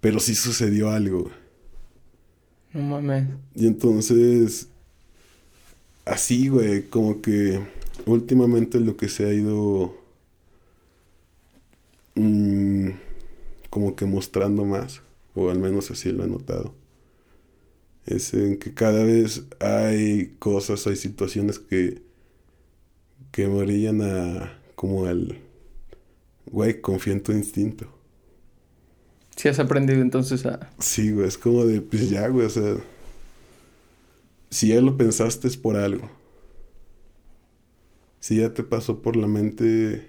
Pero 0.00 0.20
sí 0.20 0.34
sucedió 0.34 0.90
algo, 0.90 1.22
güey. 1.22 1.34
No 2.72 2.82
mames. 2.82 3.28
Y 3.54 3.66
entonces, 3.66 4.68
así, 6.06 6.48
güey, 6.48 6.88
como 6.88 7.20
que 7.20 7.60
últimamente 8.06 8.80
lo 8.80 8.96
que 8.96 9.08
se 9.08 9.26
ha 9.26 9.32
ido 9.34 9.94
mm, 12.14 12.90
como 13.68 13.94
que 13.94 14.06
mostrando 14.06 14.64
más, 14.64 15.02
o 15.34 15.50
al 15.50 15.58
menos 15.58 15.90
así 15.90 16.10
lo 16.12 16.24
he 16.24 16.28
notado, 16.28 16.74
es 18.06 18.32
en 18.32 18.58
que 18.58 18.72
cada 18.72 19.04
vez 19.04 19.44
hay 19.60 20.36
cosas, 20.38 20.86
hay 20.86 20.96
situaciones 20.96 21.58
que, 21.58 22.00
que 23.32 23.48
me 23.48 23.56
orillan 23.56 24.00
a 24.00 24.58
como 24.76 25.06
al, 25.06 25.38
güey, 26.46 26.80
confía 26.80 27.14
en 27.14 27.22
tu 27.22 27.32
instinto. 27.32 27.92
Si 29.34 29.48
has 29.48 29.58
aprendido 29.58 30.00
entonces 30.00 30.46
a... 30.46 30.70
Sí, 30.78 31.12
güey, 31.12 31.26
es 31.28 31.36
como 31.36 31.66
de, 31.66 31.82
pues 31.82 32.08
ya, 32.08 32.28
güey, 32.28 32.46
o 32.46 32.50
sea, 32.50 32.76
si 34.50 34.68
ya 34.68 34.80
lo 34.80 34.96
pensaste 34.96 35.48
es 35.48 35.56
por 35.56 35.76
algo. 35.76 36.08
Si 38.20 38.36
ya 38.38 38.52
te 38.54 38.62
pasó 38.62 39.00
por 39.02 39.16
la 39.16 39.26
mente, 39.26 40.06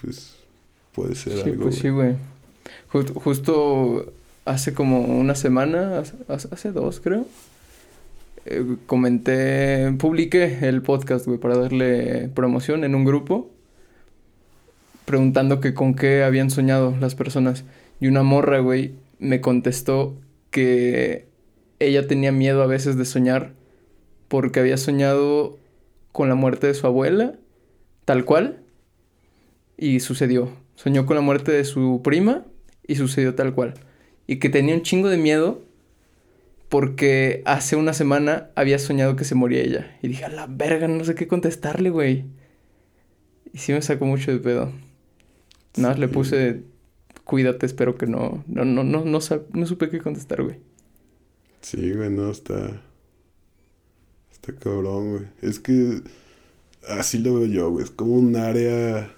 pues 0.00 0.36
puede 0.92 1.14
ser 1.14 1.34
Sí, 1.42 1.50
algo. 1.50 1.64
pues 1.64 1.76
sí, 1.76 1.88
güey. 1.90 2.14
Ju- 2.92 3.12
justo 3.14 4.12
hace 4.44 4.72
como 4.74 5.00
una 5.00 5.34
semana, 5.34 5.98
hace, 6.28 6.48
hace 6.50 6.72
dos 6.72 7.00
creo, 7.00 7.26
eh, 8.46 8.76
comenté, 8.86 9.92
publiqué 9.98 10.58
el 10.68 10.82
podcast, 10.82 11.26
güey, 11.26 11.38
para 11.38 11.56
darle 11.56 12.28
promoción 12.34 12.84
en 12.84 12.94
un 12.94 13.04
grupo, 13.04 13.50
preguntando 15.04 15.60
que 15.60 15.74
con 15.74 15.94
qué 15.94 16.22
habían 16.24 16.50
soñado 16.50 16.94
las 17.00 17.14
personas. 17.14 17.64
Y 18.00 18.06
una 18.06 18.22
morra, 18.22 18.58
güey, 18.60 18.92
me 19.18 19.40
contestó 19.40 20.14
que 20.50 21.26
ella 21.78 22.06
tenía 22.06 22.32
miedo 22.32 22.62
a 22.62 22.66
veces 22.66 22.96
de 22.96 23.04
soñar 23.04 23.52
porque 24.28 24.60
había 24.60 24.76
soñado 24.76 25.58
con 26.12 26.28
la 26.28 26.34
muerte 26.34 26.66
de 26.66 26.74
su 26.74 26.86
abuela, 26.86 27.34
tal 28.04 28.24
cual, 28.24 28.60
y 29.76 30.00
sucedió. 30.00 30.50
Soñó 30.76 31.06
con 31.06 31.16
la 31.16 31.20
muerte 31.22 31.52
de 31.52 31.64
su 31.64 32.00
prima 32.02 32.44
y 32.86 32.96
sucedió 32.96 33.34
tal 33.34 33.54
cual. 33.54 33.74
Y 34.26 34.36
que 34.36 34.48
tenía 34.48 34.74
un 34.74 34.82
chingo 34.82 35.08
de 35.08 35.18
miedo 35.18 35.62
porque 36.68 37.42
hace 37.44 37.76
una 37.76 37.92
semana 37.92 38.50
había 38.56 38.78
soñado 38.78 39.16
que 39.16 39.24
se 39.24 39.34
moría 39.34 39.62
ella. 39.62 39.96
Y 40.02 40.08
dije, 40.08 40.24
a 40.24 40.28
la 40.28 40.46
verga, 40.48 40.88
no 40.88 41.04
sé 41.04 41.14
qué 41.14 41.28
contestarle, 41.28 41.90
güey. 41.90 42.24
Y 43.52 43.58
sí 43.58 43.72
me 43.72 43.82
sacó 43.82 44.06
mucho 44.06 44.32
de 44.32 44.38
pedo. 44.38 44.72
Nada 45.76 45.90
más 45.90 45.98
le 45.98 46.08
Sí. 46.08 46.12
puse, 46.12 46.60
cuídate, 47.24 47.66
espero 47.66 47.96
que 47.96 48.06
no. 48.06 48.42
No, 48.48 48.64
no, 48.64 48.82
no, 48.82 49.04
no, 49.04 49.18
sab- 49.20 49.46
no 49.52 49.66
supe 49.66 49.88
qué 49.90 50.00
contestar, 50.00 50.42
güey. 50.42 50.56
Sí, 51.64 51.92
güey, 51.92 52.10
no, 52.10 52.30
está. 52.30 52.82
Está 54.32 54.52
cabrón, 54.54 55.10
güey. 55.12 55.24
Es 55.40 55.58
que 55.58 56.02
así 56.88 57.18
lo 57.18 57.34
veo 57.36 57.46
yo, 57.46 57.70
güey. 57.70 57.84
Es 57.84 57.90
como 57.90 58.14
un 58.16 58.36
área 58.36 59.10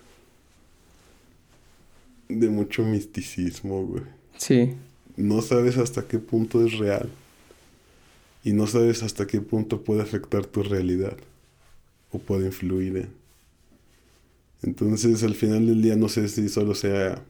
de 2.29 2.49
mucho 2.49 2.83
misticismo, 2.85 3.85
güey. 3.87 4.03
Sí, 4.37 4.75
No 5.17 5.43
sabes 5.43 5.77
hasta 5.79 6.07
qué 6.07 6.19
punto 6.19 6.65
es 6.65 6.79
real. 6.79 7.09
Y 8.45 8.53
no 8.53 8.67
sabes 8.69 9.03
hasta 9.03 9.27
qué 9.27 9.41
punto 9.41 9.83
puede 9.83 10.03
afectar 10.03 10.47
tu 10.47 10.63
realidad. 10.63 11.17
O 12.13 12.19
puede 12.19 12.47
influir 12.47 12.97
en. 12.97 13.09
Entonces, 14.63 15.23
al 15.25 15.35
final 15.35 15.67
del 15.67 15.83
día, 15.83 15.97
no 15.97 16.09
sé 16.09 16.29
si 16.29 16.49
solo 16.49 16.75
sea 16.75 17.23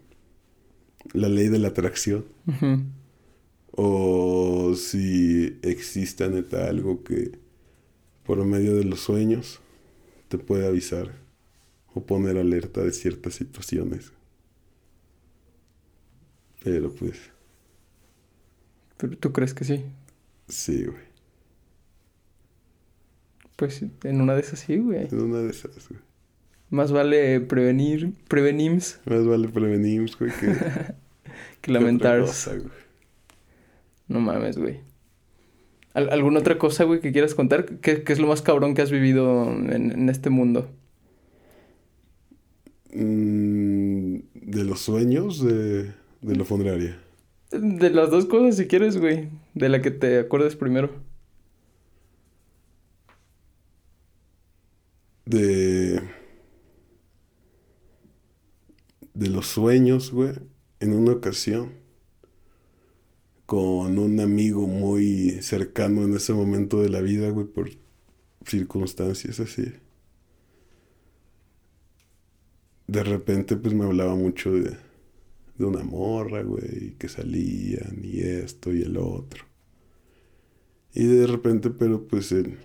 la 1.15 1.29
ley 1.29 1.49
de 1.49 1.59
la 1.59 1.69
atracción. 1.69 2.25
ujú, 2.47 2.81
O 3.77 4.75
si 4.75 5.59
exista 5.63 6.29
neta 6.29 6.69
algo 6.69 7.05
que 7.05 7.39
por 8.25 8.45
medio 8.45 8.75
de 8.77 8.85
los 8.85 9.01
sueños 9.01 9.61
te 10.29 10.39
puede 10.39 10.67
avisar 10.67 11.13
o 11.95 12.05
poner 12.05 12.37
alerta 12.39 12.83
de 12.83 12.93
ciertas 12.93 13.35
situaciones. 13.35 14.13
Pero 16.63 16.91
pues, 16.93 17.31
pero 18.97 19.17
tú 19.17 19.33
crees 19.33 19.55
que 19.55 19.65
sí. 19.65 19.85
sí, 20.49 20.85
güey. 20.85 21.05
Pues 23.57 23.83
en 24.05 24.21
una 24.21 24.35
de 24.35 24.41
esas 24.41 24.61
sí, 24.61 24.77
güey. 24.79 25.05
Es 25.05 25.13
una 25.13 25.39
de 25.39 25.51
esas, 25.51 25.89
güey. 25.89 26.01
Más 26.69 26.91
vale 26.91 27.41
prevenir, 27.41 28.13
prevenims 28.27 29.01
Más 29.07 29.25
vale 29.25 29.49
prevenir, 29.49 30.11
güey, 30.19 30.33
que, 30.33 30.47
que 30.47 30.95
que 31.63 31.73
lamentar. 31.73 32.25
No 34.09 34.21
mames, 34.21 34.59
güey. 34.59 34.81
¿Al- 35.95 36.11
¿Alguna 36.11 36.41
otra 36.41 36.59
cosa, 36.59 36.85
güey, 36.85 37.01
que 37.01 37.13
quieras 37.13 37.35
contar? 37.35 37.65
¿Qué, 37.81 38.03
qué 38.05 38.13
es 38.13 38.19
lo 38.19 38.27
más 38.29 38.43
cabrón 38.43 38.75
que 38.75 38.83
has 38.83 38.91
vivido 38.91 39.51
en, 39.51 39.93
en 39.93 40.09
este 40.09 40.31
mundo? 40.31 40.71
Mm, 42.93 44.17
de 44.35 44.65
los 44.65 44.81
sueños 44.81 45.43
de, 45.45 45.93
de 46.23 46.37
la 46.37 46.45
funeraria. 46.45 46.99
De 47.51 47.91
las 47.91 48.11
dos 48.11 48.27
cosas, 48.27 48.57
si 48.57 48.67
quieres, 48.67 48.99
güey. 48.99 49.29
De 49.55 49.69
la 49.69 49.83
que 49.83 49.91
te 49.91 50.19
acuerdes 50.21 50.57
primero. 50.57 50.91
de 55.25 56.01
de 59.15 59.29
los 59.29 59.47
sueños, 59.47 60.13
güey, 60.13 60.33
en 60.81 60.93
una 60.93 61.13
ocasión 61.13 61.73
con 63.47 63.99
un 63.99 64.21
amigo 64.21 64.67
muy 64.67 65.39
cercano 65.43 66.05
en 66.05 66.15
ese 66.17 66.33
momento 66.35 66.81
de 66.83 66.89
la 66.91 67.01
vida, 67.01 67.31
güey, 67.31 67.47
por 67.47 67.71
circunstancias 68.47 69.41
así. 69.41 69.73
De 72.89 73.03
repente, 73.05 73.57
pues 73.57 73.75
me 73.75 73.85
hablaba 73.85 74.15
mucho 74.17 74.53
de, 74.53 74.77
de 75.59 75.65
una 75.65 75.83
morra, 75.85 76.43
güey, 76.43 76.95
que 76.99 77.09
salían 77.09 78.01
y 78.03 78.21
esto 78.21 78.73
y 78.75 78.83
el 78.83 78.97
otro. 78.97 79.45
Y 80.95 81.05
de 81.07 81.27
repente, 81.29 81.71
pero 81.71 82.07
pues 82.09 82.33
el, 82.33 82.57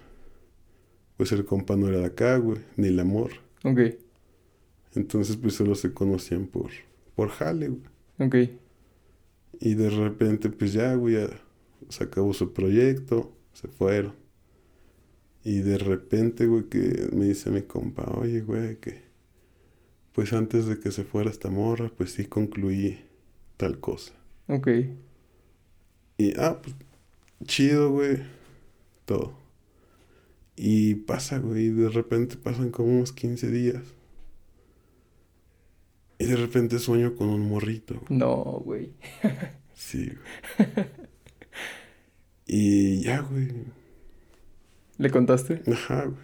pues 1.17 1.31
el 1.31 1.45
compa 1.45 1.75
no 1.77 1.87
era 1.87 1.99
de 1.99 2.05
acá, 2.05 2.37
güey, 2.37 2.59
ni 2.75 2.87
el 2.87 2.99
amor. 2.99 3.31
Ok, 3.63 3.79
Entonces, 4.93 5.35
pues 5.37 5.55
solo 5.55 5.75
se 5.75 5.93
conocían 5.93 6.47
por, 6.47 6.71
por 7.15 7.29
jale, 7.29 7.67
güey. 7.69 7.81
ok. 8.19 8.35
Y 9.61 9.75
de 9.75 9.89
repente, 9.91 10.49
pues 10.49 10.73
ya, 10.73 10.95
güey, 10.95 11.15
se 11.87 12.03
acabó 12.03 12.33
su 12.33 12.51
proyecto, 12.51 13.31
se 13.53 13.67
fueron. 13.67 14.15
Y 15.43 15.59
de 15.59 15.77
repente, 15.77 16.47
güey, 16.47 16.65
que 16.65 17.09
me 17.13 17.25
dice 17.25 17.51
mi 17.51 17.61
compa, 17.61 18.03
oye, 18.17 18.41
güey, 18.41 18.77
que 18.77 19.11
pues 20.13 20.33
antes 20.33 20.65
de 20.65 20.79
que 20.79 20.91
se 20.91 21.03
fuera 21.03 21.29
esta 21.29 21.49
morra, 21.49 21.89
pues 21.95 22.11
sí 22.13 22.25
concluí 22.25 22.99
tal 23.57 23.79
cosa. 23.79 24.13
Ok. 24.47 24.67
Y, 26.17 26.39
ah, 26.39 26.59
pues, 26.61 26.75
chido, 27.45 27.91
güey, 27.91 28.17
todo. 29.05 29.33
Y 30.55 30.95
pasa, 30.95 31.39
güey, 31.39 31.65
y 31.67 31.69
de 31.69 31.89
repente 31.89 32.35
pasan 32.35 32.71
como 32.71 32.89
unos 32.97 33.13
15 33.13 33.49
días. 33.49 33.81
Y 36.21 36.25
de 36.25 36.35
repente 36.35 36.77
sueño 36.79 37.15
con 37.15 37.29
un 37.29 37.47
morrito, 37.49 37.95
güey. 37.95 38.19
No, 38.19 38.35
güey. 38.63 38.93
Sí, 39.73 40.11
güey. 40.57 40.87
Y 42.45 43.01
ya, 43.01 43.21
güey. 43.21 43.47
¿Le 44.97 45.09
contaste? 45.09 45.63
Ajá, 45.71 46.05
güey. 46.05 46.17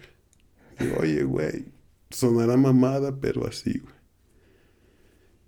Digo, 0.78 1.00
oye, 1.00 1.24
güey. 1.24 1.64
Sonará 2.10 2.56
mamada, 2.56 3.18
pero 3.20 3.46
así, 3.46 3.80
güey. 3.80 3.94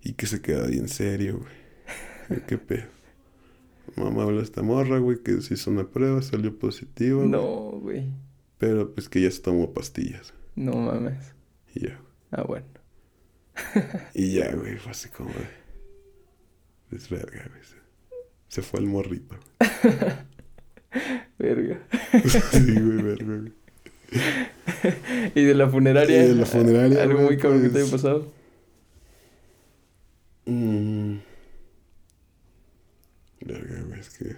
Y 0.03 0.13
que 0.13 0.25
se 0.25 0.41
queda 0.41 0.67
bien 0.67 0.89
serio, 0.89 1.39
güey. 1.39 2.41
¿Qué 2.47 2.57
pedo? 2.57 2.89
Mamá 3.95 4.23
habló 4.23 4.41
esta 4.41 4.61
morra, 4.61 4.97
güey, 4.99 5.21
que 5.23 5.39
se 5.41 5.53
hizo 5.53 5.71
una 5.71 5.87
prueba, 5.87 6.21
salió 6.21 6.57
positiva. 6.59 7.23
No, 7.25 7.79
güey. 7.79 8.09
Pero 8.57 8.93
pues 8.93 9.07
que 9.07 9.21
ya 9.21 9.31
se 9.31 9.41
tomó 9.41 9.73
pastillas. 9.73 10.33
No 10.55 10.73
mames. 10.73 11.33
Y 11.73 11.87
ya. 11.87 11.99
Ah, 12.31 12.43
bueno. 12.43 12.65
Y 14.13 14.33
ya, 14.33 14.51
güey, 14.53 14.77
fue 14.77 14.91
así 14.91 15.09
como 15.09 15.29
de. 15.29 16.95
Es 16.95 17.09
verga, 17.09 17.45
güey. 17.49 17.61
Se, 18.47 18.61
fue 18.61 18.79
el 18.81 18.85
morrito. 18.87 19.37
Verga. 21.39 21.79
sí, 22.51 22.73
güey, 22.73 23.01
verga, 23.01 23.37
güey. 23.37 23.53
y 25.35 25.43
de 25.45 25.53
la 25.55 25.69
funeraria. 25.69 26.25
Y 26.25 26.27
de 26.29 26.35
la 26.35 26.45
funeraria, 26.45 27.01
Algo 27.01 27.15
güey, 27.15 27.25
muy 27.27 27.37
cabrón 27.37 27.61
que 27.61 27.69
te 27.69 27.73
pues- 27.73 27.83
haya 27.83 27.91
pasado. 27.91 28.33
Mm. 30.45 31.15
Verga, 33.45 33.81
güey, 33.87 33.99
es 33.99 34.09
que. 34.09 34.35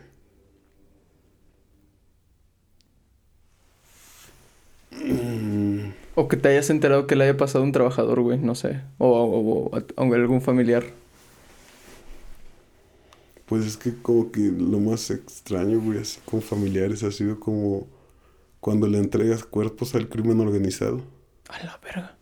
O 6.16 6.28
que 6.28 6.38
te 6.38 6.50
hayas 6.50 6.70
enterado 6.70 7.08
que 7.08 7.16
le 7.16 7.24
haya 7.26 7.38
pasado 7.38 7.64
a 7.64 7.68
un 7.68 7.72
trabajador, 7.72 8.22
güey, 8.22 8.38
no 8.40 8.54
sé. 8.56 8.82
O, 9.00 9.08
o- 9.10 9.70
o 9.72 9.76
a, 9.76 9.80
a 9.80 10.16
algún 10.16 10.42
familiar. 10.42 10.84
Pues 13.46 13.66
es 13.66 13.78
que 13.78 13.94
como 14.02 14.32
que 14.32 14.40
lo 14.42 14.80
más 14.80 15.10
extraño, 15.12 15.80
güey, 15.82 16.00
así 16.00 16.20
con 16.26 16.42
familiares 16.42 17.04
ha 17.04 17.12
sido 17.12 17.40
como 17.40 17.88
cuando 18.60 18.88
le 18.88 18.98
entregas 19.00 19.44
cuerpos 19.44 19.94
al 19.96 20.08
crimen 20.08 20.40
organizado. 20.40 21.02
A 21.50 21.64
la 21.64 21.80
verga. 21.84 22.16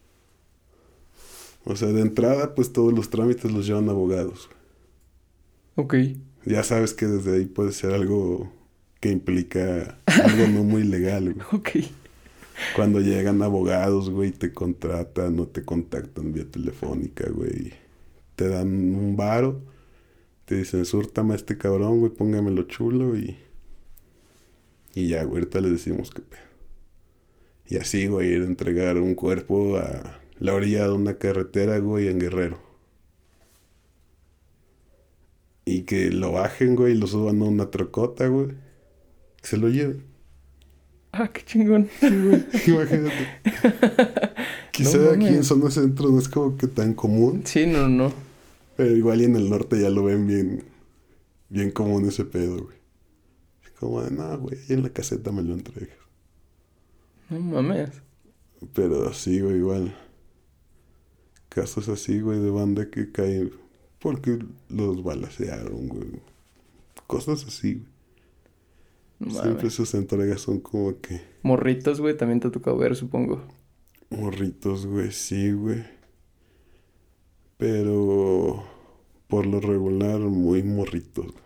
O 1.64 1.76
sea, 1.76 1.90
de 1.90 2.02
entrada, 2.02 2.56
pues 2.56 2.74
todos 2.74 2.92
los 2.92 3.10
trámites 3.12 3.52
los 3.52 3.68
llevan 3.68 3.88
abogados. 3.90 4.50
Ok. 5.76 5.96
Ya 6.46 6.64
sabes 6.64 6.94
que 6.96 7.06
desde 7.06 7.36
ahí 7.36 7.46
puede 7.46 7.72
ser 7.72 7.94
algo 7.94 8.52
que 9.00 9.10
implica 9.12 10.00
algo 10.08 10.48
no 10.48 10.64
muy 10.64 10.84
legal, 10.84 11.34
güey. 11.34 11.46
Ok. 11.52 11.70
Cuando 12.76 13.00
llegan 13.00 13.42
abogados, 13.42 14.10
güey, 14.10 14.32
te 14.32 14.54
contratan 14.54 15.40
o 15.40 15.48
te 15.48 15.66
contactan 15.66 16.34
vía 16.34 16.46
telefónica, 16.50 17.30
güey. 17.30 17.74
Te 18.36 18.48
dan 18.48 18.68
un 18.96 19.16
varo. 19.18 19.62
Te 20.46 20.56
dicen, 20.56 20.86
súrtame 20.86 21.34
a 21.34 21.38
este 21.38 21.58
cabrón, 21.58 22.00
güey, 22.00 22.12
póngamelo 22.12 22.64
chulo 22.64 23.18
y... 23.18 23.38
Y 24.94 25.08
ya, 25.08 25.24
güey, 25.24 25.44
ahorita 25.44 25.62
le 25.62 25.70
decimos 25.70 26.12
qué 26.12 26.22
pedo. 26.22 26.42
Y 27.68 27.78
así, 27.78 28.08
güey, 28.08 28.34
ir 28.34 28.42
a 28.42 28.46
entregar 28.46 28.98
un 28.98 29.16
cuerpo 29.16 29.78
a 29.78 30.20
la 30.40 30.54
orilla 30.54 30.84
de 30.86 30.94
una 30.94 31.18
carretera, 31.18 31.78
güey, 31.80 32.10
en 32.10 32.20
Guerrero. 32.20 32.60
Y 35.64 35.84
que 35.84 36.12
lo 36.12 36.34
bajen, 36.34 36.76
güey, 36.76 36.94
y 36.94 36.98
lo 36.98 37.08
suban 37.08 37.42
a 37.42 37.46
una 37.46 37.72
trocota, 37.72 38.28
güey. 38.28 38.50
Que 39.42 39.48
se 39.48 39.58
lo 39.58 39.70
lleven. 39.70 40.11
Ah, 41.14 41.28
qué 41.32 41.44
chingón. 41.44 41.90
Imagínate. 42.02 43.28
Quizá 44.72 44.98
No 44.98 45.10
aquí 45.12 45.28
en 45.28 45.44
zona 45.44 45.70
centro 45.70 46.10
no 46.10 46.20
es 46.20 46.30
como 46.30 46.56
que 46.58 46.68
tan 46.68 46.94
común, 46.94 47.42
Sí, 47.46 47.66
no, 47.66 47.90
no. 47.90 48.14
pero 48.78 48.96
igual 48.96 49.22
y 49.22 49.26
en 49.26 49.36
el 49.36 49.50
norte 49.50 49.80
ya 49.82 49.90
lo 49.90 50.06
ven 50.06 50.26
bien, 50.26 50.64
bien 51.50 51.72
común 51.72 52.08
ese 52.08 52.24
pedo, 52.24 52.64
güey. 52.64 52.78
Es 53.66 53.72
como 53.72 54.02
de, 54.02 54.12
no, 54.12 54.38
güey, 54.40 54.58
ahí 54.58 54.66
en 54.76 54.84
la 54.84 54.90
caseta 54.90 55.32
me 55.34 55.42
lo 55.44 55.54
entregas. 55.54 55.98
No 57.30 57.40
mames. 57.40 57.90
Pero 58.74 59.14
sí, 59.14 59.42
güey, 59.42 59.58
igual. 59.58 59.94
Casos 61.50 61.90
así, 61.90 62.22
güey, 62.22 62.40
de 62.40 62.50
banda 62.50 62.90
que 62.90 63.12
caen 63.12 63.52
porque 64.00 64.40
los 64.70 65.04
balacearon, 65.04 65.88
güey. 65.90 66.08
Cosas 67.08 67.44
así, 67.46 67.74
güey. 67.76 67.92
Siempre 69.30 69.70
sus 69.70 69.94
entregas 69.94 70.42
son 70.42 70.60
como 70.60 71.00
que 71.00 71.22
Morritos, 71.44 72.02
güey, 72.02 72.18
también 72.18 72.40
te 72.40 72.48
ha 72.48 72.52
tocado 72.52 72.78
ver, 72.78 72.96
supongo. 72.96 73.44
morritos, 74.10 74.86
güey, 74.88 75.12
sí, 75.12 75.52
güey. 75.52 75.84
Pero 77.58 78.64
por 79.28 79.46
lo 79.46 79.60
regular, 79.60 80.20
muy 80.20 80.64
morritos, 80.64 81.26
güey. 81.28 81.44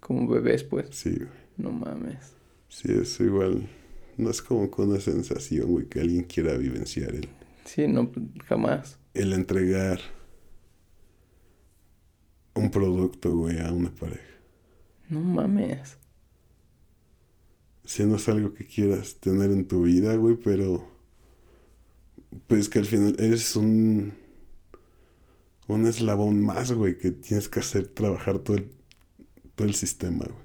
Como 0.00 0.28
bebés, 0.28 0.64
pues. 0.64 0.88
Sí, 0.90 1.14
güey. 1.14 1.28
No 1.56 1.70
mames. 1.70 2.32
Sí, 2.68 2.92
eso 2.92 3.24
igual. 3.24 3.68
No 4.16 4.30
es 4.30 4.42
como 4.42 4.70
con 4.70 4.90
una 4.90 5.00
sensación, 5.00 5.68
güey, 5.70 5.86
que 5.86 6.00
alguien 6.00 6.24
quiera 6.24 6.56
vivenciar 6.56 7.14
el, 7.14 7.28
Sí, 7.64 7.86
no, 7.88 8.10
jamás. 8.46 8.98
el 9.14 9.32
entregar 9.32 10.00
un 12.54 12.70
producto, 12.70 13.36
güey, 13.36 13.58
a 13.60 13.72
una 13.72 13.90
pareja. 13.90 14.22
No 15.08 15.20
mames. 15.20 15.98
Si 17.84 18.04
no 18.04 18.16
es 18.16 18.28
algo 18.28 18.54
que 18.54 18.66
quieras 18.66 19.16
tener 19.16 19.50
en 19.50 19.66
tu 19.66 19.82
vida, 19.82 20.14
güey, 20.16 20.36
pero 20.36 20.86
pues 22.46 22.68
que 22.68 22.78
al 22.78 22.86
final 22.86 23.16
eres 23.18 23.56
un 23.56 24.14
un 25.66 25.86
eslabón 25.86 26.42
más, 26.42 26.72
güey, 26.72 26.98
que 26.98 27.10
tienes 27.10 27.48
que 27.48 27.60
hacer 27.60 27.86
trabajar 27.86 28.38
todo 28.38 28.56
el, 28.56 28.68
todo 29.54 29.66
el 29.66 29.74
sistema, 29.74 30.24
güey. 30.24 30.44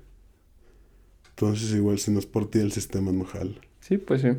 Entonces 1.32 1.74
igual 1.74 2.00
si 2.00 2.12
no 2.12 2.20
es 2.20 2.26
por 2.26 2.50
ti 2.50 2.60
el 2.60 2.72
sistema 2.72 3.12
no 3.12 3.24
jala. 3.26 3.56
Sí, 3.80 3.98
pues 3.98 4.22
sí. 4.22 4.30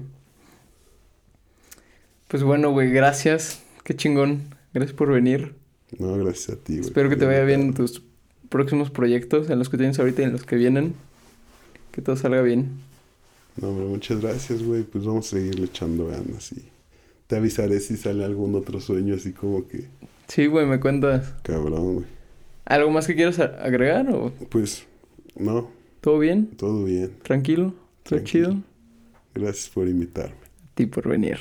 Pues 2.28 2.42
bueno, 2.42 2.70
güey, 2.70 2.90
gracias. 2.90 3.62
Qué 3.84 3.96
chingón. 3.96 4.54
Gracias 4.72 4.94
por 4.96 5.10
venir. 5.10 5.54
No, 5.98 6.16
gracias 6.16 6.50
a 6.50 6.56
ti, 6.56 6.74
güey. 6.74 6.86
Espero 6.86 7.08
que 7.08 7.16
te 7.16 7.24
vaya 7.24 7.42
bien 7.44 7.62
en 7.62 7.74
tus 7.74 8.02
próximos 8.48 8.90
proyectos, 8.90 9.50
en 9.50 9.58
los 9.58 9.68
que 9.68 9.78
tienes 9.78 9.98
ahorita 9.98 10.22
y 10.22 10.24
en 10.26 10.32
los 10.32 10.44
que 10.44 10.56
vienen. 10.56 10.94
Que 11.90 12.02
todo 12.02 12.16
salga 12.16 12.42
bien. 12.42 12.68
No, 13.60 13.68
hombre, 13.68 13.86
muchas 13.86 14.20
gracias, 14.20 14.62
güey. 14.62 14.82
Pues 14.84 15.04
vamos 15.04 15.26
a 15.28 15.36
seguirle 15.36 15.66
echando 15.66 16.06
ganas 16.06 16.52
y 16.52 16.62
te 17.26 17.36
avisaré 17.36 17.80
si 17.80 17.96
sale 17.96 18.24
algún 18.24 18.54
otro 18.54 18.80
sueño 18.80 19.14
así 19.14 19.32
como 19.32 19.66
que 19.68 19.88
Sí, 20.28 20.46
güey, 20.46 20.66
me 20.66 20.80
cuentas. 20.80 21.34
cabrón, 21.42 21.94
güey. 21.94 22.06
¿Algo 22.66 22.90
más 22.90 23.06
que 23.06 23.14
quieras 23.16 23.38
agregar 23.40 24.08
o 24.14 24.32
Pues 24.48 24.86
no, 25.36 25.68
todo 26.00 26.18
bien? 26.18 26.46
todo 26.56 26.84
bien. 26.84 27.12
¿Tranquilo? 27.22 27.74
¿Todo 28.04 28.16
Tranquilo. 28.20 28.48
chido? 28.50 28.62
Gracias 29.34 29.68
por 29.68 29.88
invitarme. 29.88 30.34
A 30.36 30.74
ti 30.74 30.86
por 30.86 31.08
venir. 31.08 31.38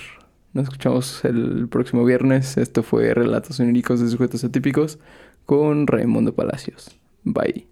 Nos 0.54 0.64
escuchamos 0.66 1.24
el 1.26 1.68
próximo 1.70 2.04
viernes. 2.04 2.58
Esto 2.58 2.82
fue 2.84 3.14
Relatos 3.14 3.60
Oníricos 3.60 4.00
de 4.00 4.10
Sujetos 4.10 4.44
Atípicos 4.44 4.98
con 5.46 5.86
Raimundo 5.88 6.34
Palacios. 6.34 6.98
Bye. 7.24 7.68